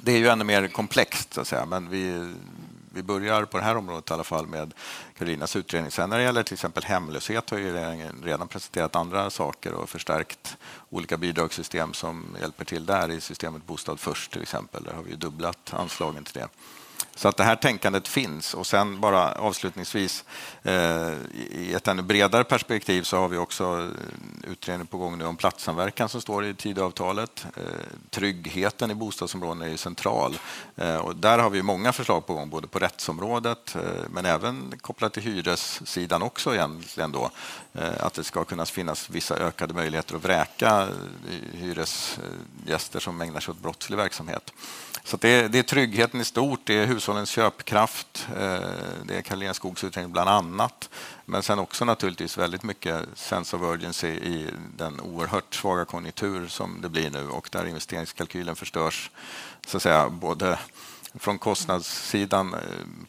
det 0.01 0.11
är 0.11 0.17
ju 0.17 0.27
ännu 0.27 0.43
mer 0.43 0.67
komplext, 0.67 1.33
så 1.33 1.41
att 1.41 1.47
säga. 1.47 1.65
men 1.65 1.89
vi, 1.89 2.33
vi 2.95 3.03
börjar 3.03 3.45
på 3.45 3.57
det 3.57 3.63
här 3.63 3.77
området 3.77 4.09
i 4.09 4.13
alla 4.13 4.23
fall 4.23 4.47
med 4.47 4.73
Karolinas 5.17 5.55
utredning. 5.55 5.91
Sen 5.91 6.09
när 6.09 6.17
det 6.17 6.23
gäller 6.23 6.43
till 6.43 6.53
exempel 6.53 6.83
hemlöshet 6.83 7.49
har 7.49 7.57
ju 7.57 7.73
regeringen 7.73 8.21
redan 8.23 8.47
presenterat 8.47 8.95
andra 8.95 9.29
saker 9.29 9.73
och 9.73 9.89
förstärkt 9.89 10.57
olika 10.89 11.17
bidragssystem 11.17 11.93
som 11.93 12.25
hjälper 12.41 12.65
till 12.65 12.85
där 12.85 13.11
i 13.11 13.21
systemet 13.21 13.65
Bostad 13.65 13.99
först 13.99 14.31
till 14.31 14.41
exempel. 14.41 14.83
Där 14.83 14.93
har 14.93 15.03
vi 15.03 15.15
dubblat 15.15 15.73
anslagen 15.73 16.23
till 16.23 16.33
det. 16.33 16.47
Så 17.17 17.27
att 17.27 17.37
det 17.37 17.43
här 17.43 17.55
tänkandet 17.55 18.07
finns. 18.07 18.53
Och 18.53 18.67
sen 18.67 18.99
bara 18.99 19.31
avslutningsvis, 19.31 20.23
eh, 20.63 21.11
i 21.51 21.73
ett 21.75 21.87
ännu 21.87 22.01
bredare 22.01 22.43
perspektiv 22.43 23.01
så 23.01 23.17
har 23.17 23.27
vi 23.27 23.37
också 23.37 23.63
eh, 23.63 24.51
utredning 24.51 24.87
på 24.87 24.97
gång 24.97 25.17
nu 25.17 25.25
om 25.25 25.35
platssamverkan 25.35 26.09
som 26.09 26.21
står 26.21 26.45
i 26.45 26.53
Tidöavtalet. 26.53 27.45
Eh, 27.55 27.63
tryggheten 28.09 28.91
i 28.91 28.95
bostadsområden 28.95 29.61
är 29.61 29.67
ju 29.67 29.77
central. 29.77 30.37
Eh, 30.75 30.95
och 30.95 31.15
där 31.15 31.39
har 31.39 31.49
vi 31.49 31.61
många 31.61 31.93
förslag 31.93 32.27
på 32.27 32.33
gång, 32.33 32.49
både 32.49 32.67
på 32.67 32.79
rättsområdet 32.79 33.75
eh, 33.75 33.81
men 34.09 34.25
även 34.25 34.73
kopplat 34.81 35.13
till 35.13 35.23
hyressidan 35.23 36.21
också 36.21 36.53
egentligen 36.53 37.11
då. 37.11 37.31
Eh, 37.73 38.05
att 38.05 38.13
det 38.13 38.23
ska 38.23 38.43
kunna 38.43 38.65
finnas 38.65 39.09
vissa 39.09 39.35
ökade 39.37 39.73
möjligheter 39.73 40.15
att 40.15 40.23
vräka 40.23 40.87
hyresgäster 41.53 42.99
som 42.99 43.21
ägnar 43.21 43.39
sig 43.39 43.51
åt 43.51 43.59
brottslig 43.59 43.97
verksamhet. 43.97 44.53
Så 45.03 45.17
det 45.17 45.29
är, 45.29 45.49
det 45.49 45.59
är 45.59 45.63
tryggheten 45.63 46.21
i 46.21 46.25
stort, 46.25 46.59
det 46.63 46.73
är 46.73 46.85
hushållens 47.05 47.29
köpkraft, 47.29 48.27
eh, 48.29 48.59
det 49.03 49.17
är 49.17 49.21
Karolina 49.21 49.53
Skogs 49.53 49.83
utredning 49.83 50.13
bland 50.13 50.29
annat. 50.29 50.89
Men 51.25 51.43
sen 51.43 51.59
också 51.59 51.85
naturligtvis 51.85 52.37
väldigt 52.37 52.63
mycket 52.63 53.05
sense 53.15 53.55
of 53.55 53.61
urgency 53.61 54.07
i 54.07 54.49
den 54.77 55.01
oerhört 55.01 55.53
svaga 55.53 55.85
konjunktur 55.85 56.47
som 56.47 56.81
det 56.81 56.89
blir 56.89 57.09
nu 57.09 57.29
och 57.29 57.49
där 57.51 57.65
investeringskalkylen 57.65 58.55
förstörs 58.55 59.11
så 59.67 59.77
att 59.77 59.83
säga, 59.83 60.09
både 60.09 60.59
från 61.15 61.39
kostnadssidan 61.39 62.53
eh, 62.53 62.59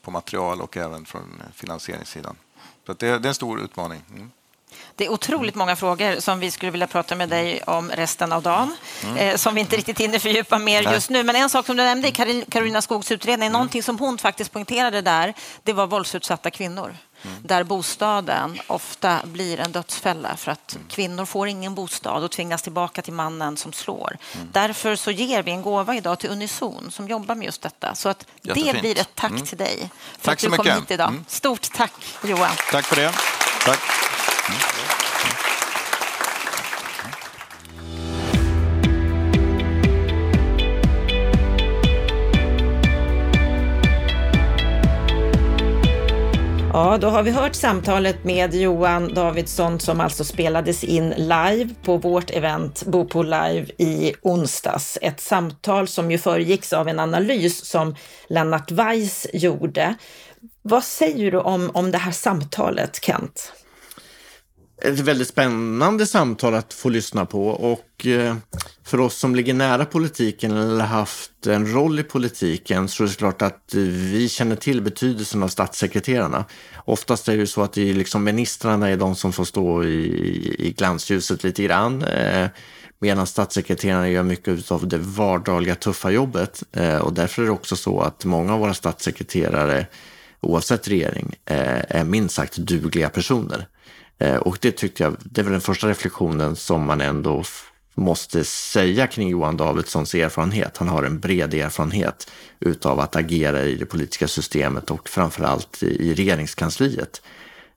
på 0.02 0.10
material 0.10 0.60
och 0.60 0.76
även 0.76 1.04
från 1.04 1.42
finansieringssidan. 1.54 2.36
Så 2.86 2.92
det, 2.92 3.18
det 3.18 3.26
är 3.26 3.28
en 3.28 3.34
stor 3.34 3.60
utmaning. 3.60 4.02
Mm. 4.10 4.30
Det 4.96 5.06
är 5.06 5.08
otroligt 5.08 5.54
många 5.54 5.76
frågor 5.76 6.20
som 6.20 6.40
vi 6.40 6.50
skulle 6.50 6.70
vilja 6.70 6.86
prata 6.86 7.14
med 7.14 7.28
dig 7.28 7.62
om 7.62 7.90
resten 7.90 8.32
av 8.32 8.42
dagen, 8.42 8.76
mm. 9.04 9.16
eh, 9.16 9.36
som 9.36 9.54
vi 9.54 9.60
inte 9.60 9.76
riktigt 9.76 10.00
hinner 10.00 10.18
fördjupa 10.18 10.58
mer 10.58 10.82
Nej. 10.82 10.94
just 10.94 11.10
nu. 11.10 11.22
Men 11.22 11.36
en 11.36 11.50
sak 11.50 11.66
som 11.66 11.76
du 11.76 11.82
nämnde 11.82 12.08
i 12.08 12.44
Karolina 12.50 12.82
Skogs 12.82 13.12
utredning, 13.12 13.46
mm. 13.46 13.52
någonting 13.52 13.82
som 13.82 13.98
hon 13.98 14.18
faktiskt 14.18 14.52
poängterade 14.52 15.00
där, 15.02 15.34
det 15.62 15.72
var 15.72 15.86
våldsutsatta 15.86 16.50
kvinnor. 16.50 16.96
Mm. 17.22 17.36
Där 17.42 17.64
bostaden 17.64 18.60
ofta 18.66 19.20
blir 19.24 19.60
en 19.60 19.72
dödsfälla 19.72 20.36
för 20.36 20.52
att 20.52 20.74
mm. 20.74 20.88
kvinnor 20.88 21.24
får 21.24 21.48
ingen 21.48 21.74
bostad 21.74 22.24
och 22.24 22.30
tvingas 22.30 22.62
tillbaka 22.62 23.02
till 23.02 23.12
mannen 23.12 23.56
som 23.56 23.72
slår. 23.72 24.16
Mm. 24.34 24.48
Därför 24.52 24.96
så 24.96 25.10
ger 25.10 25.42
vi 25.42 25.50
en 25.50 25.62
gåva 25.62 25.94
idag 25.94 26.18
till 26.18 26.30
Unison 26.30 26.90
som 26.90 27.08
jobbar 27.08 27.34
med 27.34 27.44
just 27.44 27.62
detta. 27.62 27.94
Så 27.94 28.08
att 28.08 28.26
det 28.42 28.80
blir 28.80 28.98
ett 28.98 29.14
tack 29.14 29.30
mm. 29.30 29.46
till 29.46 29.58
dig 29.58 29.90
för 30.18 30.24
tack 30.24 30.44
att 30.44 30.50
du 30.50 30.56
kom 30.56 30.66
hit 30.66 30.90
idag. 30.90 31.08
Mm. 31.08 31.24
Stort 31.28 31.72
tack 31.72 31.92
Johan. 32.24 32.50
Tack 32.70 32.84
för 32.84 32.96
det. 32.96 33.12
Tack. 33.64 34.05
Ja, 34.46 34.52
då 47.00 47.08
har 47.08 47.22
vi 47.22 47.30
hört 47.30 47.54
samtalet 47.54 48.24
med 48.24 48.54
Johan 48.54 49.14
Davidsson 49.14 49.80
som 49.80 50.00
alltså 50.00 50.24
spelades 50.24 50.84
in 50.84 51.10
live 51.10 51.68
på 51.82 51.96
vårt 51.96 52.30
event 52.30 52.82
Bopo 52.86 53.22
Live 53.22 53.66
i 53.78 54.14
onsdags. 54.22 54.98
Ett 55.02 55.20
samtal 55.20 55.88
som 55.88 56.10
ju 56.10 56.18
föregicks 56.18 56.72
av 56.72 56.88
en 56.88 56.98
analys 56.98 57.64
som 57.64 57.96
Lennart 58.28 58.70
Weiss 58.70 59.26
gjorde. 59.32 59.94
Vad 60.62 60.84
säger 60.84 61.30
du 61.30 61.38
om, 61.38 61.70
om 61.74 61.90
det 61.90 61.98
här 61.98 62.12
samtalet, 62.12 63.04
Kent? 63.04 63.52
Ett 64.82 64.98
väldigt 64.98 65.28
spännande 65.28 66.06
samtal 66.06 66.54
att 66.54 66.74
få 66.74 66.88
lyssna 66.88 67.26
på 67.26 67.48
och 67.48 68.06
eh, 68.06 68.36
för 68.84 69.00
oss 69.00 69.16
som 69.16 69.34
ligger 69.34 69.54
nära 69.54 69.84
politiken 69.84 70.56
eller 70.56 70.84
haft 70.84 71.46
en 71.46 71.72
roll 71.72 71.98
i 71.98 72.02
politiken 72.02 72.88
så 72.88 73.04
är 73.04 73.08
det 73.08 73.14
klart 73.14 73.42
att 73.42 73.74
eh, 73.74 73.80
vi 73.80 74.28
känner 74.28 74.56
till 74.56 74.82
betydelsen 74.82 75.42
av 75.42 75.48
statssekreterarna. 75.48 76.44
Oftast 76.84 77.28
är 77.28 77.32
det 77.32 77.38
ju 77.38 77.46
så 77.46 77.62
att 77.62 77.72
det 77.72 77.90
är 77.90 77.94
liksom 77.94 78.24
ministrarna 78.24 78.88
är 78.88 78.96
de 78.96 79.14
som 79.14 79.32
får 79.32 79.44
stå 79.44 79.84
i, 79.84 80.56
i 80.58 80.74
glansljuset 80.78 81.44
lite 81.44 81.62
grann. 81.62 82.02
Eh, 82.02 82.48
medan 82.98 83.26
statssekreterarna 83.26 84.08
gör 84.08 84.22
mycket 84.22 84.70
av 84.70 84.88
det 84.88 84.98
vardagliga 84.98 85.74
tuffa 85.74 86.10
jobbet. 86.10 86.62
Och 87.02 87.12
därför 87.12 87.42
är 87.42 87.46
det 87.46 87.52
också 87.52 87.76
så 87.76 88.00
att 88.00 88.24
många 88.24 88.54
av 88.54 88.60
våra 88.60 88.74
statssekreterare, 88.74 89.86
oavsett 90.40 90.88
regering, 90.88 91.34
är 91.44 92.04
minst 92.04 92.34
sagt 92.34 92.56
dugliga 92.56 93.08
personer. 93.08 93.66
Eh, 94.18 94.36
och 94.36 94.58
det 94.60 94.72
tyckte 94.72 95.02
jag, 95.02 95.16
det 95.24 95.40
är 95.40 95.42
väl 95.42 95.52
den 95.52 95.60
första 95.60 95.88
reflektionen 95.88 96.56
som 96.56 96.86
man 96.86 97.00
ändå 97.00 97.44
måste 97.94 98.44
säga 98.44 99.06
kring 99.06 99.28
Johan 99.28 99.56
Davidssons 99.56 100.14
erfarenhet. 100.14 100.76
Han 100.76 100.88
har 100.88 101.02
en 101.02 101.20
bred 101.20 101.54
erfarenhet 101.54 102.30
utav 102.60 103.00
att 103.00 103.16
agera 103.16 103.62
i 103.62 103.74
det 103.74 103.86
politiska 103.86 104.28
systemet 104.28 104.90
och 104.90 105.08
framförallt 105.08 105.82
i 105.82 106.14
regeringskansliet. 106.14 107.22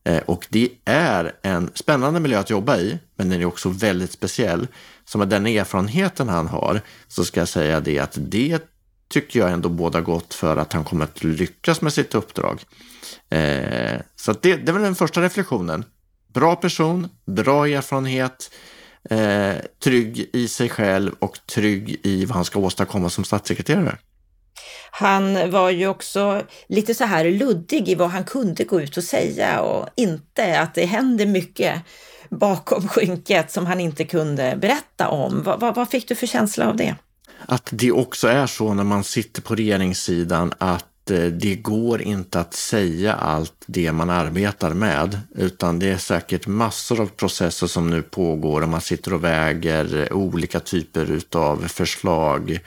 Eh, 0.04 0.22
och 0.26 0.48
det 0.50 0.70
är 0.86 1.36
en 1.42 1.72
spännande 1.74 2.20
miljö 2.20 2.40
att 2.40 2.50
jobba 2.50 2.78
i, 2.78 3.00
men 3.16 3.30
den 3.30 3.42
är 3.42 3.46
också 3.46 3.70
väldigt 3.70 4.12
speciell. 4.12 4.68
Så 5.06 5.18
med 5.18 5.28
den 5.28 5.48
erfarenheten 5.48 6.30
han 6.30 6.48
har 6.48 6.82
så 7.08 7.26
ska 7.26 7.40
jag 7.40 7.48
säga 7.48 7.80
det 7.80 8.00
att 8.00 8.18
det 8.22 8.60
tycker 9.10 9.40
jag 9.40 9.52
ändå 9.52 9.70
båda 9.70 10.02
gott 10.02 10.34
för 10.34 10.58
att 10.58 10.74
han 10.74 10.84
kommer 10.84 11.04
att 11.04 11.24
lyckas 11.24 11.82
med 11.82 11.94
sitt 11.94 12.16
uppdrag. 12.16 12.64
Eh, 13.30 14.00
så 14.16 14.34
det, 14.42 14.56
det 14.56 14.72
är 14.72 14.74
väl 14.74 14.82
den 14.82 14.96
första 14.96 15.22
reflektionen. 15.22 15.86
Bra 16.34 16.56
person, 16.56 17.10
bra 17.26 17.68
erfarenhet, 17.68 18.52
eh, 19.10 19.56
trygg 19.84 20.30
i 20.34 20.48
sig 20.48 20.70
själv 20.70 21.12
och 21.20 21.40
trygg 21.46 22.00
i 22.04 22.26
vad 22.26 22.36
han 22.36 22.46
ska 22.46 22.60
åstadkomma 22.60 23.10
som 23.10 23.24
statssekreterare. 23.24 23.98
Han 24.92 25.52
var 25.52 25.70
ju 25.70 25.88
också 25.88 26.44
lite 26.68 26.94
så 26.94 27.04
här 27.04 27.26
luddig 27.26 27.90
i 27.90 27.96
vad 27.96 28.10
han 28.10 28.24
kunde 28.24 28.64
gå 28.64 28.82
ut 28.82 28.98
och 28.98 29.04
säga 29.04 29.62
och 29.62 29.90
inte 29.96 30.60
att 30.60 30.76
det 30.76 30.86
händer 30.86 31.26
mycket 31.26 31.82
bakom 32.30 32.88
skynket 32.88 33.52
som 33.52 33.66
han 33.66 33.80
inte 33.80 34.06
kunde 34.06 34.58
berätta 34.62 35.10
om. 35.10 35.44
Vad, 35.44 35.60
vad, 35.60 35.76
vad 35.76 35.90
fick 35.90 36.08
du 36.08 36.16
för 36.16 36.28
känsla 36.28 36.70
av 36.70 36.76
det? 36.76 36.96
Att 37.46 37.70
det 37.72 37.92
också 37.92 38.28
är 38.28 38.48
så 38.48 38.74
när 38.74 38.84
man 38.84 39.04
sitter 39.04 39.42
på 39.42 39.56
regeringssidan 39.56 40.54
att 40.58 40.86
Eh, 41.12 41.26
det 41.26 41.56
går 41.56 42.02
inte 42.02 42.40
att 42.40 42.54
säga 42.54 43.14
allt 43.14 43.54
det 43.66 43.92
man 43.92 44.10
arbetar 44.10 44.74
med, 44.74 45.20
utan 45.36 45.80
det 45.80 45.90
är 45.90 45.98
säkert 45.98 46.48
massor 46.48 47.02
av 47.02 47.08
processer 47.08 47.68
som 47.68 47.90
nu 47.90 48.02
pågår 48.02 48.62
och 48.62 48.70
man 48.70 48.82
sitter 48.82 49.14
och 49.14 49.24
väger 49.24 50.14
olika 50.14 50.60
typer 50.60 51.12
utav 51.12 51.68
förslag 51.68 52.60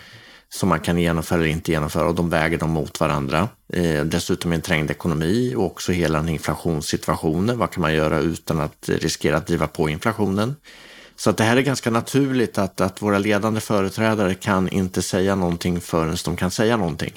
som 0.48 0.68
man 0.68 0.80
kan 0.80 0.98
genomföra 0.98 1.38
eller 1.38 1.48
inte 1.48 1.72
genomföra 1.72 2.08
och 2.08 2.14
de 2.14 2.30
väger 2.30 2.58
dem 2.58 2.70
mot 2.70 3.00
varandra. 3.00 3.48
Eh, 3.72 4.04
dessutom 4.04 4.52
en 4.52 4.60
trängd 4.60 4.90
ekonomi 4.90 5.54
och 5.56 5.64
också 5.64 5.92
hela 5.92 6.18
den 6.18 6.28
inflationssituationen. 6.28 7.58
Vad 7.58 7.70
kan 7.70 7.80
man 7.80 7.94
göra 7.94 8.18
utan 8.18 8.60
att 8.60 8.88
riskera 8.88 9.36
att 9.36 9.46
driva 9.46 9.66
på 9.66 9.88
inflationen? 9.88 10.56
Så 11.16 11.30
att 11.30 11.36
det 11.36 11.44
här 11.44 11.56
är 11.56 11.60
ganska 11.60 11.90
naturligt 11.90 12.58
att, 12.58 12.80
att 12.80 13.02
våra 13.02 13.18
ledande 13.18 13.60
företrädare 13.60 14.34
kan 14.34 14.68
inte 14.68 15.02
säga 15.02 15.34
någonting 15.34 15.80
förrän 15.80 16.16
de 16.24 16.36
kan 16.36 16.50
säga 16.50 16.76
någonting 16.76 17.12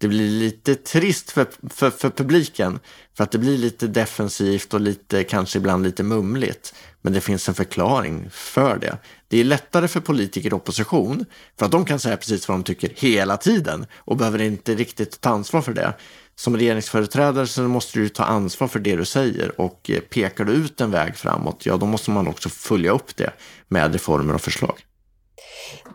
det 0.00 0.08
blir 0.08 0.30
lite 0.30 0.74
trist 0.74 1.30
för, 1.30 1.46
för, 1.70 1.90
för 1.90 2.10
publiken. 2.10 2.78
För 3.16 3.24
att 3.24 3.30
det 3.30 3.38
blir 3.38 3.58
lite 3.58 3.86
defensivt 3.86 4.74
och 4.74 4.80
lite, 4.80 5.24
kanske 5.24 5.58
ibland 5.58 5.84
lite 5.84 6.02
mumligt. 6.02 6.74
Men 7.02 7.12
det 7.12 7.20
finns 7.20 7.48
en 7.48 7.54
förklaring 7.54 8.28
för 8.30 8.78
det. 8.78 8.98
Det 9.28 9.40
är 9.40 9.44
lättare 9.44 9.88
för 9.88 10.00
politiker 10.00 10.50
i 10.50 10.52
opposition 10.52 11.24
för 11.58 11.66
att 11.66 11.72
de 11.72 11.84
kan 11.84 11.98
säga 11.98 12.16
precis 12.16 12.48
vad 12.48 12.58
de 12.58 12.62
tycker 12.62 12.90
hela 12.96 13.36
tiden 13.36 13.86
och 13.96 14.16
behöver 14.16 14.42
inte 14.42 14.74
riktigt 14.74 15.20
ta 15.20 15.30
ansvar 15.30 15.62
för 15.62 15.72
det. 15.72 15.94
Som 16.34 16.56
regeringsföreträdare 16.56 17.46
så 17.46 17.62
måste 17.62 17.98
du 17.98 18.08
ta 18.08 18.24
ansvar 18.24 18.68
för 18.68 18.78
det 18.78 18.96
du 18.96 19.04
säger 19.04 19.60
och 19.60 19.90
eh, 19.90 20.00
pekar 20.00 20.44
du 20.44 20.52
ut 20.52 20.80
en 20.80 20.90
väg 20.90 21.16
framåt, 21.16 21.66
ja 21.66 21.76
då 21.76 21.86
måste 21.86 22.10
man 22.10 22.28
också 22.28 22.48
följa 22.48 22.90
upp 22.90 23.16
det 23.16 23.30
med 23.68 23.92
reformer 23.92 24.34
och 24.34 24.40
förslag. 24.40 24.78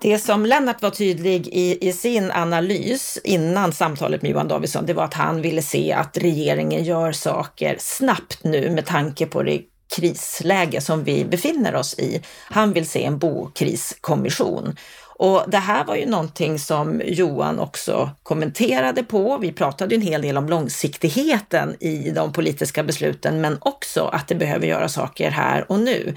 Det 0.01 0.19
som 0.19 0.45
Lennart 0.45 0.81
var 0.81 0.89
tydlig 0.89 1.47
i, 1.47 1.87
i 1.87 1.93
sin 1.93 2.31
analys 2.31 3.19
innan 3.23 3.73
samtalet 3.73 4.21
med 4.21 4.31
Johan 4.31 4.47
Davidsson, 4.47 4.85
det 4.85 4.93
var 4.93 5.03
att 5.03 5.13
han 5.13 5.41
ville 5.41 5.61
se 5.61 5.93
att 5.93 6.17
regeringen 6.17 6.83
gör 6.83 7.11
saker 7.11 7.75
snabbt 7.79 8.43
nu 8.43 8.69
med 8.69 8.85
tanke 8.85 9.25
på 9.25 9.43
det 9.43 9.61
krisläge 9.95 10.81
som 10.81 11.03
vi 11.03 11.25
befinner 11.25 11.75
oss 11.75 11.99
i. 11.99 12.21
Han 12.49 12.73
vill 12.73 12.87
se 12.87 13.03
en 13.03 13.17
bokriskommission. 13.17 14.75
Och 15.17 15.43
det 15.47 15.57
här 15.57 15.85
var 15.85 15.95
ju 15.95 16.05
någonting 16.05 16.59
som 16.59 17.01
Johan 17.05 17.59
också 17.59 18.09
kommenterade 18.23 19.03
på. 19.03 19.37
Vi 19.37 19.51
pratade 19.51 19.95
en 19.95 20.01
hel 20.01 20.21
del 20.21 20.37
om 20.37 20.49
långsiktigheten 20.49 21.75
i 21.79 22.11
de 22.11 22.33
politiska 22.33 22.83
besluten, 22.83 23.41
men 23.41 23.57
också 23.61 24.09
att 24.13 24.27
det 24.27 24.35
behöver 24.35 24.67
göra 24.67 24.89
saker 24.89 25.31
här 25.31 25.71
och 25.71 25.79
nu 25.79 26.15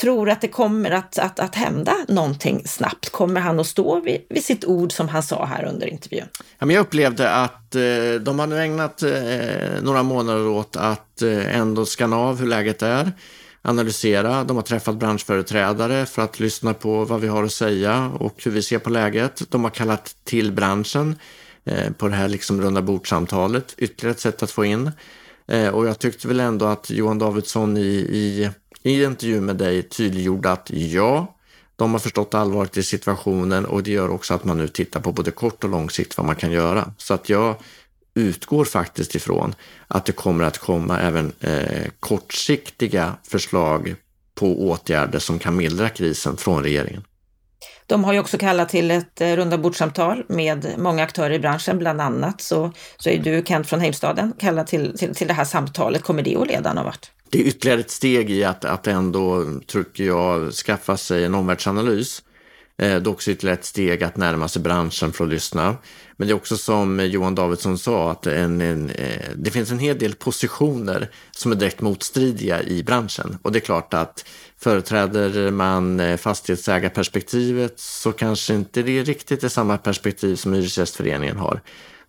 tror 0.00 0.30
att 0.30 0.40
det 0.40 0.48
kommer 0.48 0.90
att, 0.90 1.18
att, 1.18 1.40
att 1.40 1.54
hända 1.54 1.96
någonting 2.08 2.62
snabbt? 2.66 3.10
Kommer 3.10 3.40
han 3.40 3.60
att 3.60 3.66
stå 3.66 4.00
vid, 4.00 4.20
vid 4.28 4.44
sitt 4.44 4.64
ord 4.64 4.92
som 4.92 5.08
han 5.08 5.22
sa 5.22 5.44
här 5.44 5.64
under 5.64 5.86
intervjun? 5.86 6.26
Ja, 6.58 6.66
men 6.66 6.76
jag 6.76 6.82
upplevde 6.82 7.30
att 7.30 7.74
eh, 7.74 7.82
de 8.20 8.38
har 8.38 8.46
nu 8.46 8.60
ägnat 8.60 9.02
eh, 9.02 9.12
några 9.82 10.02
månader 10.02 10.46
åt 10.46 10.76
att 10.76 11.22
eh, 11.22 11.56
ändå 11.56 11.84
skanna 11.84 12.16
av 12.16 12.40
hur 12.40 12.46
läget 12.46 12.82
är, 12.82 13.12
analysera. 13.62 14.44
De 14.44 14.56
har 14.56 14.62
träffat 14.62 14.96
branschföreträdare 14.96 16.06
för 16.06 16.22
att 16.22 16.40
lyssna 16.40 16.74
på 16.74 17.04
vad 17.04 17.20
vi 17.20 17.28
har 17.28 17.44
att 17.44 17.52
säga 17.52 18.12
och 18.18 18.34
hur 18.44 18.50
vi 18.50 18.62
ser 18.62 18.78
på 18.78 18.90
läget. 18.90 19.42
De 19.50 19.64
har 19.64 19.70
kallat 19.70 20.16
till 20.24 20.52
branschen 20.52 21.18
eh, 21.64 21.92
på 21.92 22.08
det 22.08 22.14
här 22.14 22.28
liksom 22.28 22.62
runda 22.62 22.82
bordsamtalet, 22.82 23.74
ytterligare 23.78 24.14
ett 24.14 24.20
sätt 24.20 24.42
att 24.42 24.50
få 24.50 24.64
in. 24.64 24.90
Eh, 25.46 25.68
och 25.68 25.86
jag 25.86 25.98
tyckte 25.98 26.28
väl 26.28 26.40
ändå 26.40 26.66
att 26.66 26.90
Johan 26.90 27.18
Davidsson 27.18 27.76
i, 27.76 27.80
i 27.96 28.50
i 28.84 29.04
intervju 29.04 29.40
med 29.40 29.56
dig 29.56 29.82
tydliggjorde 29.82 30.50
att 30.50 30.70
ja, 30.70 31.34
de 31.76 31.92
har 31.92 31.98
förstått 31.98 32.34
allvaret 32.34 32.76
i 32.76 32.82
situationen 32.82 33.64
och 33.64 33.82
det 33.82 33.90
gör 33.90 34.10
också 34.10 34.34
att 34.34 34.44
man 34.44 34.58
nu 34.58 34.68
tittar 34.68 35.00
på 35.00 35.12
både 35.12 35.30
kort 35.30 35.64
och 35.64 35.70
lång 35.70 35.90
sikt 35.90 36.16
vad 36.16 36.26
man 36.26 36.36
kan 36.36 36.52
göra. 36.52 36.92
Så 36.98 37.14
att 37.14 37.28
jag 37.28 37.56
utgår 38.14 38.64
faktiskt 38.64 39.14
ifrån 39.14 39.54
att 39.88 40.04
det 40.04 40.12
kommer 40.12 40.44
att 40.44 40.58
komma 40.58 41.00
även 41.00 41.32
eh, 41.40 41.88
kortsiktiga 42.00 43.16
förslag 43.28 43.94
på 44.34 44.68
åtgärder 44.68 45.18
som 45.18 45.38
kan 45.38 45.56
mildra 45.56 45.88
krisen 45.88 46.36
från 46.36 46.62
regeringen. 46.62 47.04
De 47.86 48.04
har 48.04 48.12
ju 48.12 48.18
också 48.18 48.38
kallat 48.38 48.68
till 48.68 48.90
ett 48.90 49.20
eh, 49.20 49.36
rundabordssamtal 49.36 50.24
med 50.28 50.74
många 50.78 51.02
aktörer 51.02 51.34
i 51.34 51.38
branschen, 51.38 51.78
bland 51.78 52.00
annat 52.00 52.40
så, 52.40 52.72
så 52.96 53.10
är 53.10 53.18
du 53.18 53.42
Kent 53.46 53.66
från 53.66 53.80
Heimstaden 53.80 54.32
kallad 54.38 54.66
till, 54.66 54.98
till, 54.98 55.14
till 55.14 55.28
det 55.28 55.34
här 55.34 55.44
samtalet. 55.44 56.02
Kommer 56.02 56.22
det 56.22 56.36
att 56.36 56.48
leda 56.48 56.72
någon 56.72 56.84
vart? 56.84 57.10
Det 57.34 57.40
är 57.40 57.46
ytterligare 57.46 57.80
ett 57.80 57.90
steg 57.90 58.30
i 58.30 58.44
att, 58.44 58.64
att 58.64 58.86
ändå, 58.86 59.46
tycker 59.66 60.04
jag, 60.04 60.52
skaffa 60.52 60.96
sig 60.96 61.24
en 61.24 61.34
omvärldsanalys. 61.34 62.22
Eh, 62.78 62.88
det 62.88 63.08
är 63.08 63.08
också 63.08 63.30
ytterligare 63.30 63.58
ett 63.58 63.64
steg 63.64 64.04
att 64.04 64.16
närma 64.16 64.48
sig 64.48 64.62
branschen 64.62 65.12
för 65.12 65.24
att 65.24 65.30
lyssna. 65.30 65.76
Men 66.16 66.28
det 66.28 66.32
är 66.32 66.36
också 66.36 66.56
som 66.56 67.06
Johan 67.06 67.34
Davidsson 67.34 67.78
sa, 67.78 68.10
att 68.10 68.26
en, 68.26 68.60
en, 68.60 68.90
eh, 68.90 69.30
det 69.36 69.50
finns 69.50 69.70
en 69.70 69.78
hel 69.78 69.98
del 69.98 70.14
positioner 70.14 71.10
som 71.30 71.52
är 71.52 71.56
direkt 71.56 71.80
motstridiga 71.80 72.62
i 72.62 72.82
branschen. 72.82 73.38
Och 73.42 73.52
det 73.52 73.58
är 73.58 73.60
klart 73.60 73.94
att 73.94 74.24
företräder 74.58 75.50
man 75.50 76.00
eh, 76.00 76.16
fastighetsägarperspektivet 76.16 77.80
så 77.80 78.12
kanske 78.12 78.54
inte 78.54 78.82
det 78.82 78.98
är 78.98 79.04
riktigt 79.04 79.44
är 79.44 79.48
samma 79.48 79.78
perspektiv 79.78 80.36
som 80.36 80.52
Hyresgästföreningen 80.52 81.36
har. 81.36 81.60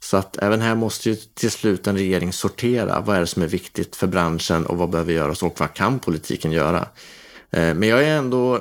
Så 0.05 0.17
att 0.17 0.37
även 0.37 0.61
här 0.61 0.75
måste 0.75 1.09
ju 1.09 1.15
till 1.15 1.51
slut 1.51 1.87
en 1.87 1.97
regering 1.97 2.33
sortera. 2.33 3.01
Vad 3.01 3.15
är 3.15 3.19
det 3.19 3.27
som 3.27 3.43
är 3.43 3.47
viktigt 3.47 3.95
för 3.95 4.07
branschen 4.07 4.65
och 4.65 4.77
vad 4.77 4.89
behöver 4.89 5.13
göras 5.13 5.43
och 5.43 5.59
vad 5.59 5.73
kan 5.73 5.99
politiken 5.99 6.51
göra? 6.51 6.87
Eh, 7.51 7.73
men 7.73 7.83
jag 7.83 8.03
är 8.03 8.17
ändå 8.17 8.59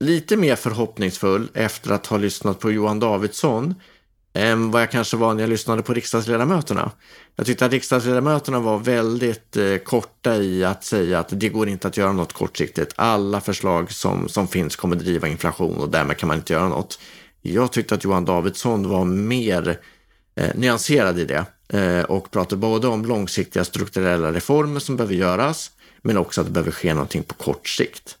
lite 0.00 0.36
mer 0.36 0.56
förhoppningsfull 0.56 1.48
efter 1.54 1.90
att 1.90 2.06
ha 2.06 2.16
lyssnat 2.16 2.58
på 2.58 2.70
Johan 2.70 3.00
Davidsson 3.00 3.74
än 4.32 4.70
vad 4.70 4.82
jag 4.82 4.90
kanske 4.90 5.16
var 5.16 5.34
när 5.34 5.42
jag 5.42 5.50
lyssnade 5.50 5.82
på 5.82 5.94
riksdagsledamöterna. 5.94 6.90
Jag 7.36 7.46
tyckte 7.46 7.66
att 7.66 7.72
riksdagsledamöterna 7.72 8.60
var 8.60 8.78
väldigt 8.78 9.56
eh, 9.56 9.76
korta 9.76 10.36
i 10.36 10.64
att 10.64 10.84
säga 10.84 11.18
att 11.18 11.28
det 11.40 11.48
går 11.48 11.68
inte 11.68 11.88
att 11.88 11.96
göra 11.96 12.12
något 12.12 12.32
kortsiktigt. 12.32 12.92
Alla 12.96 13.40
förslag 13.40 13.92
som, 13.92 14.28
som 14.28 14.48
finns 14.48 14.76
kommer 14.76 14.96
driva 14.96 15.28
inflation 15.28 15.76
och 15.78 15.88
därmed 15.88 16.16
kan 16.16 16.26
man 16.26 16.36
inte 16.36 16.52
göra 16.52 16.68
något. 16.68 16.98
Jag 17.42 17.72
tyckte 17.72 17.94
att 17.94 18.04
Johan 18.04 18.24
Davidsson 18.24 18.88
var 18.88 19.04
mer 19.04 19.78
eh, 20.34 20.50
nyanserad 20.54 21.18
i 21.18 21.24
det 21.24 21.44
eh, 21.68 22.02
och 22.02 22.30
pratar 22.30 22.56
både 22.56 22.88
om 22.88 23.04
långsiktiga 23.04 23.64
strukturella 23.64 24.32
reformer 24.32 24.80
som 24.80 24.96
behöver 24.96 25.14
göras, 25.14 25.70
men 26.02 26.16
också 26.18 26.40
att 26.40 26.46
det 26.46 26.52
behöver 26.52 26.70
ske 26.72 26.94
någonting 26.94 27.22
på 27.22 27.34
kort 27.34 27.68
sikt. 27.68 28.16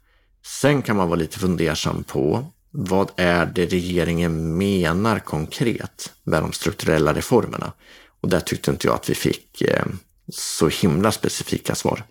Sen 0.46 0.82
kan 0.82 0.96
man 0.96 1.08
vara 1.08 1.18
lite 1.18 1.38
fundersam 1.38 2.04
på 2.04 2.46
vad 2.70 3.10
är 3.16 3.46
det 3.46 3.66
regeringen 3.66 4.58
menar 4.58 5.18
konkret 5.18 6.12
med 6.24 6.42
de 6.42 6.52
strukturella 6.52 7.14
reformerna? 7.14 7.72
Och 8.20 8.28
där 8.28 8.40
tyckte 8.40 8.70
inte 8.70 8.86
jag 8.86 8.94
att 8.94 9.10
vi 9.10 9.14
fick 9.14 9.62
eh, 9.62 9.84
så 10.28 10.68
himla 10.68 11.12
specifika 11.12 11.74
svar. 11.74 12.04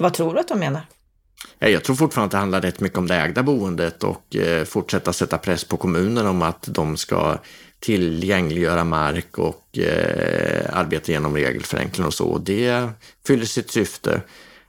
Vad 0.00 0.14
tror 0.14 0.34
du 0.34 0.40
att 0.40 0.48
de 0.48 0.58
menar? 0.58 0.82
Jag 1.58 1.84
tror 1.84 1.96
fortfarande 1.96 2.26
att 2.26 2.30
det 2.30 2.38
handlar 2.38 2.60
rätt 2.60 2.80
mycket 2.80 2.98
om 2.98 3.06
det 3.06 3.14
ägda 3.14 3.42
boendet 3.42 4.04
och 4.04 4.36
eh, 4.36 4.64
fortsätta 4.64 5.12
sätta 5.12 5.38
press 5.38 5.64
på 5.64 5.76
kommunerna 5.76 6.30
om 6.30 6.42
att 6.42 6.62
de 6.62 6.96
ska 6.96 7.38
tillgängliggöra 7.80 8.84
mark 8.84 9.38
och 9.38 9.78
eh, 9.78 10.78
arbeta 10.78 11.12
genom 11.12 11.34
regelförenkling 11.34 12.06
och 12.06 12.14
så. 12.14 12.38
Det 12.38 12.88
fyller 13.26 13.44
sitt 13.44 13.70
syfte. 13.70 14.20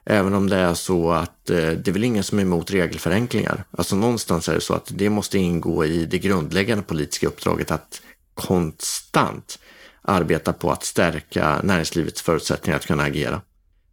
Även 0.04 0.34
om 0.34 0.48
det 0.48 0.56
är 0.56 0.74
så 0.74 1.10
att 1.10 1.50
eh, 1.50 1.56
det 1.56 1.88
är 1.88 1.92
väl 1.92 2.04
ingen 2.04 2.24
som 2.24 2.38
är 2.38 2.42
emot 2.42 2.70
regelförenklingar. 2.70 3.64
Alltså 3.70 3.96
någonstans 3.96 4.48
är 4.48 4.54
det 4.54 4.60
så 4.60 4.74
att 4.74 4.90
det 4.94 5.10
måste 5.10 5.38
ingå 5.38 5.84
i 5.84 6.06
det 6.06 6.18
grundläggande 6.18 6.84
politiska 6.84 7.26
uppdraget 7.26 7.70
att 7.70 8.02
konstant 8.34 9.58
arbeta 10.02 10.52
på 10.52 10.70
att 10.70 10.84
stärka 10.84 11.60
näringslivets 11.62 12.22
förutsättningar 12.22 12.76
att 12.76 12.86
kunna 12.86 13.02
agera. 13.02 13.40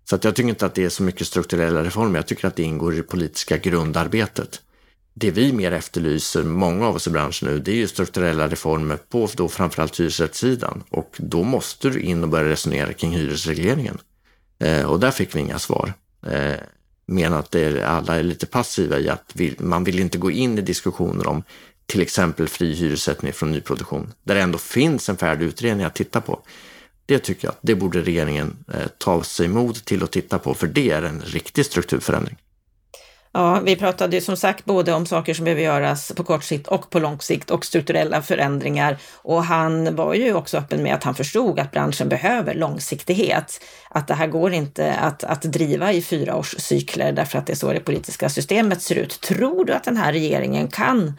Så 0.09 0.15
att 0.15 0.24
jag 0.24 0.36
tycker 0.36 0.49
inte 0.49 0.65
att 0.65 0.76
det 0.76 0.86
är 0.86 0.89
så 0.89 1.03
mycket 1.03 1.28
strukturella 1.28 1.84
reformer. 1.84 2.20
Jag 2.20 2.28
tycker 2.28 2.47
att 2.47 2.55
det 2.55 2.63
ingår 2.63 2.93
i 2.93 2.97
det 2.97 3.03
politiska 3.03 3.57
grundarbetet 3.57 4.61
det 5.20 5.32
vi 5.32 5.53
mer 5.53 5.72
efterlyser, 5.72 6.43
många 6.43 6.88
av 6.88 6.95
oss 6.95 7.07
i 7.07 7.09
branschen 7.09 7.47
nu, 7.49 7.59
det 7.59 7.72
är 7.72 7.76
ju 7.76 7.88
strukturella 7.88 8.47
reformer 8.47 8.97
på 8.97 9.30
då 9.36 9.47
framförallt 9.47 9.99
hyresrättssidan. 9.99 10.84
Och 10.89 11.15
då 11.18 11.43
måste 11.43 11.89
du 11.89 12.01
in 12.01 12.24
och 12.24 12.30
börja 12.30 12.49
resonera 12.49 12.93
kring 12.93 13.11
hyresregleringen. 13.11 13.97
Eh, 14.59 14.84
och 14.84 14.99
där 14.99 15.11
fick 15.11 15.36
vi 15.36 15.39
inga 15.39 15.59
svar. 15.59 15.93
Eh, 16.28 16.55
menar 17.05 17.39
att 17.39 17.51
det, 17.51 17.84
alla 17.84 18.15
är 18.15 18.24
lite 18.24 18.45
passiva 18.45 18.99
i 18.99 19.09
att 19.09 19.32
vi, 19.34 19.55
man 19.59 19.84
vill 19.84 19.99
inte 19.99 20.18
gå 20.18 20.32
in 20.32 20.57
i 20.57 20.61
diskussioner 20.61 21.28
om 21.28 21.43
till 21.86 22.01
exempel 22.01 22.47
fri 22.47 22.74
hyressättning 22.74 23.34
från 23.34 23.51
nyproduktion, 23.51 24.13
där 24.24 24.36
det 24.36 24.41
ändå 24.41 24.57
finns 24.57 25.09
en 25.09 25.18
färdig 25.18 25.45
utredning 25.45 25.86
att 25.86 25.95
titta 25.95 26.22
på. 26.22 26.41
Det 27.05 27.20
tycker 27.20 27.47
jag 27.47 27.51
att 27.51 27.59
det 27.61 27.76
borde 27.76 28.01
regeringen 28.01 28.57
eh, 28.74 28.88
ta 28.97 29.24
sig 29.24 29.47
mod 29.47 29.86
till 29.86 30.03
att 30.03 30.11
titta 30.11 30.39
på, 30.39 30.53
för 30.53 30.68
det 30.68 30.91
är 30.91 31.01
en 31.01 31.22
riktig 31.22 31.65
strukturförändring. 31.65 32.38
Ja, 33.38 33.60
vi 33.60 33.76
pratade 33.76 34.16
ju 34.16 34.22
som 34.22 34.38
sagt 34.38 34.66
både 34.66 34.94
om 34.94 35.06
saker 35.06 35.34
som 35.34 35.44
behöver 35.46 35.62
göras 35.62 36.12
på 36.16 36.24
kort 36.24 36.44
sikt 36.44 36.68
och 36.68 36.90
på 36.90 37.00
lång 37.00 37.20
sikt 37.20 37.52
och 37.52 37.66
strukturella 37.66 38.22
förändringar. 38.22 38.98
Och 39.14 39.44
han 39.44 39.96
var 39.96 40.14
ju 40.14 40.34
också 40.34 40.58
öppen 40.58 40.84
med 40.84 40.94
att 40.94 41.04
han 41.04 41.16
förstod 41.16 41.60
att 41.60 41.72
branschen 41.72 42.10
behöver 42.10 42.54
långsiktighet. 42.54 43.64
Att 43.90 44.08
det 44.08 44.14
här 44.14 44.28
går 44.28 44.54
inte 44.54 44.94
att, 44.94 45.24
att 45.24 45.42
driva 45.42 45.94
i 45.94 46.02
fyraårscykler 46.02 47.12
därför 47.12 47.40
att 47.40 47.48
det 47.48 47.54
är 47.54 47.58
så 47.58 47.74
det 47.74 47.80
politiska 47.80 48.30
systemet 48.30 48.82
ser 48.82 48.96
ut. 48.96 49.22
Tror 49.22 49.66
du 49.66 49.74
att 49.74 49.84
den 49.84 49.98
här 49.98 50.14
regeringen 50.14 50.68
kan 50.68 51.14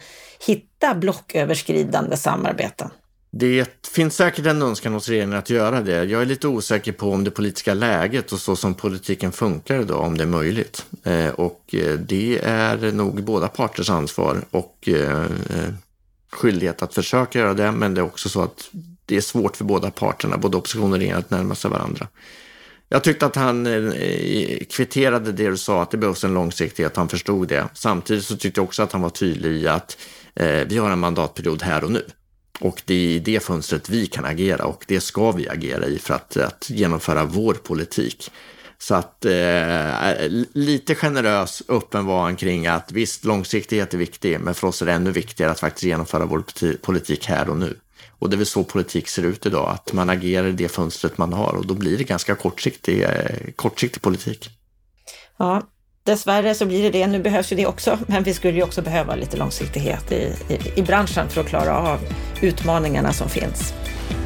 hitta 0.47 0.95
blocköverskridande 0.95 2.17
samarbeten? 2.17 2.89
Det 3.31 3.87
finns 3.87 4.15
säkert 4.15 4.45
en 4.45 4.61
önskan 4.61 4.93
hos 4.93 5.09
regeringen 5.09 5.37
att 5.37 5.49
göra 5.49 5.81
det. 5.81 6.03
Jag 6.03 6.21
är 6.21 6.25
lite 6.25 6.47
osäker 6.47 6.91
på 6.91 7.11
om 7.11 7.23
det 7.23 7.31
politiska 7.31 7.73
läget 7.73 8.31
och 8.31 8.39
så 8.39 8.55
som 8.55 8.73
politiken 8.73 9.31
funkar 9.31 9.81
idag, 9.81 10.01
om 10.01 10.17
det 10.17 10.23
är 10.23 10.27
möjligt. 10.27 10.85
Eh, 11.03 11.29
och 11.29 11.75
eh, 11.75 11.93
det 11.93 12.39
är 12.43 12.91
nog 12.91 13.23
båda 13.23 13.47
parters 13.47 13.89
ansvar 13.89 14.41
och 14.51 14.89
eh, 14.89 15.25
skyldighet 16.31 16.81
att 16.81 16.93
försöka 16.93 17.39
göra 17.39 17.53
det, 17.53 17.71
men 17.71 17.93
det 17.93 18.01
är 18.01 18.05
också 18.05 18.29
så 18.29 18.41
att 18.41 18.69
det 19.05 19.17
är 19.17 19.21
svårt 19.21 19.57
för 19.57 19.65
båda 19.65 19.91
parterna, 19.91 20.37
både 20.37 20.57
opposition 20.57 20.93
och 20.93 20.99
regering, 20.99 21.17
att 21.17 21.29
närma 21.29 21.55
sig 21.55 21.71
varandra. 21.71 22.07
Jag 22.89 23.03
tyckte 23.03 23.25
att 23.25 23.35
han 23.35 23.67
kvitterade 24.69 25.31
det 25.31 25.49
du 25.49 25.57
sa, 25.57 25.81
att 25.81 25.91
det 25.91 25.97
behövs 25.97 26.23
en 26.23 26.33
långsiktighet, 26.33 26.95
han 26.95 27.09
förstod 27.09 27.47
det. 27.47 27.67
Samtidigt 27.73 28.25
så 28.25 28.37
tyckte 28.37 28.59
jag 28.59 28.65
också 28.65 28.83
att 28.83 28.91
han 28.91 29.01
var 29.01 29.09
tydlig 29.09 29.51
i 29.51 29.67
att 29.67 29.97
vi 30.65 30.77
har 30.77 30.91
en 30.91 30.99
mandatperiod 30.99 31.61
här 31.61 31.83
och 31.83 31.91
nu. 31.91 32.05
Och 32.59 32.81
det 32.85 32.93
är 32.93 33.09
i 33.09 33.19
det 33.19 33.43
fönstret 33.43 33.89
vi 33.89 34.07
kan 34.07 34.25
agera 34.25 34.65
och 34.65 34.85
det 34.87 35.01
ska 35.01 35.31
vi 35.31 35.49
agera 35.49 35.85
i 35.85 35.99
för 35.99 36.13
att, 36.13 36.37
att 36.37 36.69
genomföra 36.69 37.25
vår 37.25 37.53
politik. 37.53 38.31
Så 38.77 38.95
att 38.95 39.25
eh, 39.25 40.09
eh 40.09 40.31
lite 40.53 40.95
generös, 40.95 41.63
öppen 41.67 42.05
var 42.05 42.23
han 42.23 42.35
kring 42.35 42.67
att 42.67 42.91
visst, 42.91 43.25
långsiktighet 43.25 43.93
är 43.93 43.97
viktig, 43.97 44.39
men 44.39 44.55
för 44.55 44.67
oss 44.67 44.81
är 44.81 44.85
det 44.85 44.93
ännu 44.93 45.11
viktigare 45.11 45.51
att 45.51 45.59
faktiskt 45.59 45.83
genomföra 45.83 46.25
vår 46.25 46.43
politik 46.77 47.25
här 47.25 47.49
och 47.49 47.57
nu. 47.57 47.79
Och 48.19 48.29
det 48.29 48.35
är 48.35 48.37
väl 48.37 48.45
så 48.45 48.63
politik 48.63 49.07
ser 49.07 49.23
ut 49.23 49.45
idag, 49.45 49.69
att 49.69 49.93
man 49.93 50.09
agerar 50.09 50.47
i 50.47 50.51
det 50.51 50.69
fönstret 50.69 51.17
man 51.17 51.33
har 51.33 51.53
och 51.55 51.67
då 51.67 51.73
blir 51.73 51.97
det 51.97 52.03
ganska 52.03 52.35
kortsiktig, 52.35 53.01
eh, 53.01 53.51
kortsiktig 53.55 54.01
politik. 54.01 54.49
Ja, 55.37 55.63
Dessvärre 56.09 56.55
så 56.55 56.65
blir 56.65 56.83
det 56.83 56.89
det. 56.89 57.07
Nu 57.07 57.19
behövs 57.19 57.51
ju 57.51 57.55
det 57.55 57.65
också, 57.65 57.99
men 58.07 58.23
vi 58.23 58.33
skulle 58.33 58.57
ju 58.57 58.63
också 58.63 58.81
behöva 58.81 59.15
lite 59.15 59.37
långsiktighet 59.37 60.11
i, 60.11 60.15
i, 60.49 60.79
i 60.79 60.81
branschen 60.81 61.29
för 61.29 61.41
att 61.41 61.47
klara 61.47 61.77
av 61.77 61.99
utmaningarna 62.41 63.13
som 63.13 63.29
finns. 63.29 63.73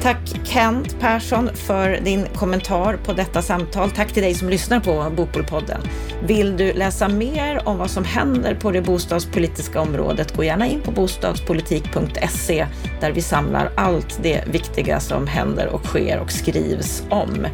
Tack 0.02 0.18
Kent 0.44 1.00
Persson 1.00 1.50
för 1.54 2.00
din 2.04 2.26
kommentar 2.36 2.98
på 3.06 3.14
detta 3.14 3.42
samtal. 3.42 3.92
Tack 3.92 4.14
till 4.14 4.24
dig 4.24 4.34
som 4.34 4.50
lyssnar 4.50 4.80
på 4.80 5.12
Bopolpodden. 5.16 5.82
Vill 6.24 6.58
du 6.58 6.74
läsa 6.74 7.08
mer 7.08 7.68
om 7.68 7.78
vad 7.78 7.90
som 7.90 8.06
händer 8.06 8.56
på 8.56 8.72
det 8.72 8.82
bostadspolitiska 8.82 9.82
området, 9.82 10.36
gå 10.36 10.44
gärna 10.44 10.68
in 10.68 10.82
på 10.82 10.92
bostadspolitik.se 10.92 12.68
där 13.02 13.12
vi 13.12 13.22
samlar 13.22 13.72
allt 13.76 14.20
det 14.24 14.44
viktiga 14.48 15.00
som 15.00 15.28
händer 15.28 15.68
och 15.68 15.86
sker 15.86 16.20
och 16.20 16.32
skrivs 16.32 17.04
om. 17.10 17.48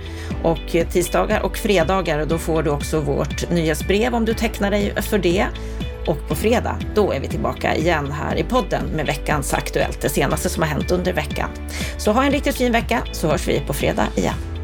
Och 0.43 0.75
tisdagar 0.91 1.41
och 1.41 1.57
fredagar, 1.57 2.25
då 2.25 2.38
får 2.38 2.63
du 2.63 2.69
också 2.69 2.99
vårt 2.99 3.49
nyhetsbrev 3.49 4.15
om 4.15 4.25
du 4.25 4.34
tecknar 4.34 4.71
dig 4.71 5.01
för 5.01 5.17
det. 5.17 5.45
Och 6.10 6.28
på 6.28 6.36
fredag, 6.36 6.80
då 6.95 7.12
är 7.12 7.20
vi 7.20 7.28
tillbaka 7.28 7.76
igen 7.76 8.12
här 8.12 8.36
i 8.36 8.43
podden 8.43 8.86
med 8.86 9.05
veckans 9.05 9.53
Aktuellt, 9.53 10.01
det 10.01 10.10
senaste 10.10 10.49
som 10.49 10.64
har 10.64 10.70
hänt 10.70 10.91
under 10.91 11.14
veckan. 11.14 11.49
Så 11.97 12.12
ha 12.12 12.24
en 12.24 12.32
riktigt 12.32 12.55
fin 12.55 12.72
vecka 12.72 13.03
så 13.12 13.28
hörs 13.28 13.47
vi 13.47 13.60
på 13.60 13.74
fredag 13.74 14.07
igen. 14.16 14.59